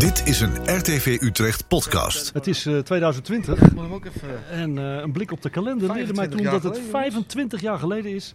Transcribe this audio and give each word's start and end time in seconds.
Dit 0.00 0.26
is 0.26 0.40
een 0.40 0.76
RTV 0.78 1.18
Utrecht 1.20 1.68
podcast. 1.68 2.32
Het 2.32 2.46
is 2.46 2.66
eh, 2.66 2.78
2020 2.78 3.62
Ik 3.62 3.72
moet 3.72 3.82
hem 3.82 3.92
ook 3.92 4.04
even... 4.04 4.48
en 4.48 4.78
eh, 4.78 5.02
een 5.02 5.12
blik 5.12 5.32
op 5.32 5.42
de 5.42 5.50
kalender 5.50 5.92
leerde 5.92 6.12
mij 6.12 6.28
25 6.28 6.36
toen 6.36 6.44
dat 6.44 6.62
het 6.62 6.72
geleden, 6.72 6.90
25 6.90 7.60
jaar 7.60 7.78
geleden 7.78 8.14
is 8.14 8.34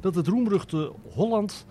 dat 0.00 0.14
het 0.14 0.26
roemruchte 0.26 0.92
Holland 1.10 1.66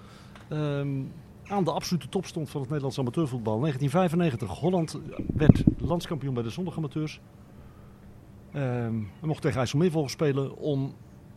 ehm, 0.48 1.02
aan 1.48 1.64
de 1.64 1.72
absolute 1.72 2.10
top 2.10 2.26
stond 2.26 2.50
van 2.50 2.60
het 2.60 2.70
Nederlands 2.70 3.00
amateurvoetbal. 3.00 3.60
1995, 3.60 4.60
Holland 4.60 5.00
werd 5.36 5.64
landskampioen 5.78 6.34
bij 6.34 6.44
de 6.44 6.50
zondagamateurs. 6.50 7.20
Ehm 8.52 8.64
en 9.22 9.28
mocht 9.28 9.42
tegen 9.42 9.60
IJsselmeervogels 9.60 10.12
spelen 10.12 10.58
om 10.58 10.96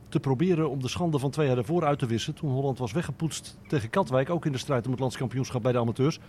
te 0.08 0.20
proberen 0.20 0.70
om 0.70 0.82
de 0.82 0.88
schande 0.88 1.18
van 1.18 1.30
twee 1.30 1.46
jaar 1.46 1.56
daarvoor 1.56 1.84
uit 1.84 1.98
te 1.98 2.06
wissen. 2.06 2.34
Toen 2.34 2.50
Holland 2.50 2.78
was 2.78 2.92
weggepoetst 2.92 3.58
tegen 3.66 3.90
Katwijk, 3.90 4.30
ook 4.30 4.46
in 4.46 4.52
de 4.52 4.58
strijd 4.58 4.84
om 4.84 4.90
het 4.90 5.00
landskampioenschap 5.00 5.62
bij 5.62 5.72
de 5.72 5.78
amateurs. 5.78 6.20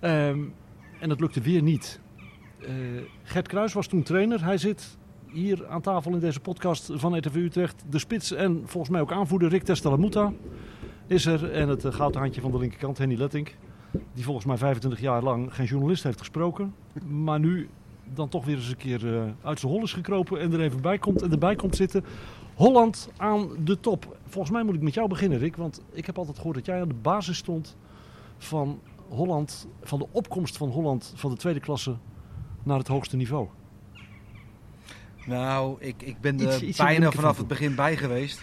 Ehm, 0.00 0.40
en 1.00 1.08
dat 1.08 1.20
lukte 1.20 1.40
weer 1.40 1.62
niet. 1.62 2.00
Eh, 2.60 2.68
Gert 3.22 3.48
Kruis 3.48 3.72
was 3.72 3.86
toen 3.86 4.02
trainer. 4.02 4.44
Hij 4.44 4.58
zit 4.58 4.98
hier 5.32 5.66
aan 5.68 5.80
tafel 5.80 6.12
in 6.12 6.18
deze 6.18 6.40
podcast 6.40 6.90
van 6.94 7.18
RTV 7.18 7.34
Utrecht. 7.34 7.84
De 7.90 7.98
spits 7.98 8.32
en 8.32 8.62
volgens 8.64 8.92
mij 8.92 9.00
ook 9.00 9.12
aanvoerder 9.12 9.48
Rick 9.48 9.62
Testalamuta 9.62 10.32
is 11.06 11.26
er. 11.26 11.52
En 11.52 11.68
het 11.68 11.84
eh, 11.84 11.92
gouden 11.92 12.20
handje 12.20 12.40
van 12.40 12.50
de 12.50 12.58
linkerkant, 12.58 12.98
Henny 12.98 13.16
Lettink. 13.16 13.56
Die 14.14 14.24
volgens 14.24 14.46
mij 14.46 14.56
25 14.56 15.00
jaar 15.00 15.22
lang 15.22 15.54
geen 15.54 15.66
journalist 15.66 16.02
heeft 16.02 16.18
gesproken. 16.18 16.74
Maar 17.06 17.40
nu 17.40 17.68
dan 18.14 18.28
toch 18.28 18.44
weer 18.44 18.56
eens 18.56 18.68
een 18.68 18.76
keer 18.76 19.14
eh, 19.14 19.22
uit 19.42 19.60
zijn 19.60 19.72
hol 19.72 19.82
is 19.82 19.92
gekropen 19.92 20.40
en 20.40 20.52
er 20.52 20.60
even 20.60 20.80
bij 20.80 20.98
komt 20.98 21.22
en 21.22 21.30
erbij 21.30 21.54
komt 21.54 21.76
zitten. 21.76 22.04
Holland 22.54 23.10
aan 23.16 23.48
de 23.64 23.80
top. 23.80 24.16
Volgens 24.26 24.52
mij 24.52 24.62
moet 24.62 24.74
ik 24.74 24.82
met 24.82 24.94
jou 24.94 25.08
beginnen, 25.08 25.38
Rick. 25.38 25.56
Want 25.56 25.82
ik 25.92 26.06
heb 26.06 26.18
altijd 26.18 26.36
gehoord 26.36 26.56
dat 26.56 26.66
jij 26.66 26.80
aan 26.80 26.88
de 26.88 26.94
basis 26.94 27.36
stond 27.36 27.76
van 28.38 28.80
Holland, 29.10 29.66
van 29.82 29.98
de 29.98 30.06
opkomst 30.10 30.56
van 30.56 30.68
Holland 30.68 31.12
van 31.16 31.30
de 31.30 31.36
tweede 31.36 31.60
klasse 31.60 31.96
naar 32.62 32.78
het 32.78 32.88
hoogste 32.88 33.16
niveau. 33.16 33.48
Nou, 35.26 35.76
ik, 35.80 36.02
ik 36.02 36.20
ben 36.20 36.40
er 36.40 36.62
bijna 36.76 37.10
vanaf 37.10 37.36
het 37.36 37.48
begin 37.48 37.74
bij 37.74 37.96
geweest. 37.96 38.40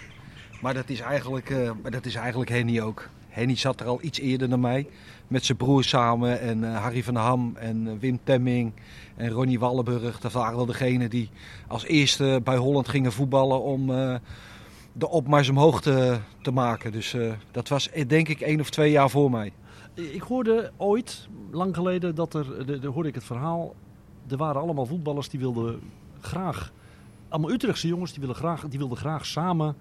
Maar 0.62 0.74
dat 0.74 0.90
is 0.90 1.00
eigenlijk, 1.00 1.50
maar 1.82 1.92
dat 1.92 2.06
is 2.06 2.16
eigenlijk 2.16 2.50
Henny 2.50 2.82
ook. 2.82 3.10
Henny 3.28 3.56
zat 3.56 3.80
er 3.80 3.88
al 3.88 4.00
iets 4.02 4.20
eerder 4.20 4.50
dan 4.50 4.60
mij. 4.60 4.88
Met 5.28 5.46
zijn 5.46 5.58
broer 5.58 5.84
samen. 5.84 6.40
En 6.40 6.64
eh, 6.64 6.82
Harry 6.82 7.04
van 7.04 7.16
Ham 7.16 7.56
en 7.56 7.88
eh, 7.88 7.94
Wim 8.00 8.20
Temming. 8.24 8.74
En 9.16 9.30
Ronnie 9.30 9.60
Wallenburg. 9.60 10.20
Dat 10.20 10.32
waren 10.32 10.56
wel 10.56 10.66
degenen 10.66 11.10
die 11.10 11.30
als 11.68 11.86
eerste 11.86 12.42
bij 12.44 12.58
Holland 12.58 12.88
gingen 12.88 13.12
voetballen 13.12 13.62
om 13.62 13.88
de 14.94 15.10
opmars 15.10 15.50
omhoog 15.50 15.82
te, 15.82 16.18
te 16.42 16.52
maken. 16.52 16.92
Dus 16.92 17.16
dat 17.52 17.68
was 17.68 17.90
denk 18.08 18.28
ik 18.28 18.42
één 18.42 18.60
of 18.60 18.70
twee 18.70 18.92
jaar 18.92 19.10
voor 19.10 19.32
mij. 19.32 19.52
Ik 19.98 20.22
hoorde 20.22 20.72
ooit, 20.78 21.28
lang 21.52 21.76
geleden, 21.76 22.16
dat 22.16 22.34
er, 22.34 22.66
de, 22.66 22.80
de, 22.80 22.88
hoorde 22.88 23.10
ik 23.10 23.16
het 23.16 23.24
verhaal, 23.24 23.76
er 24.28 24.38
waren 24.38 24.62
allemaal 24.62 24.86
voetballers 24.86 25.30
die 25.30 25.40
wilden 25.40 25.80
graag, 26.20 26.72
allemaal 27.30 27.52
Utrechtse 27.52 27.88
jongens, 27.88 28.14
die 28.14 28.34
graag, 28.34 28.68
die 28.68 28.80
wilden 28.80 28.98
graag 28.98 29.26
samen 29.26 29.76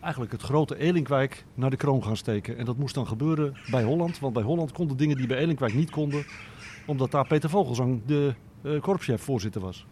eigenlijk 0.00 0.32
het 0.32 0.42
grote 0.42 0.76
Elinkwijk 0.78 1.44
naar 1.54 1.70
de 1.70 1.76
kroon 1.76 2.04
gaan 2.04 2.16
steken. 2.16 2.56
En 2.58 2.64
dat 2.64 2.76
moest 2.76 2.94
dan 2.94 3.06
gebeuren 3.06 3.56
bij 3.70 3.82
Holland, 3.84 4.18
want 4.18 4.32
bij 4.34 4.42
Holland 4.42 4.72
konden 4.72 4.96
dingen 4.96 5.16
die 5.16 5.26
bij 5.26 5.38
Elinkwijk 5.38 5.74
niet 5.74 5.90
konden, 5.90 6.24
omdat 6.86 7.10
daar 7.10 7.26
Peter 7.26 7.50
Vogelzang 7.50 8.00
de 8.06 8.34
eh 8.62 8.80
korpschef 8.80 9.22
voorzitter 9.22 9.60
was. 9.60 9.86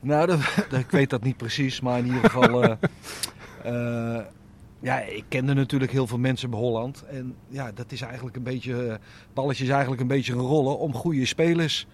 Nou, 0.00 0.26
dat- 0.26 0.66
ik 0.80 0.90
weet 0.90 1.10
dat 1.10 1.22
niet 1.22 1.36
precies, 1.36 1.80
maar 1.80 1.98
in 1.98 2.06
ieder 2.06 2.30
geval. 2.30 2.62
eh, 2.62 2.76
eh, 4.18 4.24
ja, 4.80 5.00
ik 5.00 5.24
kende 5.28 5.54
natuurlijk 5.54 5.92
heel 5.92 6.06
veel 6.06 6.18
mensen 6.18 6.50
bij 6.50 6.58
Holland. 6.58 7.04
En 7.04 7.34
ja, 7.48 7.72
dat 7.72 7.92
is 7.92 8.00
eigenlijk 8.00 8.36
een 8.36 8.42
beetje. 8.42 8.86
eh, 8.86 8.96
balletje 9.34 9.64
is 9.64 9.70
eigenlijk 9.70 10.00
een 10.00 10.06
beetje 10.06 10.32
een 10.32 10.38
rollen 10.38 10.78
om 10.78 10.94
goede 10.94 11.26
spelers, 11.26 11.86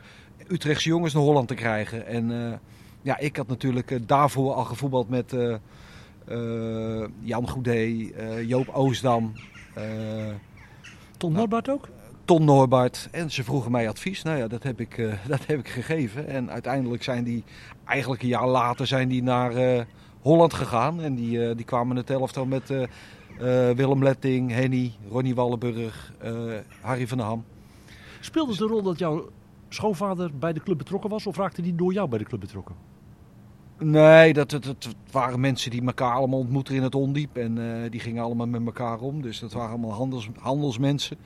Utrechtse 0.49 0.89
jongens 0.89 1.15
naar 1.15 1.23
Holland 1.23 1.49
te 1.49 1.55
krijgen. 1.55 2.07
En 2.07 2.51
eh, 2.53 2.59
ja, 3.03 3.19
ik 3.19 3.37
had 3.37 3.47
natuurlijk 3.47 3.91
eh, 3.91 3.99
daarvoor 4.07 4.53
al 4.53 4.65
gevoetbald 4.65 5.09
met 5.09 5.37
Jan 7.21 7.49
Goedé, 7.49 8.11
Joop 8.47 8.69
Oosdam. 8.69 9.33
Ton. 11.17 11.33
Norbert 11.33 11.69
ook? 11.69 11.89
Ton 12.25 12.45
Noorbart. 12.45 13.09
En 13.11 13.31
ze 13.31 13.45
vroegen 13.45 13.71
mij 13.71 13.89
advies. 13.89 14.23
Nou 14.23 14.39
ja, 14.39 14.49
dat 14.49 14.63
heb 14.63 14.81
ik, 14.81 14.97
dat 15.29 15.47
heb 15.47 15.59
ik 15.59 15.69
gegeven. 15.69 16.27
En 16.27 16.51
uiteindelijk 16.51 17.03
zijn 17.03 17.25
die, 17.25 17.45
eigenlijk 17.85 18.23
een 18.23 18.29
jaar 18.29 18.49
later, 18.49 18.87
zijn 18.87 19.09
die 19.09 19.23
naar 19.23 19.87
Holland 20.25 20.55
gegaan. 20.55 21.01
En 21.01 21.15
die, 21.15 21.49
eh, 21.49 21.57
die 21.57 21.65
kwamen 21.65 21.97
het 21.97 22.11
elftal 22.11 22.47
met 22.47 22.71
eh, 22.71 22.83
eh, 22.83 23.77
Willem 23.77 24.03
Letting, 24.03 24.51
Henny, 24.51 24.93
Ronnie 25.11 25.35
Wallenburg, 25.35 26.13
eh, 26.19 26.33
Harry 26.81 27.07
van 27.09 27.19
der 27.19 27.27
Ham. 27.27 27.45
Speelde 28.21 28.53
het 28.53 28.61
een 28.61 28.69
rol 28.69 28.83
dat 28.83 28.99
jouw 28.99 29.29
schoonvader 29.69 30.31
bij 30.39 30.53
de 30.53 30.61
club 30.61 30.79
betrokken 30.79 31.11
was 31.11 31.27
of 31.27 31.37
raakte 31.37 31.63
die 31.63 31.75
door 31.75 31.93
jou 31.93 32.09
bij 32.09 32.19
de 32.19 32.25
club 32.25 32.41
betrokken? 32.41 32.75
Nee, 33.79 34.33
dat, 34.33 34.51
dat, 34.51 34.65
dat 34.65 34.95
waren 35.11 35.41
mensen 35.41 35.71
die 35.71 35.85
elkaar 35.87 36.13
allemaal 36.13 36.39
ontmoetten 36.39 36.75
in 36.75 36.83
het 36.83 36.95
ondiep. 36.95 37.37
En 37.37 37.83
eh, 37.83 37.91
die 37.91 38.01
gingen 38.01 38.23
allemaal 38.25 38.47
met 38.47 38.67
elkaar 38.67 39.01
om. 39.01 39.23
Dus 39.23 39.39
dat 39.39 39.53
waren 39.53 39.71
allemaal 39.71 39.93
handels, 39.93 40.29
handelsmensen. 40.39 41.17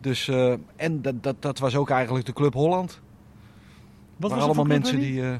Dus, 0.00 0.28
eh, 0.28 0.54
en 0.76 1.02
dat, 1.02 1.22
dat, 1.22 1.42
dat 1.42 1.58
was 1.58 1.76
ook 1.76 1.90
eigenlijk 1.90 2.26
de 2.26 2.32
Club 2.32 2.54
Holland. 2.54 3.00
Wat 4.16 4.30
was 4.30 4.32
het 4.32 4.48
allemaal 4.48 4.64
mensen 4.64 4.98
die... 4.98 5.22
eh, 5.22 5.34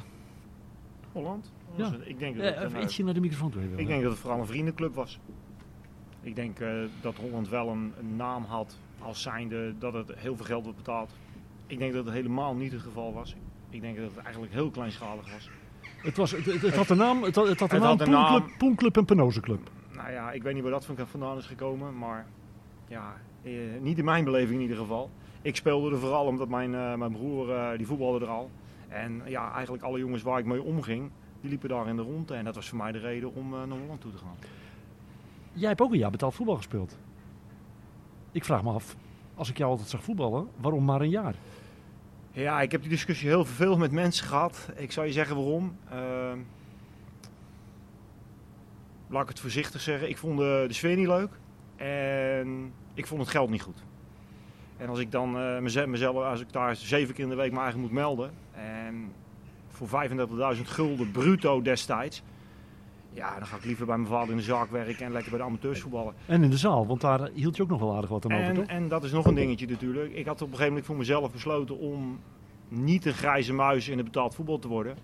Holland? 1.12 1.52
Ja. 1.76 1.90
Het- 1.90 2.08
Ik 2.08 2.18
denk 2.18 2.36
dat 2.36 2.44
Eh, 2.44 2.54
het 2.60 2.68
even 2.68 2.82
ietsje 2.82 3.04
naar 3.04 3.14
de 3.14 3.20
microfoon 3.20 3.50
toe. 3.50 3.62
ik 3.76 3.86
denk 3.86 4.02
dat 4.02 4.10
het 4.10 4.20
vooral 4.20 4.40
een 4.40 4.46
vriendenclub 4.46 4.94
was. 4.94 5.18
Ik 6.22 6.36
denk 6.36 6.60
eh, 6.60 6.68
dat 7.00 7.14
Holland 7.16 7.48
wel 7.48 7.68
een, 7.68 7.92
een 7.98 8.16
naam 8.16 8.44
had 8.44 8.78
als 8.98 9.22
zijnde 9.22 9.74
dat 9.78 9.92
het 9.92 10.12
heel 10.16 10.36
veel 10.36 10.44
geld 10.44 10.64
werd 10.64 10.76
betaald. 10.76 11.14
Ik 11.66 11.78
denk 11.78 11.92
dat 11.92 12.04
het 12.04 12.14
helemaal 12.14 12.54
niet 12.54 12.72
het 12.72 12.80
geval 12.82 13.12
was. 13.14 13.36
Ik 13.70 13.80
denk 13.80 13.96
dat 13.96 14.10
het 14.14 14.24
eigenlijk 14.24 14.52
heel 14.52 14.70
kleinschalig 14.70 15.32
was. 15.32 15.50
Het, 16.02 16.16
was, 16.16 16.30
het, 16.30 16.44
het, 16.44 16.62
het 16.62 16.74
had 16.76 16.86
de 16.88 16.94
naam, 16.94 17.22
het 17.22 17.34
had, 17.34 17.48
het 17.48 17.60
had 17.60 17.70
de 17.70 17.76
naam 17.78 17.86
had 17.88 18.00
een 18.00 18.10
naam. 18.10 18.44
Poenclub, 18.58 18.96
en 18.96 19.04
Penozeclub. 19.04 19.70
Nou 19.94 20.10
ja, 20.10 20.32
ik 20.32 20.42
weet 20.42 20.54
niet 20.54 20.62
waar 20.62 20.72
dat 20.72 20.84
van- 20.84 20.96
vandaan 21.06 21.36
is 21.38 21.46
gekomen, 21.46 21.98
maar 21.98 22.26
ja, 22.88 23.14
eh, 23.42 23.52
niet 23.80 23.98
in 23.98 24.04
mijn 24.04 24.24
beleving 24.24 24.54
in 24.56 24.60
ieder 24.60 24.76
geval. 24.76 25.10
Ik 25.42 25.56
speelde 25.56 25.90
er 25.90 25.98
vooral 25.98 26.26
omdat 26.26 26.48
mijn, 26.48 26.74
eh, 26.74 26.94
mijn 26.94 27.12
broer, 27.12 27.50
eh, 27.52 27.76
die 27.76 27.86
voetbalde 27.86 28.24
er 28.24 28.30
al. 28.30 28.50
En 28.88 29.22
ja, 29.26 29.52
eigenlijk 29.52 29.82
alle 29.84 29.98
jongens 29.98 30.22
waar 30.22 30.38
ik 30.38 30.44
mee 30.44 30.62
omging, 30.62 31.10
die 31.48 31.58
liepen 31.58 31.68
daar 31.76 31.88
in 31.88 31.96
de 31.96 32.02
rondte. 32.02 32.34
En 32.34 32.44
dat 32.44 32.54
was 32.54 32.68
voor 32.68 32.78
mij 32.78 32.92
de 32.92 32.98
reden 32.98 33.34
om 33.34 33.54
eh, 33.54 33.62
naar 33.64 33.78
Holland 33.78 34.00
toe 34.00 34.10
te 34.12 34.18
gaan. 34.18 34.36
Jij 35.52 35.68
hebt 35.68 35.80
ook 35.80 35.92
een 35.92 35.98
jaar 35.98 36.10
betaald 36.10 36.34
voetbal 36.34 36.56
gespeeld. 36.56 36.98
Ik 38.32 38.44
vraag 38.44 38.62
me 38.62 38.70
af, 38.72 38.96
als 39.34 39.48
ik 39.50 39.58
jou 39.58 39.70
altijd 39.70 39.88
zag 39.88 40.02
voetballen, 40.02 40.48
waarom 40.56 40.84
maar 40.84 41.00
een 41.00 41.08
jaar? 41.10 41.34
Ja, 42.32 42.60
ik 42.60 42.72
heb 42.72 42.80
die 42.80 42.90
discussie 42.90 43.28
heel 43.28 43.44
veel 43.44 43.76
met 43.76 43.92
mensen 43.92 44.26
gehad. 44.26 44.68
Ik 44.76 44.92
zou 44.92 45.06
je 45.06 45.12
zeggen 45.12 45.36
waarom. 45.36 45.76
Ehm, 45.90 46.38
laat 49.08 49.22
ik 49.22 49.28
het 49.28 49.40
voorzichtig 49.40 49.80
zeggen. 49.80 50.08
Ik 50.08 50.16
vond 50.18 50.38
de, 50.38 50.64
de 50.68 50.74
sfeer 50.74 50.96
niet 50.96 51.06
leuk. 51.06 51.30
En 51.76 52.72
ik 52.94 53.06
vond 53.06 53.20
het 53.20 53.30
geld 53.30 53.50
niet 53.50 53.62
goed. 53.62 53.82
En 54.76 54.88
als 54.88 54.98
ik 54.98 55.10
dan 55.12 55.32
meze- 55.62 55.86
mezelf, 55.86 56.16
als 56.16 56.40
ik 56.40 56.52
daar 56.52 56.76
zeven 56.76 57.14
keer 57.14 57.24
in 57.24 57.30
de 57.30 57.36
week 57.36 57.50
mijn 57.50 57.62
eigen 57.62 57.80
moet 57.80 57.90
melden. 57.90 58.30
En 58.52 59.12
voor 59.76 60.08
35.000 60.56 60.62
gulden 60.62 61.10
bruto 61.10 61.62
destijds. 61.62 62.22
Ja, 63.12 63.38
dan 63.38 63.46
ga 63.46 63.56
ik 63.56 63.64
liever 63.64 63.86
bij 63.86 63.96
mijn 63.96 64.08
vader 64.08 64.30
in 64.30 64.36
de 64.36 64.42
zaak 64.42 64.70
werken 64.70 65.06
en 65.06 65.12
lekker 65.12 65.30
bij 65.30 65.40
de 65.40 65.44
amateurs 65.46 65.80
voetballen. 65.80 66.14
En 66.26 66.42
in 66.42 66.50
de 66.50 66.56
zaal, 66.56 66.86
want 66.86 67.00
daar 67.00 67.30
hield 67.34 67.56
je 67.56 67.62
ook 67.62 67.68
nog 67.68 67.80
wel 67.80 67.94
aardig 67.94 68.10
wat 68.10 68.24
aan 68.24 68.32
over, 68.32 68.44
En, 68.44 68.54
toch? 68.54 68.66
en 68.66 68.88
dat 68.88 69.04
is 69.04 69.12
nog 69.12 69.26
een 69.26 69.34
dingetje 69.34 69.66
natuurlijk. 69.66 70.12
Ik 70.12 70.26
had 70.26 70.34
op 70.34 70.40
een 70.40 70.46
gegeven 70.46 70.68
moment 70.68 70.86
voor 70.86 70.96
mezelf 70.96 71.32
besloten 71.32 71.78
om 71.78 72.20
niet 72.68 73.06
een 73.06 73.12
grijze 73.12 73.52
muis 73.52 73.88
in 73.88 73.96
het 73.96 74.06
betaald 74.06 74.34
voetbal 74.34 74.58
te 74.58 74.68
worden. 74.68 74.96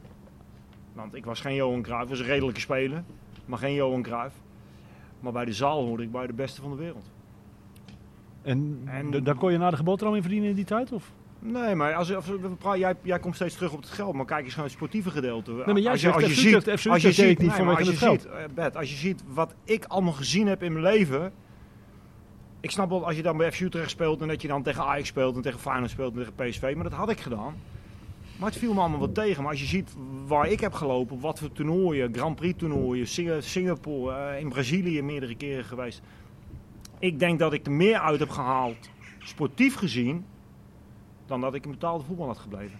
Want 0.92 1.14
ik 1.14 1.24
was 1.24 1.40
geen 1.40 1.54
Johan 1.54 1.82
Cruijff, 1.82 2.08
was 2.08 2.18
een 2.18 2.26
redelijke 2.26 2.60
speler, 2.60 3.04
maar 3.44 3.58
geen 3.58 3.74
Johan 3.74 4.02
Cruijff. 4.02 4.34
Maar 5.20 5.32
bij 5.32 5.44
de 5.44 5.52
zaal 5.52 5.84
hoorde 5.84 6.02
ik 6.02 6.10
bij 6.12 6.26
de 6.26 6.32
beste 6.32 6.60
van 6.60 6.70
de 6.70 6.76
wereld. 6.76 7.10
En, 8.42 8.84
daar 9.22 9.34
kon 9.34 9.50
je 9.50 9.56
een 9.56 9.62
aardige 9.62 9.82
boterham 9.82 10.14
in 10.14 10.22
verdienen 10.22 10.48
in 10.48 10.54
die 10.54 10.64
tijd? 10.64 10.92
Of? 10.92 11.12
Nee, 11.44 11.74
maar 11.74 11.94
als, 11.94 12.14
als 12.14 12.24
praten, 12.58 12.78
jij, 12.80 12.94
jij 13.02 13.18
komt 13.18 13.34
steeds 13.34 13.54
terug 13.54 13.72
op 13.72 13.80
het 13.80 13.90
geld, 13.90 14.14
maar 14.14 14.24
kijk 14.24 14.44
eens 14.44 14.54
naar 14.54 14.64
het 14.64 14.74
sportieve 14.74 15.10
gedeelte. 15.10 15.52
maar 15.52 15.78
jij 15.78 15.90
als 15.90 16.00
je, 16.00 16.12
als 16.12 16.24
je 16.24 16.34
ziet, 16.34 16.68
als 16.90 17.02
je 17.02 17.12
ziet, 17.12 17.26
niet 17.26 17.38
nee, 17.38 17.48
vanwege 17.50 17.64
maar 17.64 18.08
als 18.08 18.22
het 18.22 18.26
eh, 18.26 18.44
Bert, 18.54 18.76
als 18.76 18.90
je 18.90 18.96
ziet 18.96 19.22
wat 19.34 19.54
ik 19.64 19.84
allemaal 19.84 20.12
gezien 20.12 20.46
heb 20.46 20.62
in 20.62 20.72
mijn 20.72 20.84
leven. 20.84 21.32
Ik 22.60 22.70
snap 22.70 22.88
wel 22.88 23.06
als 23.06 23.16
je 23.16 23.22
dan 23.22 23.36
bij 23.36 23.52
FC 23.52 23.60
Utrecht 23.60 23.90
speelt 23.90 24.20
en 24.20 24.28
dat 24.28 24.42
je 24.42 24.48
dan 24.48 24.62
tegen 24.62 24.84
Ajax 24.84 25.08
speelt 25.08 25.36
en 25.36 25.42
tegen 25.42 25.60
Feyenoord 25.60 25.90
speelt 25.90 26.16
en 26.16 26.18
tegen 26.18 26.32
PSV, 26.50 26.72
maar 26.74 26.84
dat 26.84 26.92
had 26.92 27.10
ik 27.10 27.20
gedaan. 27.20 27.54
Maar 28.38 28.48
het 28.50 28.58
viel 28.58 28.74
me 28.74 28.80
allemaal 28.80 28.98
wat 28.98 29.14
tegen. 29.14 29.42
Maar 29.42 29.50
als 29.50 29.60
je 29.60 29.66
ziet 29.66 29.94
waar 30.26 30.48
ik 30.48 30.60
heb 30.60 30.72
gelopen, 30.72 31.20
wat 31.20 31.38
voor 31.38 31.52
toernooien, 31.52 32.14
Grand 32.14 32.36
Prix 32.36 32.58
toernooien, 32.58 33.06
Singa- 33.08 33.40
Singapore, 33.40 34.14
eh, 34.16 34.40
in 34.40 34.48
Brazilië 34.48 35.02
meerdere 35.02 35.34
keren 35.34 35.64
geweest. 35.64 36.02
Ik 36.98 37.18
denk 37.18 37.38
dat 37.38 37.52
ik 37.52 37.66
er 37.66 37.72
meer 37.72 37.98
uit 37.98 38.20
heb 38.20 38.28
gehaald, 38.30 38.90
sportief 39.18 39.74
gezien, 39.74 40.24
dan 41.32 41.40
dat 41.40 41.54
ik 41.54 41.64
in 41.64 41.70
betaalde 41.70 42.04
voetbal 42.04 42.26
had 42.26 42.38
gebleven. 42.38 42.78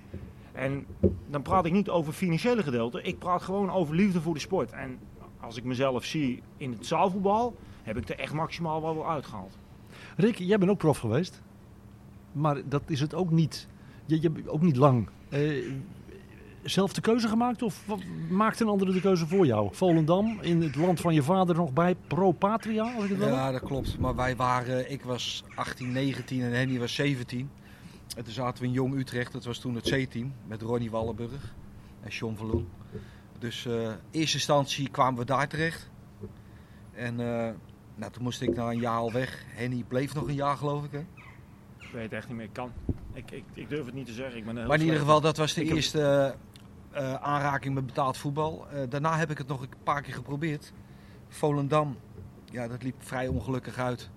En 0.53 0.87
dan 1.31 1.43
praat 1.43 1.67
ik 1.67 1.73
niet 1.73 1.89
over 1.89 2.13
financiële 2.13 2.63
gedeelte, 2.63 3.03
ik 3.03 3.19
praat 3.19 3.43
gewoon 3.43 3.71
over 3.71 3.95
liefde 3.95 4.21
voor 4.21 4.35
de 4.35 4.41
sport. 4.41 4.73
En 4.73 4.99
als 5.41 5.57
ik 5.57 5.65
mezelf 5.65 6.05
zie 6.05 6.43
in 6.57 6.73
het 6.73 6.87
zaalvoetbal, 6.87 7.57
heb 7.83 7.97
ik 7.97 8.09
er 8.09 8.19
echt 8.19 8.33
maximaal 8.33 8.83
wel 8.83 8.95
wel 8.95 9.09
uitgehaald. 9.09 9.59
Rick, 10.17 10.37
jij 10.37 10.59
bent 10.59 10.71
ook 10.71 10.79
prof 10.79 10.99
geweest. 10.99 11.43
Maar 12.33 12.69
dat 12.69 12.83
is 12.87 13.01
het 13.01 13.15
ook 13.15 13.31
niet 13.31 13.69
je, 14.07 14.21
je 14.21 14.31
hebt 14.35 14.49
ook 14.49 14.63
niet 14.63 14.77
lang 14.77 15.09
eh, 15.29 15.41
zelf 16.63 16.93
de 16.93 17.01
keuze 17.01 17.29
gemaakt 17.29 17.63
of 17.63 17.83
wat, 17.87 18.01
maakte 18.31 18.63
een 18.63 18.71
andere 18.71 18.93
de 18.93 19.01
keuze 19.01 19.27
voor 19.27 19.47
jou? 19.47 19.69
Volendam, 19.73 20.39
in 20.41 20.63
het 20.63 20.77
land 20.77 21.01
van 21.01 21.15
je 21.15 21.23
vader 21.23 21.55
nog 21.55 21.73
bij 21.73 21.97
Pro 22.07 22.33
Patria, 22.33 22.93
als 22.95 23.05
ik 23.05 23.11
het 23.11 23.19
wel? 23.19 23.29
Ja, 23.29 23.53
dat 23.53 23.63
klopt. 23.63 23.99
Maar 23.99 24.15
wij 24.15 24.37
waren, 24.37 24.91
ik 24.91 25.03
was 25.03 25.45
18, 25.55 25.93
19 25.93 26.43
en 26.43 26.53
Henny 26.53 26.79
was 26.79 26.95
17. 26.95 27.51
En 28.17 28.25
toen 28.25 28.33
zaten 28.33 28.63
we 28.63 28.69
in 28.69 28.75
Jong 28.75 28.95
Utrecht, 28.95 29.33
dat 29.33 29.45
was 29.45 29.59
toen 29.59 29.75
het 29.75 29.91
C-team, 29.91 30.33
met 30.47 30.63
Ronnie 30.63 30.91
Wallenburg 30.91 31.55
en 32.01 32.11
John 32.11 32.37
Verloen. 32.37 32.69
Dus 33.39 33.67
eh, 33.67 33.83
in 33.83 33.99
eerste 34.11 34.37
instantie 34.37 34.89
kwamen 34.89 35.19
we 35.19 35.25
daar 35.25 35.49
terecht. 35.49 35.91
En 36.93 37.21
eh, 37.21 37.51
nou, 37.95 38.13
toen 38.13 38.23
moest 38.23 38.43
ik 38.43 38.55
na 38.55 38.71
een 38.71 38.81
jaar 38.81 38.99
al 38.99 39.13
weg. 39.13 39.45
Henny 39.49 39.85
bleef 39.89 40.15
nog 40.15 40.29
een 40.29 40.35
jaar, 40.35 40.57
geloof 40.57 40.85
ik. 40.85 40.93
Hè? 40.93 41.05
Ik 41.79 41.89
weet 41.93 42.03
het 42.03 42.13
echt 42.13 42.29
niet 42.29 42.37
meer. 42.37 42.47
Ik 42.47 42.53
kan. 42.53 42.73
Ik, 43.13 43.31
ik, 43.31 43.45
ik 43.55 43.69
durf 43.69 43.85
het 43.87 43.95
niet 43.95 44.07
te 44.07 44.13
zeggen. 44.13 44.39
Ik 44.39 44.45
ben 44.45 44.55
Maar 44.55 44.79
in 44.79 44.85
ieder 44.85 44.99
geval, 44.99 45.21
dat 45.21 45.37
was 45.37 45.55
de 45.55 45.65
Ik 45.65 45.71
eerste 45.71 46.35
eh, 46.93 47.15
aanraking 47.15 47.75
met 47.75 47.87
betaald 47.87 48.17
voetbal. 48.17 48.67
Eh, 48.69 48.81
daarna 48.89 49.17
heb 49.17 49.31
ik 49.31 49.39
het 49.39 49.47
nog 49.47 49.61
een 49.61 49.69
paar 49.83 50.03
keer 50.03 50.15
geprobeerd. 50.15 50.73
Volendam, 51.29 51.97
ja, 52.51 52.69
dat 52.69 52.83
liep 52.83 52.95
vrij 52.99 53.29
ongelukkig 53.29 53.79
uit. 53.79 54.11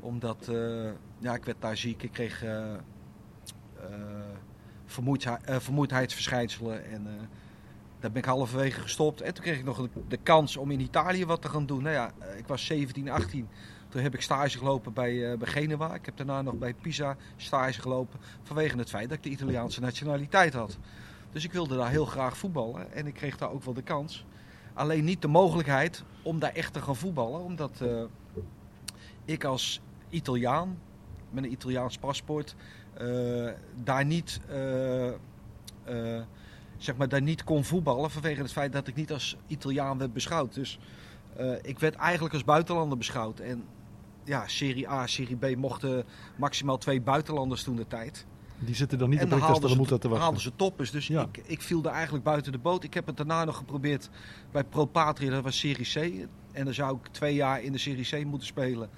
Omdat, 0.00 0.48
eh, 0.48 0.90
ja, 1.18 1.34
ik 1.34 1.44
werd 1.44 1.60
daar 1.60 1.76
ziek. 1.76 2.02
Ik 2.02 2.12
kreeg 2.12 2.44
eh, 4.92 4.98
eh, 4.98 5.20
vermoeidhe- 5.20 5.60
vermoeidheidsverschijnselen. 5.60 6.84
En 6.90 7.06
eh, 7.06 7.12
daar 8.00 8.10
ben 8.10 8.22
ik 8.22 8.28
halverwege 8.28 8.80
gestopt. 8.80 9.20
En 9.20 9.34
toen 9.34 9.44
kreeg 9.44 9.58
ik 9.58 9.64
nog 9.64 9.76
de, 9.76 9.88
de 10.08 10.16
kans 10.16 10.56
om 10.56 10.70
in 10.70 10.80
Italië 10.80 11.26
wat 11.26 11.42
te 11.42 11.48
gaan 11.48 11.66
doen. 11.66 11.82
Nou 11.82 11.94
ja, 11.94 12.10
eh, 12.18 12.38
ik 12.38 12.46
was 12.46 12.66
17, 12.66 13.10
18. 13.10 13.48
Toen 13.88 14.02
heb 14.02 14.14
ik 14.14 14.20
stage 14.20 14.58
gelopen 14.58 14.92
bij, 14.92 15.30
eh, 15.32 15.38
bij 15.38 15.48
Genua. 15.48 15.94
Ik 15.94 16.04
heb 16.04 16.16
daarna 16.16 16.42
nog 16.42 16.54
bij 16.54 16.74
Pisa 16.74 17.16
stage 17.36 17.80
gelopen. 17.80 18.20
Vanwege 18.42 18.78
het 18.78 18.88
feit 18.88 19.08
dat 19.08 19.18
ik 19.18 19.22
de 19.24 19.30
Italiaanse 19.30 19.80
nationaliteit 19.80 20.54
had. 20.54 20.78
Dus 21.32 21.44
ik 21.44 21.52
wilde 21.52 21.76
daar 21.76 21.90
heel 21.90 22.06
graag 22.06 22.36
voetballen. 22.36 22.92
En 22.92 23.06
ik 23.06 23.14
kreeg 23.14 23.36
daar 23.36 23.50
ook 23.50 23.64
wel 23.64 23.74
de 23.74 23.82
kans. 23.82 24.24
Alleen 24.74 25.04
niet 25.04 25.22
de 25.22 25.28
mogelijkheid 25.28 26.04
om 26.22 26.38
daar 26.38 26.52
echt 26.52 26.72
te 26.72 26.80
gaan 26.80 26.96
voetballen. 26.96 27.40
Omdat 27.40 27.82
ik 29.24 29.44
als 29.44 29.80
Italiaan, 30.08 30.78
met 31.30 31.44
een 31.44 31.52
Italiaans 31.52 31.98
paspoort, 31.98 32.54
daar 33.84 34.04
niet... 34.04 34.40
eh, 34.48 35.08
eh, 35.08 36.22
zeg 36.76 36.96
maar, 36.96 37.08
daar 37.08 37.22
niet 37.22 37.44
kon 37.44 37.64
voetballen 37.64 38.10
vanwege 38.10 38.42
het 38.42 38.52
feit 38.52 38.72
dat 38.72 38.88
ik 38.88 38.94
niet 38.94 39.12
als 39.12 39.36
Italiaan 39.46 39.98
werd 39.98 40.12
beschouwd. 40.12 40.54
Dus 40.54 40.78
eh, 41.36 41.52
ik 41.62 41.78
werd 41.78 41.94
eigenlijk 41.94 42.34
als 42.34 42.44
buitenlander 42.44 42.98
beschouwd. 42.98 43.38
En 43.40 43.64
ja, 44.24 44.48
Serie 44.48 44.88
A, 44.88 45.06
Serie 45.06 45.36
B 45.36 45.56
mochten 45.56 46.04
maximaal 46.36 46.78
twee 46.78 47.00
buitenlanders 47.00 47.62
toen 47.62 47.76
de 47.76 47.86
tijd. 47.86 48.26
Die 48.58 48.74
zitten 48.74 48.98
dan 48.98 49.10
niet 49.10 49.18
En 49.18 49.32
op 49.32 49.40
haalden 49.40 49.62
de 49.62 49.68
ze, 49.68 49.76
Muta 49.76 49.98
te 49.98 50.08
haalden 50.08 50.24
wachten. 50.24 50.40
ze 50.42 50.52
toppers. 50.56 50.90
Dus 50.90 51.06
Ja. 51.06 51.22
ik, 51.32 51.42
ik 51.46 51.62
viel 51.62 51.84
er 51.84 51.90
eigenlijk 51.90 52.24
buiten 52.24 52.52
de 52.52 52.58
boot. 52.58 52.84
Ik 52.84 52.94
heb 52.94 53.06
het 53.06 53.16
daarna 53.16 53.44
nog 53.44 53.56
geprobeerd 53.56 54.08
bij 54.50 54.64
Pro 54.64 54.84
Patria, 54.84 55.30
dat 55.30 55.42
was 55.42 55.58
Serie 55.58 55.86
C. 56.20 56.28
En 56.52 56.64
dan 56.64 56.74
zou 56.74 56.96
ik 56.96 57.06
twee 57.06 57.34
jaar 57.34 57.62
in 57.62 57.72
de 57.72 57.78
Serie 57.78 58.04
C 58.04 58.24
moeten 58.24 58.46
spelen. 58.46 58.88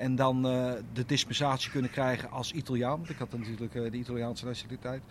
En 0.00 0.14
dan 0.14 0.46
eh, 0.46 0.72
de 0.92 1.04
dispensatie 1.06 1.70
kunnen 1.70 1.90
krijgen 1.90 2.30
als 2.30 2.52
Italiaan. 2.52 2.96
Want 2.96 3.10
ik 3.10 3.18
had 3.18 3.32
natuurlijk 3.32 3.74
eh, 3.74 3.90
de 3.90 3.96
Italiaanse 3.96 4.44
nationaliteit. 4.44 5.02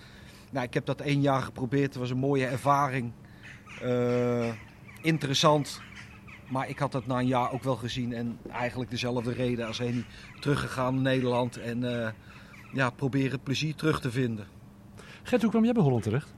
Nou, 0.52 0.66
ik 0.66 0.74
heb 0.74 0.86
dat 0.86 1.02
één 1.02 1.22
jaar 1.22 1.42
geprobeerd. 1.42 1.88
Het 1.88 1.96
was 1.96 2.10
een 2.10 2.18
mooie 2.18 2.46
ervaring. 2.46 3.12
Eh, 3.82 4.54
interessant. 5.02 5.82
Maar 6.50 6.70
ik 6.70 6.80
had 6.80 6.92
dat 6.92 7.06
na 7.06 7.20
een 7.20 7.28
jaar 7.28 7.52
ook 7.52 7.64
wel 7.64 7.76
gezien. 7.76 8.14
En 8.14 8.40
eigenlijk 8.52 8.90
dezelfde 8.90 9.32
reden 9.32 9.68
als 9.68 9.78
Henny. 9.78 10.06
Teruggegaan 10.40 10.94
naar 10.94 11.04
Nederland. 11.04 11.58
En 11.58 12.04
eh, 12.04 12.12
ja, 12.74 12.90
proberen 12.90 13.40
plezier 13.40 13.76
terug 13.76 14.02
te 14.02 14.12
vinden. 14.12 14.48
Gert, 15.24 15.42
hoe 15.42 15.52
kwam 15.52 15.64
jij 15.64 15.74
bij 15.74 15.84
Holland 15.84 16.04
terecht? 16.04 16.34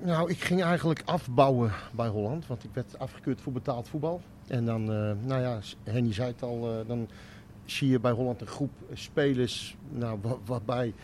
Nou, 0.00 0.30
ik 0.30 0.40
ging 0.40 0.62
eigenlijk 0.62 1.02
afbouwen 1.04 1.72
bij 1.92 2.08
Holland, 2.08 2.46
want 2.46 2.64
ik 2.64 2.70
werd 2.72 2.98
afgekeurd 2.98 3.40
voor 3.40 3.52
betaald 3.52 3.88
voetbal. 3.88 4.22
En 4.48 4.64
dan, 4.64 4.80
eh, 4.92 5.12
nou 5.26 5.40
ja, 5.42 5.58
Henny 5.84 6.12
zei 6.12 6.28
het 6.28 6.42
al, 6.42 6.70
eh, 6.70 6.88
dan 6.88 7.08
zie 7.64 7.88
je 7.90 8.00
bij 8.00 8.10
Holland 8.12 8.40
een 8.40 8.46
groep 8.46 8.70
spelers 8.92 9.76
nou, 9.90 10.18
wa- 10.22 10.36
waarbij 10.44 10.94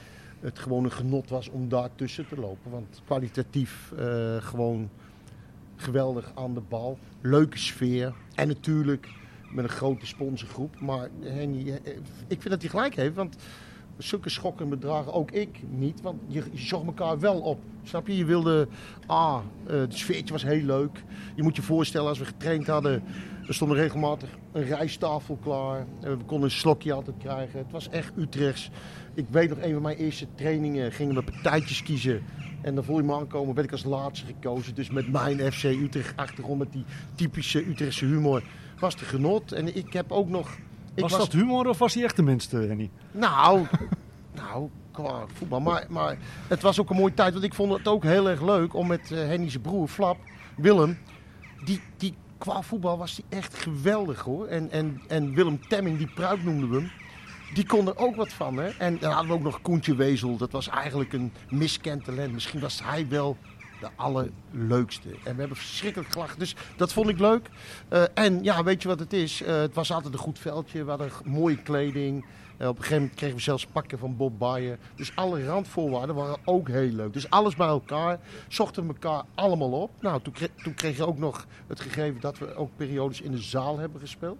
het 0.40 0.58
gewoon 0.58 0.84
een 0.84 0.92
genot 0.92 1.28
was 1.30 1.48
om 1.48 1.68
daar 1.68 1.88
tussen 1.94 2.28
te 2.28 2.36
lopen. 2.36 2.70
Want 2.70 3.02
kwalitatief 3.04 3.92
eh, 3.98 4.36
gewoon 4.36 4.88
geweldig 5.76 6.32
aan 6.34 6.54
de 6.54 6.62
bal, 6.68 6.98
leuke 7.20 7.58
sfeer 7.58 8.14
en 8.34 8.48
natuurlijk 8.48 9.08
met 9.52 9.64
een 9.64 9.70
grote 9.70 10.06
sponsorgroep. 10.06 10.80
Maar 10.80 11.08
Henny, 11.20 11.80
ik 12.26 12.40
vind 12.40 12.48
dat 12.50 12.60
hij 12.60 12.70
gelijk 12.70 12.94
heeft, 12.94 13.14
want 13.14 13.36
zulke 13.98 14.28
schokkende 14.28 14.76
bedragen, 14.76 15.12
ook 15.12 15.30
ik 15.30 15.60
niet, 15.70 16.00
want 16.00 16.20
je, 16.26 16.42
je 16.52 16.70
elkaar 16.86 17.20
wel 17.20 17.40
op. 17.40 17.58
Snap 17.82 18.06
je? 18.06 18.16
Je 18.16 18.24
wilde, 18.24 18.68
ah, 19.06 19.38
het 19.66 19.94
sfeertje 19.94 20.32
was 20.32 20.42
heel 20.42 20.62
leuk. 20.64 21.02
Je 21.34 21.42
moet 21.42 21.56
je 21.56 21.62
voorstellen, 21.62 22.08
als 22.08 22.18
we 22.18 22.24
getraind 22.24 22.66
hadden, 22.66 23.02
er 23.46 23.54
stond 23.54 23.70
er 23.70 23.76
regelmatig 23.76 24.28
een 24.52 24.64
rijsttafel 24.64 25.38
klaar. 25.42 25.86
Eh, 26.00 26.10
we 26.10 26.24
konden 26.26 26.48
een 26.48 26.54
slokje 26.54 26.92
altijd 26.92 27.16
krijgen. 27.18 27.58
Het 27.58 27.70
was 27.70 27.88
echt 27.88 28.12
Utrechts. 28.16 28.70
Ik 29.14 29.26
weet 29.30 29.48
nog, 29.48 29.58
een 29.62 29.72
van 29.72 29.82
mijn 29.82 29.96
eerste 29.96 30.26
trainingen 30.34 30.92
gingen 30.92 31.14
we 31.14 31.22
partijtjes 31.22 31.82
kiezen. 31.82 32.22
En 32.62 32.74
dan 32.74 32.84
voel 32.84 32.96
je 32.96 33.02
me 33.02 33.14
aankomen, 33.14 33.54
werd 33.54 33.66
ik 33.66 33.72
als 33.72 33.84
laatste 33.84 34.26
gekozen. 34.26 34.74
Dus 34.74 34.90
met 34.90 35.12
mijn 35.12 35.52
FC 35.52 35.64
Utrecht 35.64 36.16
achtergrond, 36.16 36.58
met 36.58 36.72
die 36.72 36.84
typische 37.14 37.68
Utrechtse 37.68 38.04
humor, 38.04 38.42
was 38.78 38.94
het 38.94 39.02
genot. 39.02 39.52
En 39.52 39.76
ik 39.76 39.92
heb 39.92 40.12
ook 40.12 40.28
nog... 40.28 40.56
Ik 40.94 41.02
was, 41.02 41.16
dat 41.16 41.32
humor 41.32 41.68
of 41.68 41.78
was 41.78 41.94
hij 41.94 42.04
echt 42.04 42.16
de 42.16 42.22
minste, 42.22 42.56
Henny? 42.56 42.90
nou, 43.12 43.66
nou, 44.42 44.68
qua 44.90 45.24
voetbal. 45.32 45.60
Maar, 45.60 45.86
maar 45.88 46.18
het 46.48 46.62
was 46.62 46.80
ook 46.80 46.90
een 46.90 46.96
mooie 46.96 47.14
tijd. 47.14 47.32
Want 47.32 47.44
ik 47.44 47.54
vond 47.54 47.72
het 47.72 47.88
ook 47.88 48.02
heel 48.02 48.30
erg 48.30 48.42
leuk 48.42 48.74
om 48.74 48.86
met 48.86 49.12
eh 49.12 49.18
Henny's 49.18 49.58
broer, 49.58 49.88
Flap, 49.88 50.16
Willem. 50.56 50.98
Die, 51.64 51.80
die, 51.96 52.14
qua 52.44 52.62
voetbal 52.62 52.98
was 52.98 53.14
die 53.14 53.24
echt 53.28 53.54
geweldig 53.54 54.20
hoor. 54.20 54.46
En, 54.46 54.70
en, 54.70 55.02
en 55.08 55.34
Willem 55.34 55.68
Temming, 55.68 55.98
die 55.98 56.10
pruik 56.14 56.42
noemden 56.42 56.70
we 56.70 56.76
hem. 56.76 56.90
Die 57.54 57.66
kon 57.66 57.86
er 57.86 57.96
ook 57.96 58.16
wat 58.16 58.32
van. 58.32 58.56
Hè? 58.56 58.68
En 58.68 58.98
dan 58.98 59.12
hadden 59.12 59.30
we 59.30 59.36
ook 59.36 59.42
nog 59.42 59.60
Koentje 59.60 59.94
Wezel. 59.94 60.36
Dat 60.36 60.52
was 60.52 60.68
eigenlijk 60.68 61.12
een 61.12 61.32
miskend 61.50 62.04
talent. 62.04 62.32
Misschien 62.32 62.60
was 62.60 62.80
hij 62.82 63.08
wel 63.08 63.36
de 63.80 63.88
allerleukste. 63.96 65.08
En 65.08 65.34
we 65.34 65.40
hebben 65.40 65.56
verschrikkelijk 65.56 66.12
gelachen. 66.12 66.38
Dus 66.38 66.56
dat 66.76 66.92
vond 66.92 67.08
ik 67.08 67.18
leuk. 67.18 67.50
Eh, 67.88 68.02
en 68.14 68.42
ja, 68.42 68.62
weet 68.62 68.82
je 68.82 68.88
wat 68.88 68.98
het 68.98 69.12
is? 69.12 69.42
Eh, 69.42 69.56
het 69.56 69.74
was 69.74 69.92
altijd 69.92 70.12
een 70.12 70.18
goed 70.18 70.38
veldje. 70.38 70.84
We 70.84 70.90
hadden 70.90 71.10
mooie 71.24 71.62
kleding. 71.62 72.24
Op 72.54 72.60
een 72.60 72.76
gegeven 72.76 72.96
moment 72.96 73.14
kregen 73.14 73.36
we 73.36 73.42
zelfs 73.42 73.66
pakken 73.66 73.98
van 73.98 74.16
Bob 74.16 74.38
Bayer. 74.38 74.78
Dus 74.94 75.16
alle 75.16 75.44
randvoorwaarden 75.44 76.14
waren 76.14 76.36
ook 76.44 76.68
heel 76.68 76.90
leuk. 76.90 77.12
Dus 77.12 77.30
alles 77.30 77.56
bij 77.56 77.66
elkaar. 77.66 78.20
Zochten 78.48 78.86
we 78.86 78.92
elkaar 78.92 79.22
allemaal 79.34 79.72
op. 79.72 79.90
Nou, 80.00 80.22
toen, 80.22 80.32
kreeg, 80.32 80.50
toen 80.62 80.74
kreeg 80.74 80.96
je 80.96 81.06
ook 81.06 81.18
nog 81.18 81.46
het 81.66 81.80
gegeven 81.80 82.20
dat 82.20 82.38
we 82.38 82.54
ook 82.54 82.70
periodes 82.76 83.20
in 83.20 83.30
de 83.30 83.38
zaal 83.38 83.78
hebben 83.78 84.00
gespeeld. 84.00 84.38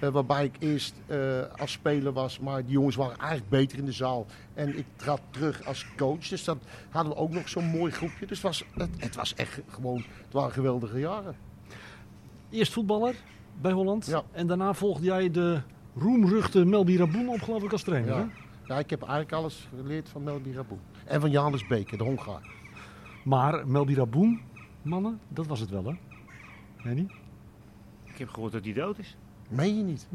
Eh, 0.00 0.08
waarbij 0.08 0.44
ik 0.44 0.56
eerst 0.58 0.94
eh, 1.06 1.18
als 1.56 1.72
speler 1.72 2.12
was, 2.12 2.38
maar 2.38 2.64
die 2.64 2.72
jongens 2.72 2.96
waren 2.96 3.16
eigenlijk 3.16 3.50
beter 3.50 3.78
in 3.78 3.84
de 3.84 3.92
zaal. 3.92 4.26
En 4.54 4.78
ik 4.78 4.86
trad 4.96 5.20
terug 5.30 5.66
als 5.66 5.86
coach. 5.96 6.28
Dus 6.28 6.44
dan 6.44 6.60
hadden 6.90 7.12
we 7.12 7.18
ook 7.18 7.30
nog 7.30 7.48
zo'n 7.48 7.64
mooi 7.64 7.92
groepje. 7.92 8.26
Dus 8.26 8.42
het 8.42 8.46
was, 8.46 8.64
het, 8.74 8.90
het 8.98 9.14
was 9.14 9.34
echt 9.34 9.60
gewoon, 9.68 10.04
het 10.24 10.32
waren 10.32 10.52
geweldige 10.52 10.98
jaren. 10.98 11.36
Eerst 12.50 12.72
voetballer 12.72 13.14
bij 13.60 13.72
Holland. 13.72 14.06
Ja. 14.06 14.22
En 14.32 14.46
daarna 14.46 14.74
volgde 14.74 15.04
jij 15.04 15.30
de 15.30 15.60
roemruchte 15.94 16.64
Melby 16.64 16.96
Raboen 16.96 17.28
op, 17.28 17.40
geloof 17.42 17.62
ik, 17.62 17.72
als 17.72 17.82
trainer. 17.82 18.14
Ja. 18.14 18.18
hè? 18.18 18.74
ja, 18.74 18.78
ik 18.78 18.90
heb 18.90 19.00
eigenlijk 19.00 19.32
alles 19.32 19.68
geleerd 19.76 20.08
van 20.08 20.22
Melby 20.22 20.52
Raboe. 20.52 20.78
En 21.04 21.20
van 21.20 21.30
Janus 21.30 21.66
Beker, 21.66 21.98
de 21.98 22.04
Hongaar. 22.04 22.50
Maar 23.24 23.68
Melby 23.68 23.94
Raboen, 23.94 24.40
mannen, 24.82 25.20
dat 25.28 25.46
was 25.46 25.60
het 25.60 25.70
wel, 25.70 25.84
hè? 25.84 25.94
Henny? 26.76 27.06
Ik 28.04 28.18
heb 28.18 28.28
gehoord 28.28 28.52
dat 28.52 28.64
hij 28.64 28.72
dood 28.72 28.98
is. 28.98 29.16
Meen 29.48 29.76
je 29.76 29.82
niet? 29.82 30.08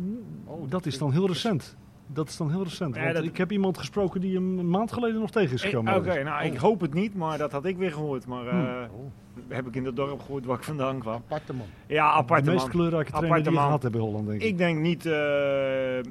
Oh, 0.46 0.70
dat 0.70 0.86
is 0.86 0.98
dan 0.98 1.12
heel 1.12 1.28
recent. 1.28 1.76
Dat 2.08 2.30
is 2.30 2.38
dan 2.38 2.50
heel 2.52 2.64
recent. 2.64 2.96
Ja, 2.96 3.02
want 3.04 3.14
dat- 3.16 3.24
ik 3.24 3.38
heb 3.38 3.52
iemand 3.52 3.78
gesproken 3.78 4.22
die 4.22 4.36
hem 4.36 4.60
een 4.60 4.70
maand 4.70 4.92
geleden 4.92 5.20
nog 5.20 5.32
tegen 5.32 5.54
is 5.54 5.64
Ik- 5.64 5.70
gekomen. 5.70 5.96
Oké, 5.96 6.24
nou 6.24 6.46
ik 6.46 6.58
hoop 6.58 6.82
het 6.82 6.94
niet, 6.94 7.16
maar 7.16 7.38
dat 7.38 7.52
had 7.52 7.66
ik 7.66 7.78
weer 7.78 7.92
gehoord. 7.92 8.28
Maar 8.28 8.48
eh, 8.48 8.92
Oh, 8.94 9.12
heb 9.48 9.68
ik 9.68 9.76
in 9.76 9.86
het 9.86 9.96
dorp 9.96 10.22
gehoord 10.22 10.46
waar 10.46 10.58
ik 10.58 10.64
vandaan 10.64 11.00
kwam. 11.00 11.16
aparte 11.16 11.54
man. 11.54 11.66
Ja, 11.88 12.12
apart 12.12 12.46
de 12.46 12.52
meest 12.52 12.62
man. 12.64 12.72
kleurrijke 12.72 13.10
trainer 13.12 13.30
Aparte 13.32 13.50
die 13.50 13.60
je 13.60 13.66
gehad 13.66 13.82
hebben 13.82 14.02
in 14.02 14.08
Holland, 14.08 14.28
denk 14.28 14.42
ik. 14.42 14.48
Ik 14.48 14.58
denk 14.58 14.80
niet 14.80 15.06
eh, 15.06 15.98
eh, 16.00 16.06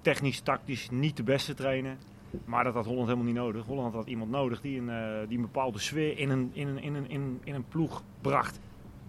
technisch, 0.00 0.40
tactisch 0.40 0.90
niet 0.90 1.16
de 1.16 1.22
beste 1.22 1.54
trainer. 1.54 1.96
Maar 2.44 2.64
dat 2.64 2.74
had 2.74 2.84
Holland 2.84 3.04
helemaal 3.06 3.26
niet 3.26 3.34
nodig. 3.34 3.64
Holland 3.66 3.94
had 3.94 4.06
iemand 4.06 4.30
nodig 4.30 4.60
die 4.60 4.80
een, 4.80 4.88
eh, 4.90 5.28
die 5.28 5.36
een 5.36 5.42
bepaalde 5.42 5.78
sfeer 5.78 6.18
in 6.18 6.30
een, 6.30 6.50
in, 6.52 6.68
een, 6.68 6.78
in, 6.82 6.94
een, 6.94 7.10
in, 7.10 7.40
in 7.44 7.54
een 7.54 7.64
ploeg 7.68 8.02
bracht. 8.20 8.60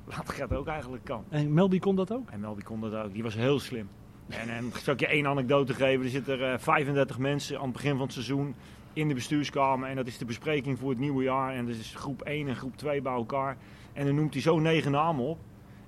Wat 0.03 0.29
Gert 0.29 0.53
ook 0.53 0.67
eigenlijk 0.67 1.03
kan. 1.03 1.23
En 1.29 1.53
Melby 1.53 1.79
kon 1.79 1.95
dat 1.95 2.11
ook? 2.13 2.29
En 2.29 2.39
Melby 2.39 2.61
kon 2.61 2.81
dat 2.81 2.93
ook. 2.93 3.13
Die 3.13 3.23
was 3.23 3.35
heel 3.35 3.59
slim. 3.59 3.89
En, 4.29 4.49
en 4.49 4.71
zal 4.83 4.93
ik 4.93 4.99
je 4.99 5.07
één 5.07 5.27
anekdote 5.27 5.73
geven. 5.73 6.05
Er 6.05 6.11
zitten 6.11 6.39
er 6.39 6.53
eh, 6.53 6.59
35 6.59 7.17
mensen 7.17 7.57
aan 7.57 7.63
het 7.63 7.73
begin 7.73 7.91
van 7.91 8.01
het 8.01 8.13
seizoen 8.13 8.55
in 8.93 9.07
de 9.07 9.13
bestuurskamer. 9.13 9.89
En 9.89 9.95
dat 9.95 10.07
is 10.07 10.17
de 10.17 10.25
bespreking 10.25 10.79
voor 10.79 10.89
het 10.89 10.99
nieuwe 10.99 11.23
jaar. 11.23 11.53
En 11.53 11.65
dat 11.65 11.75
is 11.75 11.93
groep 11.95 12.21
1 12.21 12.47
en 12.47 12.55
groep 12.55 12.77
2 12.77 13.01
bij 13.01 13.13
elkaar. 13.13 13.57
En 13.93 14.05
dan 14.05 14.15
noemt 14.15 14.33
hij 14.33 14.41
zo 14.41 14.59
negen 14.59 14.91
namen 14.91 15.25
op. 15.25 15.39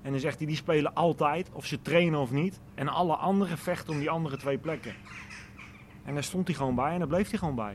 En 0.02 0.10
dan 0.10 0.20
zegt 0.20 0.38
hij, 0.38 0.46
die 0.46 0.56
spelen 0.56 0.94
altijd, 0.94 1.50
of 1.52 1.66
ze 1.66 1.82
trainen 1.82 2.20
of 2.20 2.30
niet. 2.30 2.60
En 2.74 2.88
alle 2.88 3.14
anderen 3.14 3.58
vechten 3.58 3.92
om 3.92 3.98
die 3.98 4.10
andere 4.10 4.36
twee 4.36 4.58
plekken. 4.58 4.94
En 6.04 6.14
daar 6.14 6.24
stond 6.24 6.46
hij 6.46 6.56
gewoon 6.56 6.74
bij 6.74 6.92
en 6.92 6.98
daar 6.98 7.08
bleef 7.08 7.30
hij 7.30 7.38
gewoon 7.38 7.54
bij. 7.54 7.74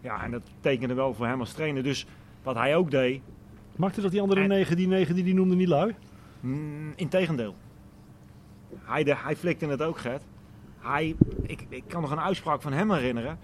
Ja, 0.00 0.22
en 0.24 0.30
dat 0.30 0.42
tekende 0.60 0.94
wel 0.94 1.14
voor 1.14 1.26
hem 1.26 1.40
als 1.40 1.52
trainer. 1.52 1.82
Dus 1.82 2.06
wat 2.42 2.54
hij 2.54 2.76
ook 2.76 2.90
deed, 2.90 3.20
Maakte 3.76 4.00
dat 4.00 4.10
die 4.10 4.20
andere 4.20 4.40
En- 4.40 4.48
negen, 4.48 4.76
die 4.76 4.86
negen 4.86 5.14
die 5.14 5.24
die 5.24 5.34
noemde 5.34 5.54
niet 5.54 5.68
lui? 5.68 5.94
Mm, 6.40 6.92
integendeel. 6.96 7.54
Hij, 8.84 9.04
de, 9.04 9.14
hij 9.16 9.36
flikte 9.36 9.66
het 9.66 9.82
ook, 9.82 9.98
Gert. 9.98 10.22
Hij, 10.78 11.14
ik, 11.42 11.66
ik 11.68 11.84
kan 11.86 12.00
nog 12.00 12.10
een 12.10 12.20
uitspraak 12.20 12.62
van 12.62 12.72
hem 12.72 12.90
herinneren. 12.92 13.38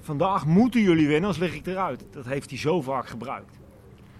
Vandaag 0.00 0.46
moeten 0.46 0.80
jullie 0.80 1.06
winnen, 1.06 1.30
anders 1.30 1.38
lig 1.38 1.54
ik 1.54 1.66
eruit. 1.66 2.04
Dat 2.10 2.26
heeft 2.26 2.50
hij 2.50 2.58
zo 2.58 2.80
vaak 2.82 3.06
gebruikt. 3.08 3.58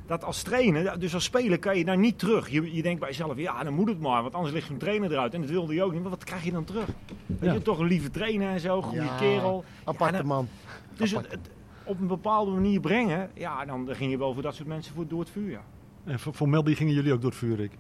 Dat 0.07 0.25
als 0.25 0.43
trainer, 0.43 0.99
dus 0.99 1.15
als 1.15 1.25
speler 1.25 1.59
kan 1.59 1.79
je 1.79 1.85
daar 1.85 1.99
niet 1.99 2.19
terug. 2.19 2.49
Je, 2.49 2.75
je 2.75 2.83
denkt 2.83 3.01
bij 3.01 3.09
jezelf, 3.09 3.37
ja 3.39 3.65
dan 3.65 3.75
moet 3.75 3.89
het 3.89 4.01
maar, 4.01 4.23
want 4.23 4.35
anders 4.35 4.55
ligt 4.55 4.69
een 4.71 4.77
trainer 4.79 5.13
eruit. 5.13 5.35
En 5.35 5.41
dat 5.41 5.51
wilde 5.51 5.75
hij 5.75 5.83
ook 5.83 5.93
niet, 5.93 6.01
maar 6.01 6.11
wat 6.11 6.25
krijg 6.25 6.45
je 6.45 6.51
dan 6.53 6.65
terug? 6.65 6.87
Weet 7.27 7.39
Ja. 7.41 7.53
je, 7.53 7.63
toch 7.63 7.79
een 7.79 7.87
lieve 7.87 8.11
trainer 8.11 8.49
en 8.51 8.61
zo, 8.61 8.83
goede 8.83 9.05
Ja, 9.05 9.17
kerel. 9.17 9.65
Aparte 9.85 10.13
Ja, 10.15 10.19
dan- 10.21 10.29
man. 10.29 10.49
Dus 10.97 11.11
het, 11.11 11.19
Apart. 11.25 11.33
het 11.33 11.51
op 11.85 12.01
een 12.01 12.07
bepaalde 12.07 12.51
manier 12.51 12.81
brengen, 12.81 13.31
ja 13.35 13.65
dan 13.65 13.89
ging 13.91 14.11
je 14.11 14.19
wel 14.19 14.33
voor 14.35 14.43
dat 14.43 14.55
soort 14.55 14.69
mensen 14.69 14.95
voor, 14.95 15.07
door 15.09 15.21
het 15.21 15.31
vuur. 15.31 15.51
Ja. 15.51 15.63
En 16.05 16.19
voor, 16.21 16.35
voor 16.35 16.49
Melby 16.49 16.75
gingen 16.75 16.95
jullie 16.95 17.13
ook 17.13 17.21
door 17.21 17.31
het 17.31 17.39
vuur, 17.39 17.57
Rick. 17.57 17.73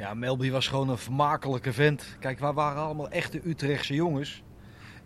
Ja, 0.00 0.14
Melby 0.14 0.50
was 0.50 0.68
gewoon 0.68 0.88
een 0.88 0.98
vermakelijke 0.98 1.72
vent. 1.72 2.04
Kijk, 2.20 2.38
wij 2.38 2.52
waren 2.52 2.82
allemaal 2.82 3.08
echte 3.08 3.40
Utrechtse 3.44 3.94
jongens. 3.94 4.42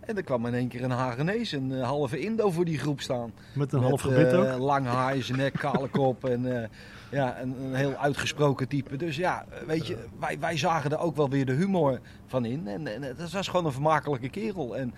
En 0.00 0.16
er 0.16 0.22
kwam 0.22 0.46
in 0.46 0.54
één 0.54 0.68
keer 0.68 0.82
een 0.82 0.90
Hagenees, 0.90 1.52
een 1.52 1.72
eh, 1.72 1.82
halve 1.82 2.18
Indo 2.18 2.50
voor 2.50 2.64
die 2.64 2.78
groep 2.78 3.00
staan. 3.00 3.32
Met 3.54 3.72
een 3.72 3.82
half 3.82 4.00
gebit 4.00 4.32
eh, 4.32 4.54
ook. 4.54 4.58
lang 4.58 4.86
haar 4.86 5.16
in 5.16 5.22
zijn 5.22 5.38
nek, 5.38 5.52
kale 5.52 5.88
kop 5.88 6.24
en 6.24 6.62
eh, 6.62 6.68
ja, 7.10 7.40
een, 7.40 7.56
een 7.60 7.74
heel 7.74 7.94
uitgesproken 7.94 8.68
type. 8.68 8.96
Dus 8.96 9.16
ja, 9.16 9.44
weet 9.66 9.86
je, 9.86 9.96
wij, 10.18 10.38
wij 10.38 10.56
zagen 10.56 10.90
er 10.90 10.98
ook 10.98 11.16
wel 11.16 11.30
weer 11.30 11.46
de 11.46 11.52
humor 11.52 12.00
van 12.26 12.44
in. 12.44 12.68
En, 12.68 12.86
en 12.86 13.02
het 13.02 13.32
was 13.32 13.48
gewoon 13.48 13.66
een 13.66 13.72
vermakelijke 13.72 14.28
kerel. 14.28 14.76
En 14.76 14.94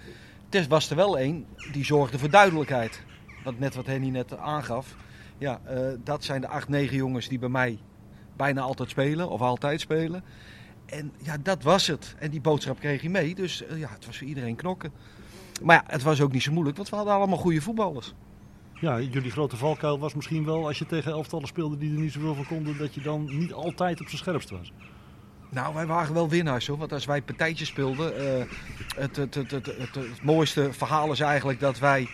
het 0.50 0.66
was 0.66 0.90
er 0.90 0.96
wel 0.96 1.18
één 1.18 1.46
die 1.72 1.84
zorgde 1.84 2.18
voor 2.18 2.30
duidelijkheid. 2.30 3.02
Want 3.44 3.58
net 3.58 3.74
wat 3.74 3.86
Henny 3.86 4.08
net 4.08 4.36
aangaf. 4.36 4.96
Ja, 5.38 5.60
dat 6.04 6.24
zijn 6.24 6.40
de 6.40 6.48
acht, 6.48 6.68
negen 6.68 6.96
jongens 6.96 7.28
die 7.28 7.38
bij 7.38 7.48
mij 7.48 7.78
bijna 8.36 8.60
altijd 8.60 8.90
spelen. 8.90 9.28
Of 9.28 9.40
altijd 9.40 9.80
spelen. 9.80 10.24
En 10.86 11.12
ja, 11.22 11.36
dat 11.42 11.62
was 11.62 11.86
het. 11.86 12.14
En 12.18 12.30
die 12.30 12.40
boodschap 12.40 12.78
kreeg 12.78 13.00
hij 13.00 13.10
mee. 13.10 13.34
Dus 13.34 13.66
eh, 13.66 13.78
ja, 13.78 13.88
het 13.90 14.06
was 14.06 14.18
voor 14.18 14.26
iedereen 14.26 14.56
knokken. 14.56 14.92
Maar 15.62 15.76
ja, 15.76 15.92
het 15.92 16.02
was 16.02 16.20
ook 16.20 16.32
niet 16.32 16.42
zo 16.42 16.52
moeilijk. 16.52 16.76
Want 16.76 16.88
we 16.88 16.96
hadden 16.96 17.14
allemaal 17.14 17.38
goede 17.38 17.60
voetballers. 17.60 18.14
Ja, 18.80 19.00
jullie 19.00 19.30
grote 19.30 19.56
valkuil 19.56 19.98
was 19.98 20.14
misschien 20.14 20.44
wel 20.44 20.66
als 20.66 20.78
je 20.78 20.86
tegen 20.86 21.12
elftallen 21.12 21.46
speelde 21.46 21.78
die 21.78 21.92
er 21.92 22.00
niet 22.00 22.12
zoveel 22.12 22.34
van 22.34 22.46
konden, 22.46 22.78
dat 22.78 22.94
je 22.94 23.00
dan 23.00 23.38
niet 23.38 23.52
altijd 23.52 24.00
op 24.00 24.06
zijn 24.06 24.18
scherpst 24.18 24.50
was. 24.50 24.72
Nou, 25.50 25.74
wij 25.74 25.86
waren 25.86 26.14
wel 26.14 26.28
winnaars 26.28 26.66
hoor. 26.66 26.78
Want 26.78 26.92
als 26.92 27.04
wij 27.04 27.22
partijtjes 27.22 27.68
speelden. 27.68 28.16
eh, 28.16 28.44
het, 28.96 29.16
het, 29.16 29.34
het, 29.34 29.50
het, 29.50 29.66
het, 29.66 29.94
het 29.94 30.22
mooiste 30.22 30.72
verhaal 30.72 31.12
is 31.12 31.20
eigenlijk 31.20 31.60
dat 31.60 31.78
wij 31.78 32.08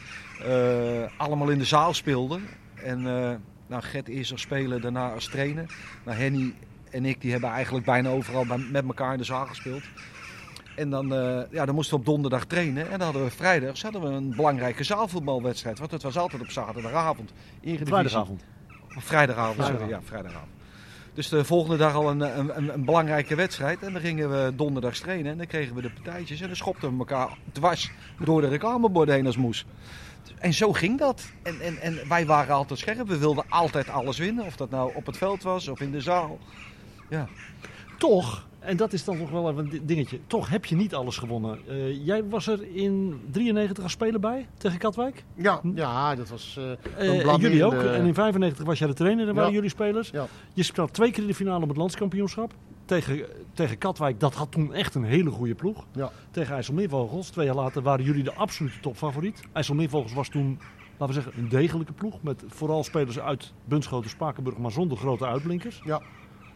eh, 0.45 1.02
allemaal 1.17 1.49
in 1.49 1.59
de 1.59 1.64
zaal 1.64 1.95
speelden. 1.95 2.43
En 2.75 3.07
nou, 3.73 3.85
Gert 3.85 4.09
eerst 4.09 4.33
als 4.33 4.41
speler, 4.41 4.81
daarna 4.81 5.12
als 5.12 5.29
trainer. 5.29 5.75
Nou, 6.05 6.19
Henny 6.19 6.55
en 6.91 7.05
ik 7.05 7.21
die 7.21 7.33
hebben 7.33 7.50
eigenlijk 7.50 7.85
bijna 7.85 8.09
overal 8.09 8.45
met 8.71 8.85
elkaar 8.85 9.12
in 9.12 9.19
de 9.19 9.25
zaal 9.25 9.47
gespeeld. 9.47 9.83
En 10.76 10.91
dan, 10.91 11.14
eh, 11.14 11.41
ja, 11.50 11.64
dan 11.64 11.75
moesten 11.75 11.95
we 11.95 12.00
op 12.00 12.07
donderdag 12.07 12.45
trainen. 12.45 12.85
En 12.85 12.91
dan 12.91 13.00
hadden 13.00 13.25
we 13.25 13.31
vrijdags 13.31 13.83
hadden 13.83 14.02
we 14.02 14.09
een 14.09 14.35
belangrijke 14.37 14.85
zaalvoetbalwedstrijd. 14.85 15.79
Want 15.79 15.91
het 15.91 16.02
was 16.02 16.17
altijd 16.17 16.43
op 16.43 16.50
zaterdagavond. 16.50 17.33
Vrijdagavond. 17.62 18.45
Vrijdagavond, 18.88 19.57
sorry. 19.57 19.79
Vrijdagavond. 19.79 19.91
Ja, 19.91 20.00
vrijdagavond. 20.02 20.50
Dus 21.14 21.29
de 21.29 21.45
volgende 21.45 21.76
dag 21.76 21.95
al 21.95 22.11
een, 22.11 22.21
een, 22.21 22.57
een, 22.57 22.75
een 22.75 22.85
belangrijke 22.85 23.35
wedstrijd. 23.35 23.83
En 23.83 23.93
dan 23.93 24.02
gingen 24.02 24.31
we 24.31 24.52
donderdags 24.57 25.00
trainen. 25.00 25.33
En 25.33 25.38
dan 25.38 25.47
kregen 25.47 25.75
we 25.75 25.83
de 25.83 25.91
partijtjes. 25.91 26.41
En 26.41 26.47
dan 26.47 26.57
schopten 26.57 26.93
we 26.93 26.99
elkaar 26.99 27.38
dwars 27.52 27.91
door 28.25 28.41
de 28.41 28.49
reclameborden 28.49 29.14
heen 29.14 29.26
als 29.26 29.37
moes. 29.37 29.67
En 30.38 30.52
zo 30.55 30.73
ging 30.73 30.99
dat. 30.99 31.23
En, 31.43 31.61
en, 31.61 31.79
en 31.81 31.99
wij 32.09 32.26
waren 32.26 32.55
altijd 32.55 32.79
scherp. 32.79 33.09
We 33.09 33.19
wilden 33.19 33.45
altijd 33.49 33.88
alles 33.88 34.19
winnen. 34.19 34.45
Of 34.45 34.57
dat 34.57 34.71
nou 34.71 34.93
op 34.95 35.07
het 35.07 35.17
veld 35.17 35.43
was 35.43 35.69
of 35.69 35.81
in 35.81 35.91
de 35.91 36.00
zaal. 36.00 36.38
Ja. 37.11 37.29
Toch, 37.99 38.47
en 38.59 38.76
dat 38.76 38.93
is 38.93 39.05
dan 39.05 39.19
nog 39.19 39.31
wel 39.31 39.50
even 39.50 39.64
een 39.64 39.71
di- 39.71 39.85
dingetje, 39.85 40.19
toch 40.26 40.49
heb 40.49 40.64
je 40.64 40.76
niet 40.76 40.95
alles 40.95 41.17
gewonnen. 41.19 41.59
Eh, 41.69 42.07
jij 42.07 42.25
was 42.29 42.47
er 42.47 42.75
in 42.75 43.21
93 43.31 43.83
als 43.83 43.93
speler 43.93 44.21
bij 44.21 44.47
tegen 44.59 44.79
Katwijk. 44.79 45.25
Ja, 45.35 45.61
ja, 45.75 46.14
dat 46.14 46.29
was 46.29 46.59
en 46.99 47.19
blad 47.23 47.41
jullie 47.41 47.64
ook. 47.64 47.73
En 47.73 48.05
in 48.07 48.14
95 48.14 48.64
was 48.64 48.79
jij 48.79 48.88
de 48.88 48.95
trainer 48.95 49.29
en 49.29 49.35
waren 49.35 49.52
jullie 49.52 49.71
spelers. 49.71 50.11
Ja. 50.11 50.26
Je 50.55 50.62
speelde 50.62 50.93
twee 50.93 51.11
keer 51.11 51.23
in 51.23 51.29
de 51.29 51.35
finale 51.35 51.62
op 51.62 51.69
het 51.69 51.76
landskampioenschap. 51.76 52.52
Tegen, 52.85 53.27
tegen 53.55 53.79
Katwijk, 53.79 54.21
dat 54.21 54.35
had 54.35 54.53
toen 54.53 54.75
echt 54.75 54.95
een 54.95 55.05
hele 55.05 55.31
goede 55.31 55.55
ploeg. 55.55 55.87
Ja. 55.93 56.11
Tegen 56.31 56.55
IJsselmeervogels, 56.55 57.29
twee 57.29 57.47
jaar 57.47 57.55
later 57.55 57.83
waren 57.83 58.05
jullie 58.05 58.23
de 58.23 58.35
absolute 58.35 58.81
topfavoriet. 58.81 59.41
IJsselmeervogels 59.53 60.12
was 60.12 60.29
toen, 60.29 60.59
laten 60.99 61.15
we 61.17 61.23
zeggen, 61.23 61.43
een 61.43 61.49
degelijke 61.49 61.93
ploeg. 61.93 62.23
Met 62.23 62.45
vooral 62.47 62.85
spelers 62.85 63.19
uit 63.19 63.53
Bunschoten, 63.65 64.11
Spakenburg, 64.11 64.59
maar 64.59 64.71
zonder 64.71 64.97
grote 64.99 65.27
uitblinkers. 65.27 65.83
Ja. 65.85 66.01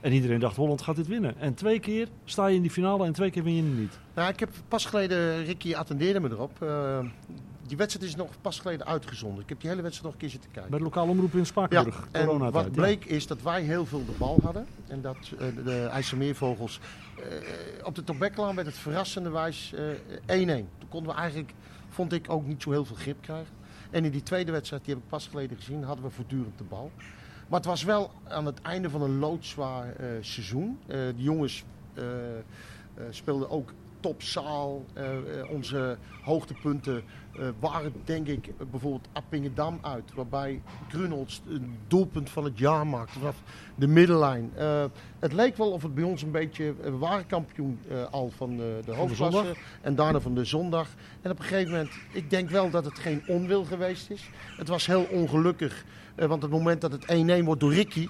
En 0.00 0.12
iedereen 0.12 0.40
dacht, 0.40 0.56
Holland 0.56 0.82
gaat 0.82 0.96
dit 0.96 1.06
winnen. 1.06 1.38
En 1.38 1.54
twee 1.54 1.80
keer 1.80 2.08
sta 2.24 2.46
je 2.46 2.56
in 2.56 2.62
die 2.62 2.70
finale 2.70 3.06
en 3.06 3.12
twee 3.12 3.30
keer 3.30 3.42
win 3.42 3.54
je 3.54 3.62
hem 3.62 3.78
niet. 3.80 3.98
Nou, 4.14 4.28
ik 4.32 4.40
heb 4.40 4.50
pas 4.68 4.84
geleden, 4.84 5.44
Ricky 5.44 5.74
attendeerde 5.74 6.20
me 6.20 6.30
erop. 6.30 6.62
eh, 6.62 6.98
die 7.66 7.76
wedstrijd 7.76 8.08
is 8.08 8.16
nog 8.16 8.30
pas 8.40 8.60
geleden 8.60 8.86
uitgezonden. 8.86 9.42
Ik 9.42 9.48
heb 9.48 9.60
die 9.60 9.70
hele 9.70 9.82
wedstrijd 9.82 10.04
nog 10.04 10.14
een 10.14 10.28
keer 10.28 10.30
zitten 10.30 10.50
kijken. 10.50 10.70
Bij 10.70 10.78
de 10.78 10.84
lokale 10.84 11.10
omroep 11.10 11.34
in 11.34 11.46
Spakenburg, 11.46 12.08
en 12.10 12.26
corona 12.26 12.50
wat 12.50 12.72
bleek 12.72 13.04
is 13.04 13.26
dat 13.26 13.42
wij 13.42 13.62
heel 13.62 13.86
veel 13.86 14.04
de 14.04 14.12
bal 14.18 14.40
hadden. 14.42 14.66
En 14.86 15.00
dat 15.00 15.16
eh, 15.38 15.46
de, 15.64 15.86
IJsselmeervogels... 15.86 16.80
eh, 17.16 17.86
op 17.86 17.94
de 17.94 18.04
Tobeklaan 18.04 18.54
werd 18.54 18.66
het 18.66 18.76
verrassenderwijs 18.76 19.74
eh 20.26 20.42
1-1. 20.44 20.68
Toen 20.78 20.88
konden 20.88 21.12
we 21.14 21.18
eigenlijk, 21.18 21.52
vond 21.88 22.12
ik, 22.12 22.30
ook 22.30 22.46
niet 22.46 22.62
zo 22.62 22.70
heel 22.70 22.84
veel 22.84 22.96
grip 22.96 23.22
krijgen. 23.22 23.54
En 23.90 24.04
in 24.04 24.10
die 24.10 24.22
tweede 24.22 24.52
wedstrijd, 24.52 24.84
die 24.84 24.94
heb 24.94 25.02
ik 25.02 25.08
pas 25.08 25.26
geleden 25.26 25.56
gezien, 25.56 25.82
hadden 25.82 26.04
we 26.04 26.10
voortdurend 26.10 26.58
de 26.58 26.64
bal. 26.64 26.90
Maar 27.48 27.58
het 27.58 27.68
was 27.68 27.82
wel 27.82 28.10
aan 28.28 28.46
het 28.46 28.62
einde 28.62 28.90
van 28.90 29.02
een 29.02 29.18
loodzwaar 29.18 29.96
eh, 29.96 30.06
seizoen. 30.20 30.78
Eh 30.86 30.96
de 30.96 31.22
jongens 31.22 31.64
eh, 31.94 32.04
eh, 32.04 32.42
speelden 33.10 33.50
ook 33.50 33.72
topzaal. 34.06 34.84
Eh, 34.92 35.16
eh, 35.16 35.50
onze 35.50 35.96
hoogtepunten 36.22 37.02
eh, 37.32 37.48
waren 37.58 37.92
denk 38.04 38.26
ik 38.26 38.52
bijvoorbeeld 38.70 39.08
Appingedam 39.12 39.78
uit. 39.82 40.14
Waarbij 40.14 40.62
Grunholz 40.88 41.40
een 41.48 41.78
doelpunt 41.86 42.30
van 42.30 42.44
het 42.44 42.58
jaar 42.58 42.86
maakte 42.86 43.18
vanaf 43.18 43.42
de 43.74 43.86
middenlijn. 43.86 44.50
Het 45.18 45.32
leek 45.32 45.56
wel 45.56 45.70
of 45.70 45.82
het 45.82 45.94
bij 45.94 46.04
ons 46.04 46.22
een 46.22 46.30
beetje... 46.30 46.74
We 46.82 46.96
waren 46.96 47.26
kampioen 47.26 47.78
al 48.10 48.30
van 48.36 48.56
de, 48.56 48.80
de 48.84 48.94
hoofdklasse. 48.94 49.54
En 49.80 49.94
daarna 49.94 50.20
van 50.20 50.34
de 50.34 50.44
zondag. 50.44 50.88
En 51.22 51.30
op 51.30 51.38
een 51.38 51.44
gegeven 51.44 51.70
moment, 51.70 51.90
ik 52.12 52.30
denk 52.30 52.50
wel 52.50 52.70
dat 52.70 52.84
het 52.84 52.98
geen 52.98 53.22
onwil 53.26 53.64
geweest 53.64 54.10
is. 54.10 54.30
Het 54.56 54.68
was 54.68 54.86
heel 54.86 55.06
ongelukkig. 55.10 55.84
want 56.14 56.42
het 56.42 56.50
moment 56.50 56.80
dat 56.80 56.92
het 56.92 57.04
1-1 57.40 57.44
wordt 57.44 57.60
door 57.60 57.74
Ricky 57.74 58.08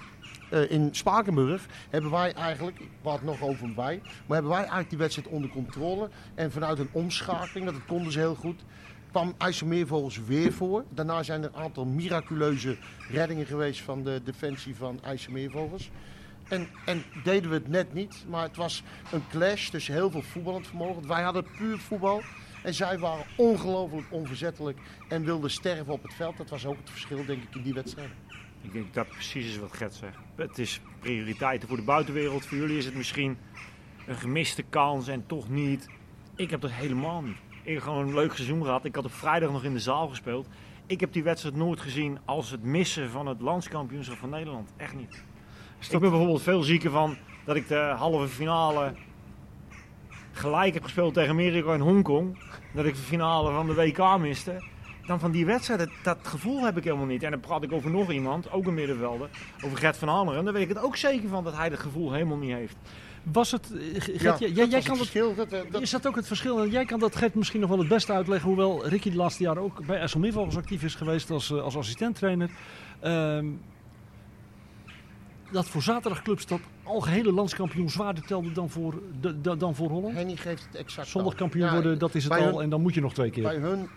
eh, 0.49 0.71
in 0.71 0.89
Spakenburg, 0.91 1.65
hebben 1.89 2.11
wij 2.11 2.33
eigenlijk, 2.33 2.81
praat 3.01 3.21
nog 3.21 3.41
over 3.41 3.75
wij, 3.75 3.99
maar 4.03 4.37
hebben 4.37 4.51
wij 4.51 4.59
eigenlijk 4.59 4.89
die 4.89 4.97
wedstrijd 4.97 5.27
onder 5.27 5.49
controle. 5.49 6.09
En 6.35 6.51
vanuit 6.51 6.79
een 6.79 6.89
omschakeling, 6.91 7.65
dat 7.65 7.85
konden 7.87 8.11
ze 8.11 8.19
heel 8.19 8.35
goed, 8.35 8.63
kwam 9.11 9.33
IJsselmeervogels 9.37 10.19
weer 10.25 10.53
voor. 10.53 10.83
Daarna 10.89 11.23
zijn 11.23 11.43
er 11.43 11.49
een 11.53 11.61
aantal 11.61 11.85
miraculeuze 11.85 12.77
reddingen 13.09 13.45
geweest 13.45 13.81
van 13.81 14.03
de 14.03 14.21
defensie 14.23 14.75
van 14.75 14.99
IJsselmeervogels. 15.03 15.89
En, 16.47 16.67
en 16.85 17.03
deden 17.23 17.49
we 17.49 17.55
het 17.55 17.67
net 17.67 17.93
niet, 17.93 18.25
maar 18.29 18.43
het 18.43 18.55
was 18.55 18.83
een 19.11 19.23
clash 19.29 19.69
tussen 19.69 19.93
heel 19.93 20.11
veel 20.11 20.21
voetballend 20.21 20.67
vermogen. 20.67 21.07
Wij 21.07 21.23
hadden 21.23 21.45
puur 21.57 21.77
voetbal 21.77 22.21
en 22.63 22.73
zij 22.73 22.99
waren 22.99 23.25
ongelooflijk 23.37 24.07
onverzettelijk 24.09 24.79
en 25.09 25.23
wilden 25.23 25.51
sterven 25.51 25.93
op 25.93 26.03
het 26.03 26.13
veld. 26.13 26.37
Dat 26.37 26.49
was 26.49 26.65
ook 26.65 26.77
het 26.77 26.89
verschil, 26.89 27.25
denk 27.25 27.43
ik, 27.43 27.55
in 27.55 27.61
die 27.61 27.73
wedstrijd. 27.73 28.09
Ik 28.67 28.73
denk 28.73 28.93
dat 28.93 29.07
precies 29.07 29.47
is 29.47 29.57
wat 29.57 29.73
Gert 29.73 29.93
zegt. 29.93 30.17
Het 30.35 30.57
is 30.57 30.81
prioriteiten 30.99 31.67
voor 31.67 31.77
de 31.77 31.83
buitenwereld. 31.83 32.45
Voor 32.45 32.57
jullie 32.57 32.77
is 32.77 32.85
het 32.85 32.95
misschien 32.95 33.37
een 34.07 34.15
gemiste 34.15 34.63
kans 34.63 35.07
en 35.07 35.25
toch 35.25 35.49
niet. 35.49 35.89
Ik 36.35 36.49
heb 36.49 36.61
dat 36.61 36.71
helemaal 36.71 37.21
niet. 37.21 37.37
Ik 37.63 37.73
heb 37.73 37.83
gewoon 37.83 38.07
een 38.07 38.13
leuk 38.13 38.33
seizoen 38.33 38.63
gehad. 38.63 38.85
Ik 38.85 38.95
had 38.95 39.05
op 39.05 39.13
vrijdag 39.13 39.51
nog 39.51 39.63
in 39.63 39.73
de 39.73 39.79
zaal 39.79 40.07
gespeeld. 40.07 40.47
Ik 40.85 40.99
heb 40.99 41.13
die 41.13 41.23
wedstrijd 41.23 41.55
nooit 41.55 41.79
gezien 41.79 42.19
als 42.25 42.51
het 42.51 42.63
missen 42.63 43.09
van 43.09 43.27
het 43.27 43.41
landskampioenschap 43.41 44.17
van 44.17 44.29
Nederland. 44.29 44.73
Echt 44.77 44.95
niet. 44.95 45.23
Ik 45.79 45.89
ben 45.89 45.99
bijvoorbeeld 45.99 46.41
veel 46.41 46.63
zieker 46.63 46.91
van 46.91 47.17
dat 47.45 47.55
ik 47.55 47.67
de 47.67 47.93
halve 47.97 48.27
finale 48.27 48.93
gelijk 50.31 50.73
heb 50.73 50.83
gespeeld 50.83 51.13
tegen 51.13 51.29
Amerika 51.29 51.73
en 51.73 51.79
Hongkong. 51.79 52.37
Dat 52.73 52.85
ik 52.85 52.95
de 52.95 53.01
finale 53.01 53.51
van 53.51 53.67
de 53.67 53.73
WK 53.73 54.17
miste. 54.17 54.63
Dan 55.07 55.19
van 55.19 55.31
die 55.31 55.45
wedstrijd, 55.45 55.79
dat, 55.79 55.89
dat 56.03 56.17
gevoel 56.27 56.63
heb 56.63 56.77
ik 56.77 56.83
helemaal 56.83 57.05
niet. 57.05 57.23
En 57.23 57.31
dan 57.31 57.39
praat 57.39 57.63
ik 57.63 57.71
over 57.71 57.89
nog 57.91 58.11
iemand, 58.11 58.51
ook 58.51 58.65
een 58.67 58.73
middenvelder, 58.73 59.29
over 59.65 59.77
Gert 59.77 59.97
van 59.97 60.07
Hanneren. 60.07 60.43
Daar 60.43 60.53
weet 60.53 60.61
ik 60.63 60.69
het 60.75 60.79
ook 60.83 60.95
zeker 60.95 61.29
van 61.29 61.43
dat 61.43 61.55
hij 61.55 61.69
dat 61.69 61.79
gevoel 61.79 62.11
helemaal 62.13 62.37
niet 62.37 62.53
heeft. 62.53 62.75
Was 63.31 63.51
het, 63.51 63.71
eh, 63.73 64.01
Gert, 64.01 64.21
Ja, 64.21 64.35
jij, 64.39 64.47
dat 64.53 64.55
jij 64.55 64.63
het 64.65 64.71
kan 64.71 64.81
dat, 64.87 64.97
verschil. 64.97 65.35
Dat, 65.35 65.51
eh, 65.51 65.59
dat, 65.71 65.81
is 65.81 65.89
dat 65.89 66.07
ook 66.07 66.15
het 66.15 66.27
verschil? 66.27 66.59
En 66.61 66.69
jij 66.69 66.85
kan 66.85 66.99
dat 66.99 67.15
Gert 67.15 67.35
misschien 67.35 67.59
nog 67.59 67.69
wel 67.69 67.79
het 67.79 67.87
beste 67.87 68.13
uitleggen, 68.13 68.47
hoewel 68.47 68.87
Ricky 68.87 69.09
de 69.09 69.15
laatste 69.15 69.43
jaren 69.43 69.61
ook 69.63 69.85
bij 69.85 69.99
IJsselmeervogels 69.99 70.57
actief 70.57 70.83
is 70.83 70.95
geweest 70.95 71.29
als, 71.29 71.51
eh, 71.51 71.61
als 71.61 71.77
assistenttrainer. 71.77 72.49
Ehm, 72.99 73.45
dat 75.51 75.67
voor 75.67 75.81
zaterdagclubs 75.81 76.45
dat 76.45 76.59
algehele 76.83 77.31
landskampioen 77.31 77.89
zwaarder 77.89 78.23
telde 78.25 78.51
dan 78.51 78.69
voor, 78.69 79.01
de, 79.21 79.41
de- 79.41 79.57
dan 79.57 79.75
voor 79.75 79.89
Holland? 79.89 80.13
Henny 80.15 80.35
geeft 80.35 80.65
het 80.65 80.75
exact 80.75 81.07
Zondag 81.07 81.35
kampioen 81.35 81.65
Ja, 81.65 81.73
worden, 81.73 81.99
dat 81.99 82.15
is 82.15 82.23
het 82.23 82.33
al. 82.33 82.43
hun- 82.43 82.61
En 82.61 82.69
dan 82.69 82.81
moet 82.81 82.93
je 82.93 83.01
nog 83.01 83.13
twee 83.13 83.29
keer. 83.29 83.43
Bij 83.43 83.55
hun, 83.55 83.89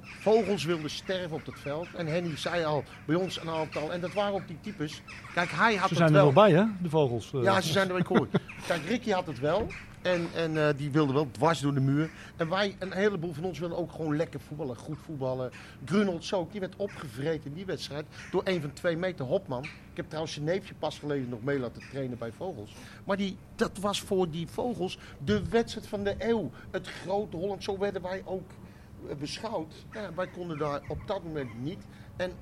vogels 0.00 0.64
wilden 0.64 0.90
sterven 0.90 1.36
op 1.36 1.46
het 1.46 1.58
veld. 1.58 1.88
En 1.96 2.06
Henny 2.06 2.36
zei 2.36 2.64
al, 2.64 2.84
bij 3.04 3.16
ons 3.16 3.40
een 3.40 3.48
aantal. 3.50 3.92
En 3.92 4.00
dat 4.00 4.12
waren 4.12 4.34
ook 4.34 4.46
die 4.48 4.58
types. 4.60 5.02
Kijk, 5.34 5.50
hij 5.50 5.74
had 5.74 5.88
Ze 5.88 5.94
het 5.94 5.96
zijn 5.96 6.08
er 6.08 6.14
wel. 6.14 6.32
wel 6.32 6.44
bij, 6.44 6.52
hè, 6.52 6.64
de 6.82 6.88
vogels. 6.90 7.32
eh. 7.34 7.42
Ja, 7.42 7.60
ze 7.60 7.72
zijn 7.72 7.88
er 7.88 7.94
weer 7.94 8.04
cool. 8.04 8.26
Kijk, 8.66 8.84
Ricky 8.86 9.10
had 9.10 9.26
het 9.26 9.38
wel. 9.40 9.66
En, 10.02 10.26
en 10.34 10.66
eh, 10.68 10.74
die 10.76 10.90
wilde 10.90 11.12
wel 11.12 11.30
dwars 11.30 11.60
door 11.60 11.74
de 11.74 11.80
muur. 11.80 12.10
En 12.36 12.48
wij, 12.48 12.76
een 12.78 12.92
heleboel 12.92 13.32
van 13.32 13.44
ons 13.44 13.58
wilden 13.58 13.78
ook 13.78 13.92
gewoon 13.92 14.16
lekker 14.16 14.40
voetballen, 14.40 14.76
goed 14.76 14.98
voetballen. 15.04 15.50
Grunolds 15.84 16.34
ook, 16.34 16.50
die 16.52 16.60
werd 16.60 16.76
opgevreten 16.76 17.50
in 17.50 17.54
die 17.56 17.64
wedstrijd 17.66 18.04
door 18.30 18.40
een 18.44 18.60
van 18.60 18.72
twee 18.72 18.96
meter 18.96 19.24
Hopman. 19.24 19.62
Ik 19.64 19.96
heb 19.96 20.06
trouwens 20.06 20.34
zijn 20.34 20.44
neefje 20.44 20.74
pas 20.78 20.98
geleden 20.98 21.28
nog 21.28 21.42
mee 21.42 21.58
laten 21.58 21.82
trainen 21.90 22.18
bij 22.18 22.32
Vogels. 22.36 22.72
Maar 23.04 23.16
die, 23.16 23.36
dat 23.54 23.78
was 23.80 24.00
voor 24.00 24.30
die 24.30 24.46
Vogels 24.48 24.98
de 25.24 25.48
wedstrijd 25.48 25.86
van 25.86 26.04
de 26.04 26.14
eeuw. 26.18 26.50
Het 26.70 26.88
grote 26.88 27.36
Holland, 27.36 27.64
zo 27.64 27.78
werden 27.78 28.02
wij 28.02 28.22
ook 28.24 28.50
beschouwd. 29.18 29.74
Ja, 29.92 30.14
wij 30.14 30.26
konden 30.26 30.58
daar 30.58 30.82
op 30.88 30.98
dat 31.06 31.24
moment 31.24 31.62
niet. 31.62 31.84
En 32.16 32.32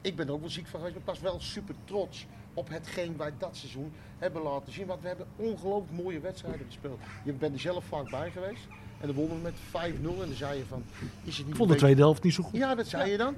ik 0.00 0.16
ben 0.16 0.26
er 0.26 0.32
ook 0.32 0.40
wel 0.40 0.50
ziek 0.50 0.66
van 0.66 0.80
geweest, 0.80 0.94
maar 0.94 1.14
ik 1.14 1.20
was 1.20 1.30
wel 1.30 1.40
super 1.40 1.74
trots 1.84 2.26
op 2.54 2.68
hetgeen 2.68 3.16
wij 3.16 3.32
dat 3.38 3.56
seizoen 3.56 3.92
hebben 4.18 4.42
laten 4.42 4.72
zien. 4.72 4.86
Want 4.86 5.02
we 5.02 5.08
hebben 5.08 5.26
ongelooflijk 5.36 6.02
mooie 6.02 6.20
wedstrijden 6.20 6.66
gespeeld. 6.66 7.00
Je 7.24 7.32
bent 7.32 7.54
er 7.54 7.60
zelf 7.60 7.84
vaak 7.84 8.10
bij 8.10 8.30
geweest. 8.30 8.66
En 9.00 9.06
dan 9.06 9.16
wonnen 9.16 9.36
we 9.36 9.42
met 9.42 9.54
5-0 9.92 9.94
en 9.94 10.02
dan 10.02 10.34
zei 10.34 10.58
je 10.58 10.64
van, 10.64 10.84
is 11.22 11.36
het 11.36 11.46
niet 11.46 11.54
Ik 11.54 11.56
vond 11.56 11.70
de 11.70 11.76
tweede 11.76 12.00
helft 12.00 12.22
niet 12.22 12.34
zo 12.34 12.42
goed. 12.42 12.56
Ja, 12.56 12.74
dat 12.74 12.86
zei 12.86 13.10
je 13.10 13.16
dan. 13.16 13.34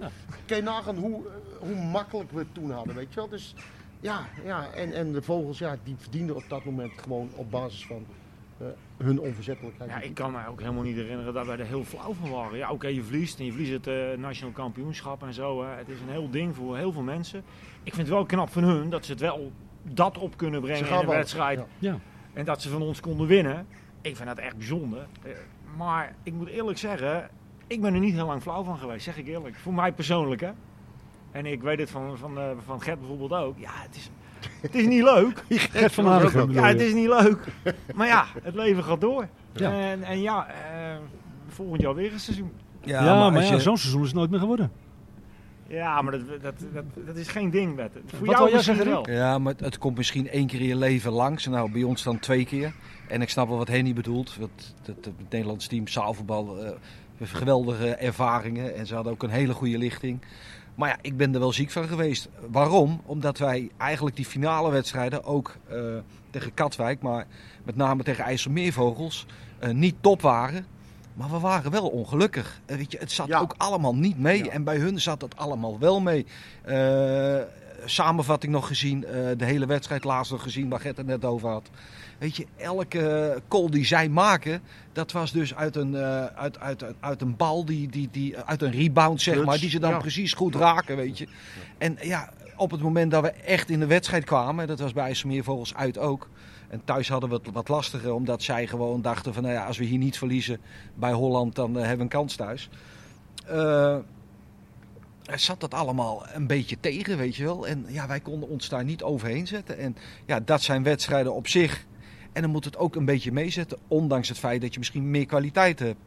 Kun 0.47 0.57
je 0.57 0.63
nagaan 0.63 0.97
hoe, 0.97 1.27
eh, 1.27 1.33
hoe 1.59 1.75
makkelijk 1.75 2.31
we 2.31 2.39
het 2.39 2.55
toen 2.55 2.71
hadden, 2.71 2.95
weet 2.95 3.09
je 3.09 3.15
wel. 3.15 3.29
Dus 3.29 3.55
ja, 4.01 4.27
ja 4.45 4.73
en, 4.73 4.93
en 4.93 5.13
de 5.13 5.23
vogels, 5.23 5.59
ja, 5.59 5.77
die 5.85 5.95
verdienden 5.99 6.37
op 6.37 6.45
dat 6.49 6.65
moment 6.65 6.93
gewoon 6.97 7.31
op 7.35 7.51
basis 7.51 7.87
van 7.87 7.97
eh, 7.97 8.26
hun 8.97 9.21
onverzettelijkheid. 9.21 9.91
Ja, 9.91 10.01
ik 10.01 10.15
kan 10.15 10.33
me 10.33 10.47
ook 10.49 10.61
helemaal 10.61 10.83
niet 10.83 10.97
herinneren 10.97 11.35
dat 11.35 11.47
wij 11.47 11.59
er 11.59 11.67
heel 11.67 11.85
flauw 11.85 12.13
van 12.13 12.31
waren. 12.31 12.59
Ja, 12.59 12.71
oké, 12.71 12.87
je 12.87 13.03
verliest 13.03 13.39
en 13.39 13.45
je 13.45 13.51
verliest 13.51 13.73
het 13.73 13.87
eh, 13.87 13.95
nationaal 14.19 14.53
kampioenschap 14.53 15.23
en 15.23 15.35
zo. 15.35 15.63
Hè. 15.65 15.69
Het 15.69 15.89
is 15.89 16.01
een 16.01 16.09
heel 16.09 16.31
ding 16.31 16.55
voor 16.57 16.77
heel 16.77 16.93
veel 16.93 17.03
mensen. 17.03 17.43
Ik 17.83 17.95
vind 17.95 18.07
het 18.07 18.17
wel 18.17 18.25
knap 18.27 18.49
van 18.53 18.63
hun 18.63 18.91
dat 18.91 19.05
ze 19.05 19.11
het 19.13 19.21
wel 19.21 19.53
dat 19.83 20.19
op 20.19 20.37
kunnen 20.37 20.61
brengen 20.61 20.85
in 20.87 20.91
wel. 20.91 21.07
wedstrijd. 21.07 21.59
Ja. 21.59 21.67
Ja. 21.79 21.99
En 22.33 22.45
dat 22.45 22.63
ze 22.63 22.69
van 22.69 22.83
ons 22.83 23.01
konden 23.01 23.27
winnen. 23.27 23.67
Ik 24.01 24.17
vind 24.17 24.29
dat 24.29 24.39
echt 24.39 24.57
bijzonder. 24.57 25.07
Eh, 25.23 25.33
Maar 25.77 26.15
ik 26.23 26.33
moet 26.33 26.49
eerlijk 26.49 26.79
zeggen, 26.79 27.29
ik 27.67 27.81
ben 27.81 27.95
er 27.95 28.01
niet 28.01 28.15
heel 28.15 28.27
lang 28.27 28.43
flauw 28.43 28.63
van 28.63 28.79
geweest, 28.79 29.05
zeg 29.05 29.17
ik 29.19 29.27
eerlijk. 29.27 29.57
Voor 29.57 29.75
mij 29.75 29.93
persoonlijk, 29.93 30.41
hè. 30.41 30.51
En 31.31 31.47
ik 31.47 31.63
weet 31.63 31.79
het 31.79 31.91
van, 31.91 32.19
van, 32.19 32.39
eh, 32.39 32.51
van 32.65 32.81
Gert 32.83 32.99
bijvoorbeeld 32.99 33.33
ook. 33.33 33.59
Ja, 33.59 33.71
het 33.75 33.97
is, 33.97 34.11
het 34.61 34.75
is 34.75 34.87
niet 34.87 35.03
leuk. 35.03 35.43
Gert 35.49 35.93
van 35.93 36.05
Ja, 36.05 36.49
je? 36.49 36.61
het 36.61 36.81
is 36.81 36.93
niet 36.93 37.09
leuk. 37.09 37.39
Maar 37.95 38.07
ja, 38.07 38.25
het 38.43 38.55
leven 38.55 38.85
gaat 38.85 39.01
door. 39.01 39.29
Ja. 39.53 39.73
En, 39.91 40.03
en 40.03 40.21
ja, 40.21 40.47
eh, 40.47 40.55
volgend 41.49 41.81
jaar 41.81 41.95
weer 41.95 42.13
een 42.13 42.21
seizoen. 42.21 42.51
Ja, 42.85 43.31
maar, 43.31 43.43
ja, 43.45 43.53
je- 43.53 43.61
zo'n 43.61 43.79
seizoen 43.79 44.01
is 44.01 44.07
het 44.07 44.17
nooit 44.17 44.31
meer 44.31 44.41
geworden. 44.41 44.71
Ja, 45.69 46.03
maar 46.03 46.13
dat, 46.13 46.43
dat, 46.43 46.55
dat, 46.73 46.85
dat 47.07 47.17
is 47.17 47.29
geen 47.29 47.51
ding, 47.51 47.77
Bette. 47.77 47.99
Voor 48.07 48.19
Wat 48.27 48.29
jou 48.29 48.45
wil 48.45 48.55
misschien 48.55 48.77
zeggen, 48.77 48.93
wel. 48.95 49.11
Ja, 49.11 49.39
maar 49.39 49.53
het, 49.53 49.61
het 49.61 49.79
komt 49.79 49.97
misschien 49.97 50.29
één 50.29 50.47
keer 50.47 50.61
in 50.61 50.67
je 50.67 50.77
leven 50.77 51.13
langs. 51.13 51.47
Nou, 51.47 51.73
bij 51.73 51.83
ons 51.83 52.03
dan 52.03 52.19
twee 52.19 52.45
keer. 52.45 52.73
En 53.09 53.23
ik 53.23 53.29
snap 53.29 53.49
wel 53.49 53.57
wat 53.59 53.69
Henny 53.69 53.93
bedoelt. 53.93 54.37
Want 54.37 54.51
het, 54.83 54.97
het, 54.97 55.05
het 55.05 55.31
Nederlands 55.31 55.67
team, 55.67 55.89
zaalvoetbal, 55.89 56.65
eh, 56.65 56.71
heeft 57.17 57.35
geweldige 57.35 57.95
ervaringen. 57.95 58.75
En 58.77 58.87
ze 58.87 58.95
hadden 58.95 59.13
ook 59.13 59.23
een 59.23 59.31
hele 59.31 59.53
goede 59.53 59.79
lichting. 59.79 60.19
Maar 60.77 60.89
ja, 60.89 60.97
ik 61.01 61.17
ben 61.17 61.35
er 61.35 61.41
wel 61.41 61.53
ziek 61.53 61.71
van 61.71 61.89
geweest. 61.89 62.29
Waarom? 62.51 63.01
Omdat 63.07 63.39
wij 63.39 63.71
eigenlijk 63.77 64.17
die 64.17 64.25
finale 64.25 64.71
wedstrijden 64.71 65.25
ook 65.25 65.57
eh, 65.69 65.79
tegen 66.31 66.55
Katwijk, 66.55 67.03
maar 67.03 67.27
met 67.65 67.77
name 67.77 68.03
tegen 68.03 68.25
IJsselmeervogels, 68.25 69.27
eh, 69.59 69.71
niet 69.71 69.95
top 70.01 70.21
waren. 70.23 70.67
Maar 71.15 71.31
we 71.31 71.39
waren 71.39 71.71
wel 71.71 71.89
ongelukkig. 71.89 72.61
Eh, 72.67 72.77
weet 72.77 72.93
je, 72.93 72.99
het 72.99 73.13
zat 73.13 73.27
Ja. 73.27 73.39
ook 73.39 73.55
allemaal 73.57 73.95
niet 73.95 74.19
mee. 74.19 74.45
Ja. 74.45 74.51
En 74.51 74.65
bij 74.65 74.77
hun 74.77 75.01
zat 75.01 75.21
het 75.21 75.37
allemaal 75.37 75.79
wel 75.79 76.01
mee. 76.01 76.27
Samenvatting 77.89 78.53
nog 78.53 78.67
gezien, 78.67 79.05
eh, 79.05 79.13
de 79.37 79.45
hele 79.45 79.67
wedstrijd 79.67 80.05
laatst 80.05 80.33
nog 80.33 80.43
gezien, 80.43 80.69
waar 80.69 80.81
Gert 80.81 80.97
het 80.97 81.07
net 81.07 81.25
over 81.25 81.49
had. 81.49 81.71
Weet 82.19 82.37
je, 82.37 82.47
elke 82.57 83.43
goal 83.49 83.71
die 83.71 83.85
zij 83.85 84.09
maken, 84.09 84.63
dat 84.93 85.13
was 85.13 85.33
dus 85.33 85.55
uit 85.55 85.77
een, 85.77 85.95
eh, 85.95 86.25
uit, 86.25 86.59
uit, 86.59 86.83
uit, 86.83 86.95
uit 87.01 87.21
een 87.23 87.37
bal, 87.37 87.65
die, 87.65 87.89
die, 87.89 88.09
die, 88.13 88.39
uit 88.39 88.63
een 88.63 88.71
rebound 88.71 89.23
zeg 89.23 89.45
maar, 89.45 89.59
die 89.59 89.71
ze 89.71 89.79
dan 89.79 89.91
ja. 89.91 89.99
precies 89.99 90.33
goed 90.33 90.55
raken, 90.55 90.97
weet 90.97 91.19
je. 91.19 91.29
En 91.79 91.97
ja, 92.01 92.31
op 92.57 92.71
het 92.71 92.81
moment 92.81 93.11
dat 93.11 93.23
we 93.23 93.31
echt 93.31 93.71
in 93.71 93.81
de 93.81 93.87
wedstrijd 93.87 94.25
kwamen, 94.25 94.67
dat 94.67 94.81
was 94.81 94.93
bij 94.93 95.05
IJsselmeervogels 95.05 95.75
uit 95.75 95.99
ook. 95.99 96.29
En 96.69 96.81
thuis 96.85 97.09
hadden 97.09 97.29
we 97.29 97.35
het 97.35 97.53
wat 97.53 97.69
lastiger, 97.69 98.13
omdat 98.13 98.43
zij 98.43 98.67
gewoon 98.67 99.03
dachten 99.03 99.35
van, 99.35 99.43
nou 99.43 99.55
ja, 99.55 99.67
als 99.67 99.79
we 99.79 99.85
hier 99.85 99.99
niet 99.99 100.19
verliezen 100.19 100.61
bij 100.95 101.13
Holland, 101.13 101.55
dan 101.55 101.71
eh, 101.71 101.79
hebben 101.79 101.97
we 101.97 102.03
een 102.03 102.09
kans 102.09 102.37
thuis. 102.37 102.69
Zat 105.35 105.61
dat 105.61 105.75
allemaal 105.75 106.27
een 106.33 106.47
beetje 106.47 106.81
tegen, 106.81 107.17
weet 107.17 107.37
je 107.37 107.45
wel. 107.45 107.67
En 107.67 107.85
ja, 107.89 108.07
wij 108.07 108.21
konden 108.21 108.49
ons 108.49 108.69
daar 108.69 108.85
niet 108.85 109.03
overheen 109.03 109.47
zetten. 109.47 109.79
En 109.79 109.97
ja, 110.27 110.41
dat 110.41 110.63
zijn 110.63 110.83
wedstrijden 110.83 111.35
op 111.35 111.49
zich. 111.49 111.87
En 112.33 112.43
dan 112.43 112.51
moet 112.51 112.65
het 112.65 112.77
ook 112.77 112.95
een 112.95 113.05
beetje 113.05 113.33
meezetten, 113.33 113.79
ondanks 113.89 114.29
het 114.29 114.39
feit 114.39 114.61
dat 114.61 114.73
je 114.73 114.79
misschien 114.79 115.11
meer 115.11 115.27
kwaliteit 115.27 115.79
hebt. 115.79 115.99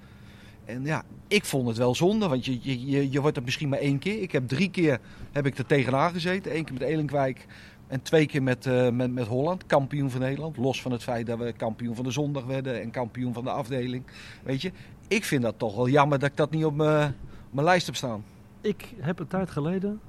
En 0.65 0.85
ja, 0.85 1.03
ik 1.27 1.45
vond 1.45 1.67
het 1.67 1.77
wel 1.77 1.95
zonde, 1.95 2.27
want 2.27 2.45
je, 2.45 2.59
je, 2.61 3.11
je, 3.11 3.21
wordt 3.21 3.37
er 3.37 3.43
misschien 3.43 3.69
maar 3.69 3.79
één 3.79 3.99
keer. 3.99 4.21
Ik 4.21 4.31
heb 4.31 4.47
drie 4.47 4.69
keer 4.69 4.99
heb 5.31 5.45
ik 5.45 5.57
er 5.57 5.65
tegenaan 5.65 6.11
gezeten. 6.11 6.55
Eén 6.55 6.63
keer 6.63 6.73
met 6.73 6.83
Elenkwijk 6.87 7.45
en 7.87 8.01
twee 8.01 8.25
keer 8.25 8.43
met, 8.43 8.65
eh, 8.65 8.89
met, 8.89 9.13
met 9.13 9.27
Holland, 9.27 9.65
kampioen 9.65 10.11
van 10.11 10.19
Nederland. 10.19 10.57
Los 10.57 10.81
van 10.81 10.91
het 10.91 11.03
feit 11.03 11.25
dat 11.25 11.39
we 11.39 11.53
kampioen 11.53 11.95
van 11.95 12.03
de 12.03 12.11
zondag 12.11 12.45
werden 12.45 12.81
en 12.81 12.91
kampioen 12.91 13.33
van 13.33 13.43
de 13.43 13.49
afdeling. 13.49 14.03
Weet 14.43 14.61
je, 14.61 14.71
ik 15.07 15.23
vind 15.23 15.41
dat 15.41 15.55
toch 15.57 15.75
wel 15.75 15.89
jammer 15.89 16.19
dat 16.19 16.29
ik 16.29 16.37
dat 16.37 16.51
niet 16.51 16.65
op 16.65 16.75
mijn 16.75 17.15
lijst 17.51 17.85
heb 17.85 17.95
staan. 17.95 18.23
Ik 18.61 18.93
heb 18.97 19.19
een 19.19 19.27
tijd 19.27 19.51
geleden, 19.51 19.99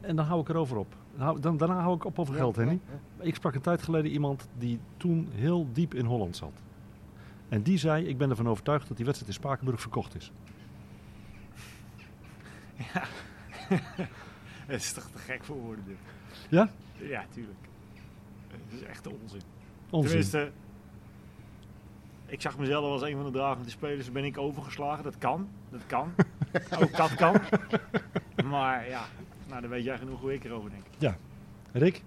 en 0.00 0.16
dan 0.16 0.24
hou 0.24 0.40
ik 0.40 0.48
erover 0.48 0.76
op. 0.76 0.96
Dan, 1.40 1.56
daarna 1.56 1.80
hou 1.80 1.96
ik 1.96 2.04
op 2.04 2.18
over 2.18 2.34
geld, 2.34 2.56
Henny. 2.56 2.80
Ik 3.18 3.34
sprak 3.34 3.54
een 3.54 3.60
tijd 3.60 3.82
geleden 3.82 4.10
iemand 4.10 4.48
die 4.58 4.80
toen 4.96 5.28
heel 5.32 5.66
diep 5.72 5.94
in 5.94 6.04
Holland 6.04 6.36
zat. 6.36 6.62
En 7.48 7.62
die 7.62 7.78
zei, 7.78 8.06
ik 8.06 8.18
ben 8.18 8.30
ervan 8.30 8.48
overtuigd 8.48 8.88
dat 8.88 8.96
die 8.96 9.06
wedstrijd 9.06 9.34
in 9.34 9.40
Spakenburg 9.40 9.80
verkocht 9.80 10.14
is. 10.14 10.32
Het 14.68 14.80
is 14.80 14.92
toch 14.92 15.10
te 15.10 15.18
gek 15.18 15.44
voor 15.44 15.56
woorden 15.56 15.84
dit. 15.86 15.96
Ja? 16.48 16.70
Ja, 16.92 17.24
tuurlijk. 17.30 17.58
Het 18.48 18.72
is 18.80 18.82
echt 18.82 19.06
onzin. 19.06 19.40
Onzin. 19.90 20.08
Tenminste, 20.08 20.52
ik 22.26 22.40
zag 22.40 22.58
mezelf 22.58 22.84
als 22.84 23.02
een 23.02 23.16
van 23.16 23.24
de 23.24 23.30
dragende 23.30 23.70
spelers. 23.70 24.12
Ben 24.12 24.24
ik 24.24 24.38
overgeslagen? 24.38 25.04
Dat 25.04 25.18
kan. 25.18 25.48
Dat 25.70 25.86
kan. 25.86 26.12
Ook 26.82 26.96
dat 26.96 27.14
kan. 27.14 27.40
Maar 28.44 28.88
ja, 28.88 29.04
nou, 29.48 29.60
dan 29.60 29.70
weet 29.70 29.84
jij 29.84 29.98
genoeg 29.98 30.20
hoe 30.20 30.34
ik 30.34 30.44
erover 30.44 30.70
denk. 30.70 31.16
Rick? 31.72 32.02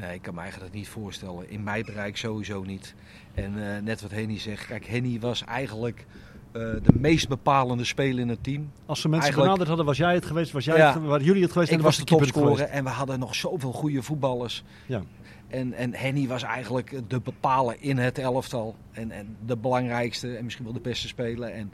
Nee, 0.00 0.14
ik 0.14 0.22
kan 0.22 0.34
me 0.34 0.40
eigenlijk 0.40 0.74
niet 0.74 0.88
voorstellen. 0.88 1.50
In 1.50 1.62
mijn 1.62 1.84
bereik 1.84 2.16
sowieso 2.16 2.62
niet. 2.62 2.94
En 3.34 3.74
eh, 3.74 3.82
net 3.82 4.02
wat 4.02 4.10
Henny 4.10 4.38
zegt. 4.38 4.66
Kijk, 4.66 4.86
Henny 4.86 5.20
was 5.20 5.44
eigenlijk 5.44 6.06
eh, 6.52 6.62
de 6.62 6.92
meest 6.98 7.28
bepalende 7.28 7.84
speler 7.84 8.20
in 8.20 8.28
het 8.28 8.42
team. 8.44 8.70
Als 8.86 9.00
ze 9.00 9.08
mensen 9.08 9.32
Eigenlijk- 9.32 9.36
benaderd 9.44 9.68
hadden, 9.68 9.86
was 9.86 9.96
jij 9.96 10.14
het 10.14 10.24
geweest, 10.26 10.52
was 10.52 10.64
jij 10.64 10.76
Ja. 10.76 10.92
het, 10.92 11.02
waren 11.02 11.24
jullie 11.24 11.42
het 11.42 11.52
geweest 11.52 11.70
Ik 11.70 11.78
en 11.78 11.84
was 11.84 11.96
de 11.96 12.00
was 12.02 12.10
de 12.10 12.14
het 12.14 12.32
topscorer 12.32 12.64
en 12.64 12.84
we 12.84 12.90
hadden 12.90 13.18
nog 13.18 13.34
zoveel 13.34 13.72
goede 13.72 14.02
voetballers. 14.02 14.64
Ja. 14.86 15.02
En, 15.48 15.72
en 15.72 15.94
Henny 15.94 16.26
was 16.26 16.42
eigenlijk 16.42 17.02
de 17.08 17.20
bepaler 17.20 17.76
in 17.80 17.98
het 17.98 18.18
elftal. 18.18 18.76
En, 18.92 19.10
en 19.10 19.36
de 19.46 19.56
belangrijkste 19.56 20.36
en 20.36 20.44
misschien 20.44 20.64
wel 20.64 20.74
de 20.74 20.80
beste 20.80 21.08
speler. 21.08 21.48
En 21.50 21.72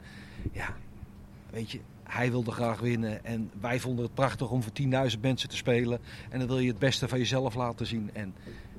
ja, 0.51 0.67
weet 1.55 1.71
je, 1.71 1.79
hij 2.03 2.31
wilde 2.31 2.51
graag 2.51 2.79
winnen. 2.79 3.25
En 3.25 3.51
wij 3.61 3.79
vonden 3.79 4.05
het 4.05 4.13
prachtig 4.13 4.49
om 4.49 4.63
voor 4.63 4.71
10.000 5.11 5.19
mensen 5.21 5.49
te 5.49 5.55
spelen. 5.55 5.99
En 6.29 6.39
dan 6.39 6.47
wil 6.47 6.59
je 6.59 6.67
het 6.67 6.79
beste 6.79 7.07
van 7.07 7.17
jezelf 7.17 7.55
laten 7.55 7.85
zien. 7.85 8.09
En 8.13 8.33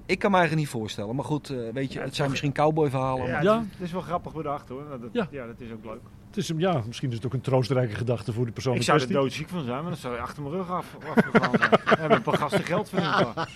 ik 0.06 0.18
kan 0.18 0.30
me 0.30 0.36
eigenlijk 0.36 0.66
niet 0.66 0.74
voorstellen. 0.80 1.14
Maar 1.16 1.24
goed, 1.24 1.50
eh, 1.50 1.56
weet 1.72 1.92
je, 1.92 1.98
Ja, 1.98 2.04
het 2.04 2.14
zijn 2.14 2.30
misschien 2.30 2.52
cowboyverhalen. 2.52 3.26
Ja, 3.26 3.32
maar- 3.32 3.42
Ja. 3.42 3.54
Het, 3.58 3.64
is, 3.66 3.72
het 3.72 3.86
is 3.86 3.92
wel 3.92 4.00
grappig 4.00 4.32
bedacht 4.32 4.68
hoor. 4.68 4.84
Dat, 5.00 5.00
Ja. 5.12 5.28
ja. 5.30 5.46
dat 5.46 5.54
is 5.60 5.70
ook 5.72 5.84
leuk. 5.84 6.00
Het 6.26 6.36
is, 6.36 6.48
een- 6.48 6.58
ja, 6.58 6.82
misschien 6.86 7.08
is 7.08 7.14
het 7.14 7.26
ook 7.26 7.32
een 7.32 7.40
troostrijke 7.40 7.94
gedachte 7.94 8.32
voor 8.32 8.46
de 8.46 8.52
persoon 8.52 8.74
Ik 8.74 8.82
zou 8.82 9.00
er 9.00 9.12
doodziek 9.12 9.48
van 9.48 9.64
zijn, 9.64 9.80
maar 9.80 9.90
dan 9.90 9.96
zou 10.00 10.14
je 10.14 10.20
achter 10.20 10.42
mijn 10.42 10.54
rug 10.54 10.70
af, 10.70 10.96
afgegaan 11.16 11.50
zijn. 11.58 11.70
We 11.84 11.96
hebben 12.00 12.16
een 12.16 12.22
paar 12.22 12.38
gasten 12.38 12.64
geld 12.64 12.88
verdiend. 12.88 13.12
daar. 13.34 13.48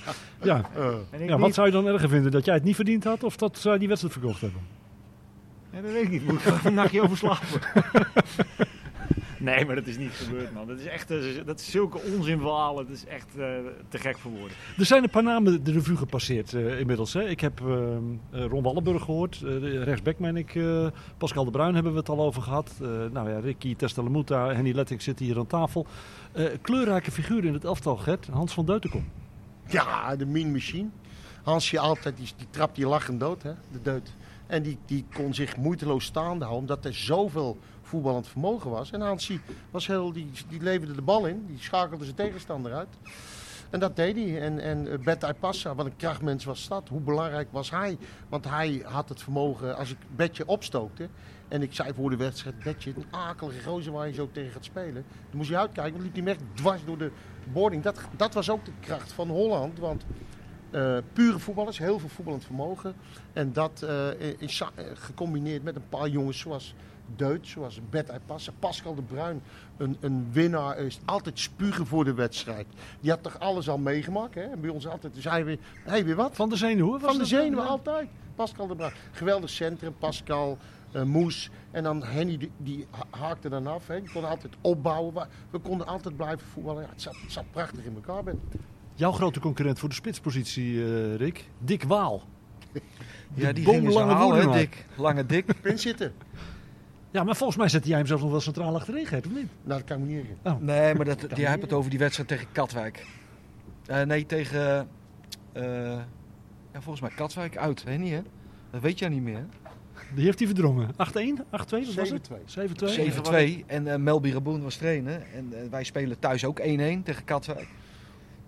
Ja. 0.42 0.70
En 1.10 1.20
ik 1.20 1.28
Ja, 1.28 1.38
wat 1.38 1.54
zou 1.54 1.66
je 1.66 1.72
dan 1.72 1.86
erger 1.86 2.08
vinden? 2.08 2.30
Dat 2.30 2.44
jij 2.44 2.54
het 2.54 2.64
niet 2.64 2.74
verdiend 2.76 3.04
had 3.04 3.22
of 3.24 3.36
dat 3.36 3.58
zij 3.58 3.78
die 3.78 3.88
wedstrijd 3.88 4.14
verkocht 4.18 4.40
hebben? 4.40 4.60
Ja, 5.72 5.80
dat 5.80 5.92
weet 5.92 6.02
ik 6.02 6.10
niet. 6.10 6.24
Moet 6.26 6.34
ik 6.40 6.44
er 6.46 6.60
een 6.66 6.74
nachtje 6.74 7.02
over 7.02 7.16
slapen? 7.16 7.48
nee, 9.40 9.64
maar 9.66 9.74
dat 9.74 9.86
is 9.86 9.98
niet 9.98 10.10
gebeurd, 10.12 10.52
man. 10.52 10.66
Dat 10.66 10.78
is 10.78 10.84
echt 10.86 11.10
eh, 11.10 11.18
dat 11.44 11.60
is 11.60 11.70
zulke 11.70 11.98
onzinverhalen. 12.16 12.86
Dat 12.86 12.96
is 12.96 13.04
echt 13.04 13.26
eh, 13.38 13.46
te 13.88 13.98
gek 13.98 14.18
voor 14.18 14.30
woorden. 14.30 14.56
Er 14.78 14.84
zijn 14.84 15.02
een 15.02 15.10
paar 15.10 15.22
namen 15.22 15.64
de 15.64 15.72
revue 15.72 15.96
gepasseerd 15.96 16.52
eh, 16.54 16.80
inmiddels. 16.80 17.12
Hè. 17.12 17.28
Ik 17.28 17.40
heb 17.40 17.58
Ron 18.30 18.62
Wallenburg 18.62 19.02
gehoord, 19.04 19.34
eh, 19.34 19.40
de 19.42 19.82
rechtsback 19.82 20.18
meen 20.18 20.36
ik. 20.36 20.54
eh, 20.54 20.86
Pascal 21.18 21.44
de 21.44 21.50
Bruin 21.50 21.74
hebben 21.74 21.92
we 21.92 21.98
het 21.98 22.08
al 22.08 22.20
over 22.20 22.42
gehad. 22.42 22.70
Eh, 22.82 22.88
nou 23.12 23.30
ja, 23.30 23.38
Ricky 23.38 23.76
Testelemuta, 23.76 24.46
Henny 24.54 24.72
Letting 24.72 25.02
zitten 25.02 25.24
hier 25.26 25.38
aan 25.38 25.46
tafel. 25.46 25.86
Eh, 26.32 26.44
kleurrijke 26.62 27.10
figuur 27.10 27.44
in 27.44 27.52
het 27.52 27.64
elftal, 27.64 27.96
Gert. 27.96 28.26
Hans 28.26 28.52
van 28.54 28.66
Deutenkom. 28.66 29.08
Ja, 29.68 30.16
de 30.16 30.26
mean 30.26 30.52
machine. 30.52 30.88
Hansje 31.42 31.78
altijd, 31.78 32.16
die, 32.16 32.28
die 32.36 32.46
trapt 32.50 32.76
die 32.76 32.86
lachend 32.86 33.20
dood, 33.20 33.42
hè, 33.42 33.52
de 33.72 33.82
deut. 33.82 34.12
En 34.46 34.62
die, 34.62 34.78
die 34.86 35.04
kon 35.14 35.34
zich 35.34 35.56
moeiteloos 35.56 36.04
staande 36.04 36.44
houden, 36.44 36.68
omdat 36.68 36.84
er 36.84 36.94
zoveel 36.94 37.58
voetballend 37.90 38.28
vermogen 38.28 38.70
was. 38.70 38.90
En 38.90 39.00
Hansje 39.00 39.38
was 39.70 39.86
heel, 39.86 40.12
die, 40.12 40.30
die 40.48 40.62
leverde 40.62 40.94
de 40.94 41.02
bal 41.02 41.26
in, 41.26 41.44
die 41.46 41.58
schakelde 41.58 42.04
zijn 42.04 42.16
tegenstander 42.16 42.72
uit. 42.72 42.88
En 43.70 43.80
dat 43.80 43.96
deed 43.96 44.16
hij. 44.16 44.40
En, 44.40 44.58
en 44.58 44.86
uh, 44.86 44.98
Betta 44.98 45.32
Passa, 45.32 45.74
wat 45.74 45.86
een 45.86 45.96
krachtmens 45.96 46.44
was 46.44 46.68
dat. 46.68 46.88
Hoe 46.88 47.00
belangrijk 47.00 47.48
was 47.50 47.70
hij? 47.70 47.98
Want 48.28 48.44
hij 48.44 48.82
had 48.84 49.08
het 49.08 49.22
vermogen, 49.22 49.76
als 49.76 49.90
ik 49.90 49.96
Betje 50.16 50.46
opstookte... 50.46 51.08
en 51.48 51.62
ik 51.62 51.74
zei 51.74 51.92
voor 51.94 52.10
de 52.10 52.16
wedstrijd, 52.16 52.58
Betje, 52.58 52.92
een 52.96 53.04
akelige 53.10 53.62
gozer 53.62 53.92
waar 53.92 54.06
je 54.06 54.14
zo 54.14 54.28
tegen 54.32 54.52
gaat 54.52 54.64
spelen... 54.64 55.04
dan 55.28 55.36
moest 55.36 55.48
je 55.48 55.58
uitkijken, 55.58 55.92
want 55.92 56.04
liep 56.04 56.14
hem 56.14 56.28
echt 56.28 56.40
dwars 56.54 56.84
door 56.84 56.98
de 56.98 57.10
boarding. 57.52 57.82
Dat, 57.82 58.00
dat 58.16 58.34
was 58.34 58.50
ook 58.50 58.64
de 58.64 58.72
kracht 58.80 59.12
van 59.12 59.28
Holland, 59.28 59.78
want... 59.78 60.04
Uh, 60.74 60.98
pure 61.12 61.38
voetballers, 61.38 61.78
heel 61.78 61.98
veel 61.98 62.08
voetballend 62.08 62.44
vermogen. 62.44 62.94
En 63.32 63.52
dat 63.52 63.86
is 64.38 64.62
gecombineerd 64.94 65.62
met 65.62 65.76
een 65.76 65.88
paar 65.88 66.08
jongens 66.08 66.38
zoals 66.38 66.74
Deut, 67.16 67.46
zoals 67.46 67.80
Bert 67.90 68.10
Passen. 68.26 68.52
Pascal 68.58 68.94
de 68.94 69.02
Bruin, 69.02 69.42
een, 69.76 69.96
een 70.00 70.28
winnaar, 70.32 70.78
is 70.78 71.00
altijd 71.04 71.38
spugen 71.38 71.86
voor 71.86 72.04
de 72.04 72.14
wedstrijd. 72.14 72.66
Die 73.00 73.10
had 73.10 73.22
toch 73.22 73.38
alles 73.38 73.68
al 73.68 73.78
meegemaakt. 73.78 74.34
Hè? 74.34 74.42
En 74.42 74.60
bij 74.60 74.70
ons 74.70 74.86
altijd 74.86 75.12
zei 75.16 75.34
hij 75.34 75.44
weer, 75.44 75.58
hey, 75.84 76.04
weer 76.04 76.16
wat? 76.16 76.36
Van 76.36 76.48
de 76.48 76.56
zenuwen? 76.56 77.00
Van 77.00 77.18
de 77.18 77.24
zenuwen, 77.24 77.66
altijd. 77.66 78.08
Pascal 78.34 78.66
de 78.66 78.74
Bruin. 78.74 78.92
Geweldig 79.12 79.50
centrum, 79.50 79.94
Pascal, 79.98 80.58
uh, 80.92 81.02
Moes. 81.02 81.50
En 81.70 81.82
dan 81.82 82.04
Henny, 82.04 82.36
die, 82.36 82.50
die 82.56 82.86
haakte 83.10 83.48
dan 83.48 83.66
af. 83.66 83.86
Hè? 83.86 84.00
Die 84.00 84.10
kon 84.12 84.24
altijd 84.24 84.54
opbouwen. 84.60 85.28
We 85.50 85.58
konden 85.58 85.86
altijd 85.86 86.16
blijven 86.16 86.46
voetballen. 86.46 86.82
Ja, 86.82 86.88
het, 86.88 87.02
zat, 87.02 87.16
het 87.22 87.32
zat 87.32 87.44
prachtig 87.50 87.84
in 87.84 87.94
elkaar. 87.94 88.22
Ben. 88.22 88.40
Jouw 88.94 89.12
grote 89.12 89.40
concurrent 89.40 89.78
voor 89.78 89.88
de 89.88 89.94
spitspositie, 89.94 90.72
uh, 90.72 91.14
Rick, 91.14 91.44
Dick 91.58 91.82
Waal. 91.82 92.22
Ja, 93.34 93.52
die 93.52 93.64
gingen 93.64 93.92
ze 93.92 93.98
halen, 93.98 94.52
Dick. 94.52 94.86
Lange 94.96 95.26
Dick. 95.26 95.60
Pin 95.60 95.78
zitten. 95.78 96.12
Ja, 97.10 97.24
maar 97.24 97.36
volgens 97.36 97.58
mij 97.58 97.68
zette 97.68 97.88
jij 97.88 97.96
hem 97.96 98.06
zelfs 98.06 98.22
nog 98.22 98.30
wel 98.30 98.40
centraal 98.40 98.74
achterin, 98.74 99.06
Gert, 99.06 99.26
of 99.26 99.32
niet? 99.32 99.48
Nou, 99.62 99.78
dat 99.78 99.84
kan 99.84 99.98
ik 99.98 100.06
me 100.06 100.12
niet 100.12 100.24
oh. 100.42 100.60
Nee, 100.60 100.94
maar 100.94 101.04
dat, 101.04 101.26
die 101.34 101.46
hebt 101.46 101.62
het 101.62 101.72
over 101.72 101.90
die 101.90 101.98
wedstrijd 101.98 102.28
tegen 102.28 102.46
Katwijk. 102.52 103.06
Uh, 103.90 104.02
nee, 104.02 104.26
tegen... 104.26 104.88
Uh, 105.56 105.62
ja, 106.72 106.80
volgens 106.80 107.00
mij 107.00 107.10
Katwijk 107.10 107.56
uit, 107.56 107.82
weet 107.82 107.98
niet 107.98 108.12
hè? 108.12 108.22
Dat 108.70 108.80
weet 108.80 108.98
jij 108.98 109.08
niet 109.08 109.22
meer, 109.22 109.46
Die 110.14 110.24
heeft 110.24 110.38
hij 110.38 110.48
verdrongen. 110.48 110.88
8-1? 110.92 110.94
8-2? 110.94 110.94
Wat 111.50 111.94
was 111.94 112.10
het? 112.10 112.30
7-2. 113.58 113.62
7-2. 113.62 113.66
En 113.66 113.86
uh, 113.86 113.96
Melby 113.96 114.30
Raboen 114.30 114.62
was 114.62 114.76
trainer. 114.76 115.22
En 115.34 115.70
wij 115.70 115.84
spelen 115.84 116.18
thuis 116.18 116.44
ook 116.44 116.60
1-1 116.60 116.62
tegen 116.64 117.24
Katwijk. 117.24 117.68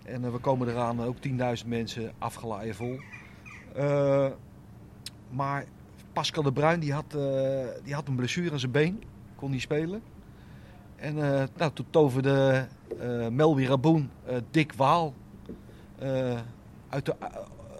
En 0.03 0.31
we 0.31 0.37
komen 0.37 0.67
eraan, 0.67 1.03
ook 1.03 1.17
10.000 1.27 1.33
mensen, 1.65 2.11
afgelaaien 2.17 2.75
vol. 2.75 2.99
maar 5.29 5.65
Pascal 6.13 6.43
de 6.43 6.51
Bruin 6.51 6.79
die 6.79 6.93
had, 6.93 7.15
uh, 7.15 7.21
die 7.83 7.93
had 7.93 8.07
een 8.07 8.15
blessure 8.15 8.51
aan 8.51 8.59
zijn 8.59 8.71
been. 8.71 9.03
Kon 9.35 9.51
niet 9.51 9.61
spelen. 9.61 10.01
En 10.95 11.17
uh, 11.17 11.43
nou, 11.57 11.71
toen 11.73 11.85
toverde 11.89 12.67
uh, 13.01 13.27
Melby 13.27 13.65
Raboen 13.65 14.09
Dick 14.51 14.73
Waal 14.73 15.13
uit 16.89 17.05
de, 17.05 17.15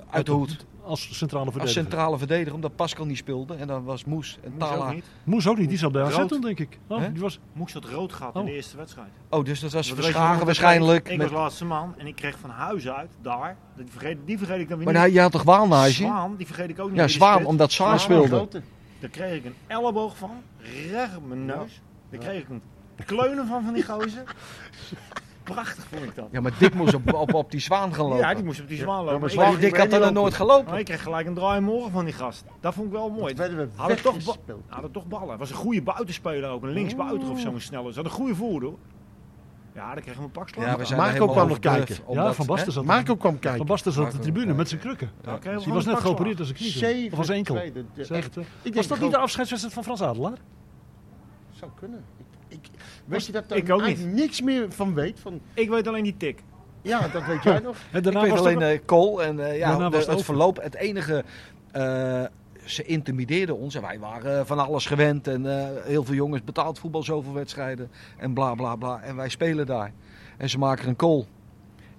uit 0.09 0.25
de 0.25 0.31
hoed. 0.31 0.65
Als 0.83 1.17
centrale 1.17 1.51
verdediger. 1.51 1.61
Als 1.61 1.89
centrale 1.89 2.17
verdediger, 2.17 2.53
omdat 2.53 2.75
Pascal 2.75 3.05
niet 3.05 3.17
speelde. 3.17 3.55
En 3.55 3.67
dan 3.67 3.83
was 3.83 4.05
Moes 4.05 4.37
en 4.43 4.51
Moes 4.51 4.59
Tala. 4.59 4.85
Ook 4.85 4.93
niet. 4.93 5.05
Moes 5.23 5.47
ook 5.47 5.57
niet, 5.57 5.69
die 5.69 5.77
zat 5.77 5.91
bij 5.91 6.03
AZ 6.03 6.25
toen, 6.25 6.41
denk 6.41 6.59
ik. 6.59 6.79
Oh, 6.87 7.01
die 7.11 7.21
was... 7.21 7.39
Moes 7.53 7.73
had 7.73 7.85
rood 7.85 8.13
gehad 8.13 8.35
oh. 8.35 8.41
in 8.41 8.47
de 8.47 8.53
eerste 8.53 8.77
wedstrijd. 8.77 9.09
Oh, 9.29 9.45
dus 9.45 9.59
dat 9.59 9.71
was 9.71 9.93
Verschagen 9.93 10.45
waarschijnlijk. 10.45 11.05
Ik, 11.05 11.13
ik 11.13 11.21
was 11.21 11.31
laatste 11.31 11.65
man 11.65 11.93
en 11.97 12.07
ik 12.07 12.15
kreeg 12.15 12.39
van 12.39 12.49
huis 12.49 12.89
uit, 12.89 13.09
daar, 13.21 13.57
die 13.75 13.85
vergeet, 13.89 14.17
die 14.25 14.37
vergeet 14.37 14.59
ik 14.59 14.69
dan 14.69 14.77
weer 14.77 14.85
maar 14.85 14.93
niet. 14.93 15.03
Maar 15.03 15.11
je 15.11 15.19
had 15.19 15.31
toch 15.31 15.43
Waan 15.43 15.91
Zwaan, 15.91 16.35
die 16.35 16.45
vergeet 16.45 16.69
ik 16.69 16.79
ook 16.79 16.89
niet. 16.89 16.97
Ja, 16.97 17.07
Zwaan, 17.07 17.45
omdat 17.45 17.71
Zwaan 17.71 17.99
speelde. 17.99 18.47
Daar 18.99 19.09
kreeg 19.09 19.37
ik 19.37 19.45
een 19.45 19.55
elleboog 19.67 20.17
van, 20.17 20.41
recht 20.91 21.17
op 21.17 21.27
mijn 21.27 21.45
neus. 21.45 21.81
Daar 22.09 22.19
kreeg 22.19 22.41
ik 22.41 22.49
een 22.49 22.61
kleunen 23.05 23.47
van, 23.47 23.63
van 23.63 23.73
die 23.73 23.83
gozer. 23.83 24.23
Prachtig 25.43 25.85
vond 25.85 26.03
ik 26.03 26.15
dat. 26.15 26.27
Ja, 26.31 26.41
maar 26.41 26.51
Dick 26.59 26.73
moest 26.73 26.93
op, 26.93 27.13
op, 27.13 27.33
op 27.33 27.51
die 27.51 27.59
zwaan 27.59 27.93
gaan 27.93 28.05
lopen. 28.05 28.17
Ja, 28.17 28.33
die 28.33 28.43
moest 28.43 28.61
op 28.61 28.67
die 28.67 28.77
zwaan 28.77 29.03
lopen. 29.03 29.29
Ja, 29.29 29.35
maar 29.35 29.51
maar 29.51 29.59
Dick 29.59 29.77
had 29.77 29.93
er 29.93 30.11
nooit 30.11 30.33
gelopen. 30.33 30.69
Maar 30.69 30.79
ik 30.79 30.85
kreeg 30.85 31.03
gelijk 31.03 31.27
een 31.27 31.33
draai 31.33 31.61
morgen 31.61 31.91
van 31.91 32.05
die 32.05 32.13
gast. 32.13 32.43
Dat 32.59 32.73
vond 32.73 32.87
ik 32.87 32.93
wel 32.93 33.09
mooi. 33.09 33.35
we 33.35 33.67
hadden 33.75 34.01
toch, 34.01 34.37
hadden 34.67 34.91
toch 34.91 35.07
ballen. 35.07 35.37
was 35.37 35.49
een 35.49 35.55
goede 35.55 35.81
buitenspeler 35.81 36.49
ook. 36.49 36.63
Een 36.63 36.69
linksbuiten 36.69 37.29
of 37.29 37.39
zo'n 37.39 37.59
snelle. 37.59 37.89
Ze 37.91 37.95
had 37.95 38.05
een 38.05 38.11
goede 38.11 38.35
voerder. 38.35 38.73
Ja, 39.73 39.93
dan 39.93 40.03
kregen 40.03 40.19
we 40.19 40.25
een 40.25 40.31
pak 40.31 40.49
slag. 40.49 40.65
Ja, 40.65 40.77
we 40.77 40.85
zijn 40.85 40.99
Marco 40.99 41.27
kwam 41.27 41.47
nog 41.47 41.59
kijken. 41.59 41.95
Ja, 42.09 42.33
Van 42.33 42.45
Basten 42.45 42.71
zat 42.71 42.83
Marco 42.83 43.15
kwam 43.15 43.39
kijken. 43.39 43.57
Van 43.57 43.67
Basten 43.67 43.91
zat 43.91 44.05
op 44.05 44.11
de 44.11 44.19
tribune 44.19 44.53
met 44.53 44.69
zijn 44.69 44.81
krukken. 44.81 45.11
Ja, 45.23 45.57
die 45.57 45.73
was 45.73 45.85
net 45.85 45.99
geopereerd 45.99 46.39
als 46.39 46.49
een 46.49 46.55
knie. 46.55 47.11
Of 47.11 47.17
als 47.17 47.29
enkel. 47.29 47.55
Was 48.73 48.87
dat 48.87 48.99
niet 48.99 49.11
de 49.11 49.17
afscheidswedstrijd 49.17 49.73
van 49.73 49.83
Frans 49.83 50.01
Adelaar? 50.01 50.37
Zou 51.51 51.71
kunnen. 51.75 52.03
Ik, 52.53 52.69
weet 53.05 53.25
je 53.25 53.31
dat 53.31 53.43
ik 53.51 53.69
ook 53.69 53.85
niet. 53.85 54.13
niks 54.13 54.41
meer 54.41 54.71
van 54.71 54.93
weet? 54.93 55.19
Van... 55.19 55.41
Ik 55.53 55.69
weet 55.69 55.87
alleen 55.87 56.03
die 56.03 56.17
tik. 56.17 56.43
Ja, 56.81 57.07
dat 57.07 57.25
weet 57.25 57.43
jij 57.43 57.59
nog. 57.59 57.77
En 57.91 58.01
daarna 58.03 58.23
ik 58.23 58.31
weet 58.31 58.39
alleen 58.39 58.85
Kool 58.85 59.23
en 59.23 59.37
uh, 59.37 59.57
ja, 59.57 59.89
de, 59.89 59.97
het 59.97 60.23
verloop. 60.23 60.61
Het 60.61 60.75
enige, 60.75 61.23
uh, 61.75 62.23
ze 62.65 62.83
intimideerden 62.83 63.57
ons 63.57 63.75
en 63.75 63.81
wij 63.81 63.99
waren 63.99 64.47
van 64.47 64.59
alles 64.59 64.85
gewend. 64.85 65.27
En 65.27 65.45
heel 65.83 66.03
veel 66.03 66.15
jongens 66.15 66.43
betaald 66.43 66.79
voetbal, 66.79 67.03
zoveel 67.03 67.33
wedstrijden 67.33 67.91
en 68.17 68.33
bla 68.33 68.55
bla 68.55 68.75
bla. 68.75 69.01
En 69.01 69.15
wij 69.15 69.29
spelen 69.29 69.65
daar. 69.65 69.91
En 70.37 70.49
ze 70.49 70.57
maken 70.57 70.87
een 70.87 70.95
kool. 70.95 71.27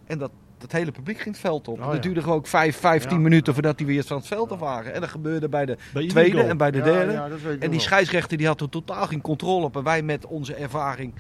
En 0.07 0.19
dat, 0.19 0.31
het 0.65 0.73
hele 0.73 0.91
publiek 0.91 1.17
ging 1.17 1.35
het 1.35 1.45
veld 1.45 1.69
op. 1.69 1.81
Oh, 1.81 1.91
het 1.91 2.03
duurde 2.03 2.23
gewoon 2.23 2.37
ook 2.37 2.47
5, 2.47 2.77
15 2.77 3.17
ja. 3.17 3.23
minuten 3.23 3.53
voordat 3.53 3.79
die 3.79 3.87
weer 3.87 4.05
van 4.05 4.17
het 4.17 4.27
veld 4.27 4.53
af 4.53 4.59
waren. 4.59 4.95
En 4.95 5.01
dat 5.01 5.11
gebeurde 5.11 5.49
bij 5.49 5.67
de 5.67 5.77
bij 5.93 6.07
tweede 6.07 6.43
en 6.43 6.57
bij 6.57 6.71
de 6.71 6.83
derde. 6.83 7.13
Ja, 7.13 7.29
en 7.59 7.71
die 7.71 7.81
scheidsrechter 7.81 8.39
die 8.39 8.47
had 8.47 8.61
er 8.61 8.69
totaal 8.69 9.07
geen 9.07 9.21
controle 9.21 9.65
op. 9.65 9.77
En 9.77 9.83
wij 9.83 10.03
met 10.03 10.27
onze 10.27 10.55
ervaring 10.55 11.15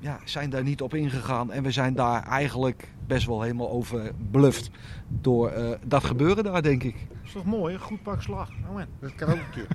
ja, 0.00 0.18
zijn 0.24 0.50
daar 0.50 0.62
niet 0.62 0.82
op 0.82 0.94
ingegaan. 0.94 1.52
En 1.52 1.62
we 1.62 1.70
zijn 1.70 1.94
daar 1.94 2.22
eigenlijk 2.22 2.88
best 3.06 3.26
wel 3.26 3.42
helemaal 3.42 3.70
over 3.70 4.12
bluft 4.30 4.70
door 5.08 5.52
uh, 5.56 5.70
dat 5.84 6.04
gebeuren 6.04 6.44
daar, 6.44 6.62
denk 6.62 6.82
ik. 6.82 6.94
Dat 7.08 7.18
is 7.24 7.32
toch 7.32 7.44
mooi, 7.44 7.74
een 7.74 7.80
goed 7.80 8.02
pak 8.02 8.22
slag. 8.22 8.50
Oh, 8.70 8.80
dat 9.00 9.14
kan 9.14 9.28
ook 9.28 9.36
een 9.36 9.50
keer. 9.50 9.66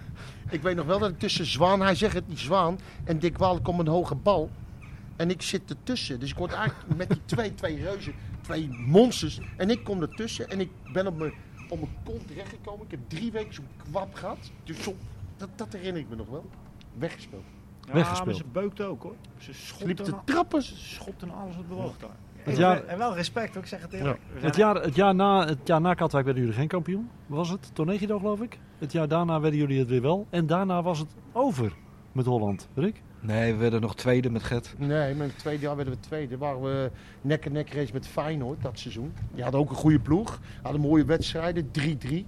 ik 0.49 0.61
weet 0.61 0.75
nog 0.75 0.85
wel 0.85 0.99
dat 0.99 1.09
ik 1.09 1.19
tussen 1.19 1.45
Zwaan, 1.45 1.81
hij 1.81 1.95
zegt 1.95 2.13
het 2.13 2.27
niet 2.27 2.39
Zwaan, 2.39 2.79
en 3.03 3.19
Dick 3.19 3.37
Waal 3.37 3.61
komt 3.61 3.79
een 3.79 3.87
hoge 3.87 4.15
bal. 4.15 4.49
En 5.15 5.29
ik 5.29 5.41
zit 5.41 5.69
ertussen. 5.69 6.19
Dus 6.19 6.31
ik 6.31 6.37
word 6.37 6.51
eigenlijk 6.51 6.97
met 6.97 7.09
die 7.09 7.21
twee, 7.25 7.53
twee 7.53 7.81
reuzen, 7.81 8.13
twee 8.45 8.69
monsters. 8.87 9.39
En 9.57 9.69
ik 9.69 9.83
kom 9.83 10.01
ertussen 10.01 10.49
en 10.49 10.59
ik 10.59 10.69
ben 10.93 11.07
op 11.07 11.17
mijn, 11.17 11.33
op 11.69 11.79
mijn 11.79 11.91
kont 12.03 12.27
terechtgekomen. 12.27 12.85
Ik 12.85 12.91
heb 12.91 12.99
drie 13.07 13.31
weken 13.31 13.53
zo'n 13.53 13.67
kwap 13.89 14.13
gehad. 14.13 14.51
Dus 14.63 14.83
zo, 14.83 14.95
dat, 15.37 15.49
dat 15.55 15.73
herinner 15.73 16.01
ik 16.01 16.09
me 16.09 16.15
nog 16.15 16.29
wel. 16.29 16.45
Weggespeeld. 16.97 17.43
Ja, 17.85 17.93
Weggespeeld. 17.93 18.25
maar 18.25 18.35
ze 18.35 18.43
beukte 18.51 18.83
ook 18.83 19.03
hoor. 19.03 19.15
Ze 19.37 19.85
liep 19.85 19.97
te 19.97 20.13
trappen. 20.25 20.61
Ze 20.61 20.75
schopte 20.75 21.25
alles 21.25 21.55
wat 21.55 21.67
bewoog 21.67 21.97
daar. 21.97 22.09
Het 22.35 22.57
jaar, 22.57 22.85
en 22.85 22.97
wel 22.97 23.15
respect, 23.15 23.57
ook, 23.57 23.63
ik 23.63 23.69
zeg 23.69 23.81
het 23.81 23.93
eerlijk. 23.93 24.19
Ja. 24.35 24.41
Het, 24.41 24.55
jaar, 24.55 24.75
het, 24.75 24.95
jaar 24.95 25.15
na, 25.15 25.45
het 25.45 25.59
jaar 25.63 25.81
na 25.81 25.93
Katwijk 25.93 26.25
werden 26.25 26.43
jullie 26.43 26.57
geen 26.57 26.67
kampioen. 26.67 27.09
Was 27.25 27.49
het? 27.49 27.75
Tornegido 27.75 28.17
geloof 28.17 28.41
ik. 28.41 28.59
Het 28.77 28.91
jaar 28.91 29.07
daarna 29.07 29.39
werden 29.39 29.59
jullie 29.59 29.79
het 29.79 29.87
weer 29.87 30.01
wel. 30.01 30.27
En 30.29 30.47
daarna 30.47 30.81
was 30.81 30.99
het 30.99 31.15
over 31.31 31.73
met 32.11 32.25
Holland. 32.25 32.67
Rick? 32.73 33.01
Nee, 33.25 33.53
we 33.53 33.59
werden 33.59 33.81
nog 33.81 33.95
tweede 33.95 34.29
met 34.29 34.43
Gert. 34.43 34.73
Nee, 34.77 35.13
met 35.13 35.27
het 35.27 35.39
tweede 35.39 35.61
jaar 35.61 35.75
werden 35.75 35.93
we 35.93 35.99
tweede. 35.99 36.37
Waren 36.37 36.61
we 36.61 36.91
nek 37.21 37.45
en 37.45 37.51
nek 37.51 37.73
race 37.73 37.93
met 37.93 38.07
Feyenoord 38.07 38.61
dat 38.61 38.79
seizoen. 38.79 39.13
Die 39.33 39.43
hadden 39.43 39.61
ook 39.61 39.69
een 39.69 39.75
goede 39.75 39.99
ploeg. 39.99 40.39
Hadden 40.61 40.81
mooie 40.81 41.05
wedstrijden, 41.05 41.69
3-3. 41.79 42.25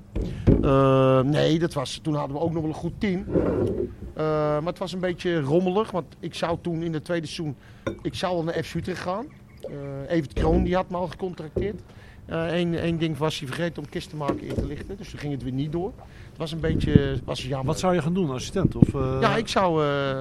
Uh, 0.62 1.22
nee, 1.22 1.60
dat 1.60 1.74
was, 1.74 2.00
toen 2.04 2.16
hadden 2.16 2.36
we 2.36 2.42
ook 2.42 2.52
nog 2.52 2.62
wel 2.62 2.72
een 2.72 2.78
goed 2.78 3.00
team. 3.00 3.26
Uh, 3.28 4.24
maar 4.58 4.66
het 4.66 4.78
was 4.78 4.94
een 4.94 5.00
beetje 5.00 5.42
rommelig. 5.42 5.92
Want 5.92 6.16
ik 6.20 6.34
zou 6.34 6.58
toen 6.62 6.84
in 6.84 6.94
het 6.94 7.06
tweede 7.06 7.28
seizoen... 7.28 7.56
Ik 8.02 8.16
zou 8.16 8.36
al 8.36 8.44
naar 8.44 8.64
FC 8.64 8.74
Utrecht 8.74 9.02
gaan. 9.02 9.26
Uh, 9.70 10.12
Evert 10.12 10.34
Kroon 10.34 10.64
die 10.64 10.76
had 10.76 10.90
me 10.90 10.98
al 10.98 11.08
gecontracteerd. 11.08 11.82
Eén 12.28 12.74
uh, 12.74 13.00
ding 13.00 13.18
was 13.18 13.40
hij 13.40 13.48
vergeten 13.48 13.84
om 13.84 13.90
kist 13.90 14.10
te 14.10 14.16
maken 14.16 14.42
in 14.42 14.54
te 14.54 14.66
lichten. 14.66 14.98
Dus 14.98 15.10
toen 15.10 15.20
ging 15.20 15.34
het 15.34 15.44
weer 15.44 15.52
niet 15.52 15.72
door. 15.72 15.94
Het 16.30 16.38
was 16.38 16.52
een 16.52 16.60
beetje 16.60 17.20
was 17.26 17.44
jammer. 17.44 17.66
Wat 17.66 17.80
zou 17.80 17.94
je 17.94 18.02
gaan 18.02 18.14
doen, 18.14 18.30
assistent? 18.32 18.76
Of, 18.76 18.94
uh... 18.94 19.18
Ja, 19.22 19.36
ik 19.36 19.48
zou... 19.48 19.84
Uh, 19.84 20.20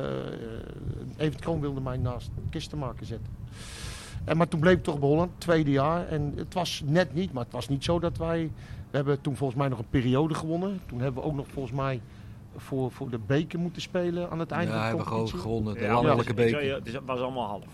Evert 1.17 1.41
Kroon 1.41 1.61
wilde 1.61 1.81
mij 1.81 1.97
naast 1.97 2.31
kist 2.51 2.71
te 2.71 2.77
maken 2.77 3.07
zetten. 3.07 3.29
En, 4.25 4.37
maar 4.37 4.49
toen 4.49 4.61
bleef 4.61 4.75
ik 4.75 4.83
toch 4.83 4.99
bij 4.99 5.09
Holland, 5.09 5.31
tweede 5.39 5.71
jaar. 5.71 6.09
En 6.09 6.33
het 6.37 6.55
was 6.55 6.83
net 6.85 7.15
niet, 7.15 7.33
maar 7.33 7.45
het 7.45 7.53
was 7.53 7.69
niet 7.69 7.85
zo 7.85 7.99
dat 7.99 8.17
wij... 8.17 8.51
We 8.91 8.97
hebben 8.97 9.21
toen 9.21 9.37
volgens 9.37 9.59
mij 9.59 9.69
nog 9.69 9.79
een 9.79 9.91
periode 9.91 10.35
gewonnen. 10.35 10.81
Toen 10.87 11.01
hebben 11.01 11.23
we 11.23 11.29
ook 11.29 11.35
nog 11.35 11.47
volgens 11.53 11.75
mij 11.75 12.01
voor, 12.57 12.91
voor 12.91 13.11
de 13.11 13.19
beker 13.27 13.59
moeten 13.59 13.83
spelen 13.83 14.31
aan 14.31 14.39
het 14.39 14.51
einde 14.51 14.73
ja, 14.73 14.91
van 14.91 14.99
de 14.99 15.05
competitie. 15.05 15.39
Ja, 15.39 15.43
hebben 15.43 15.51
gewonnen. 15.51 15.75
De 15.75 15.81
ja, 15.81 16.03
landelijke 16.03 16.35
beker. 16.35 16.75
Het 16.75 17.01
was 17.07 17.21
allemaal 17.21 17.49
half. 17.49 17.65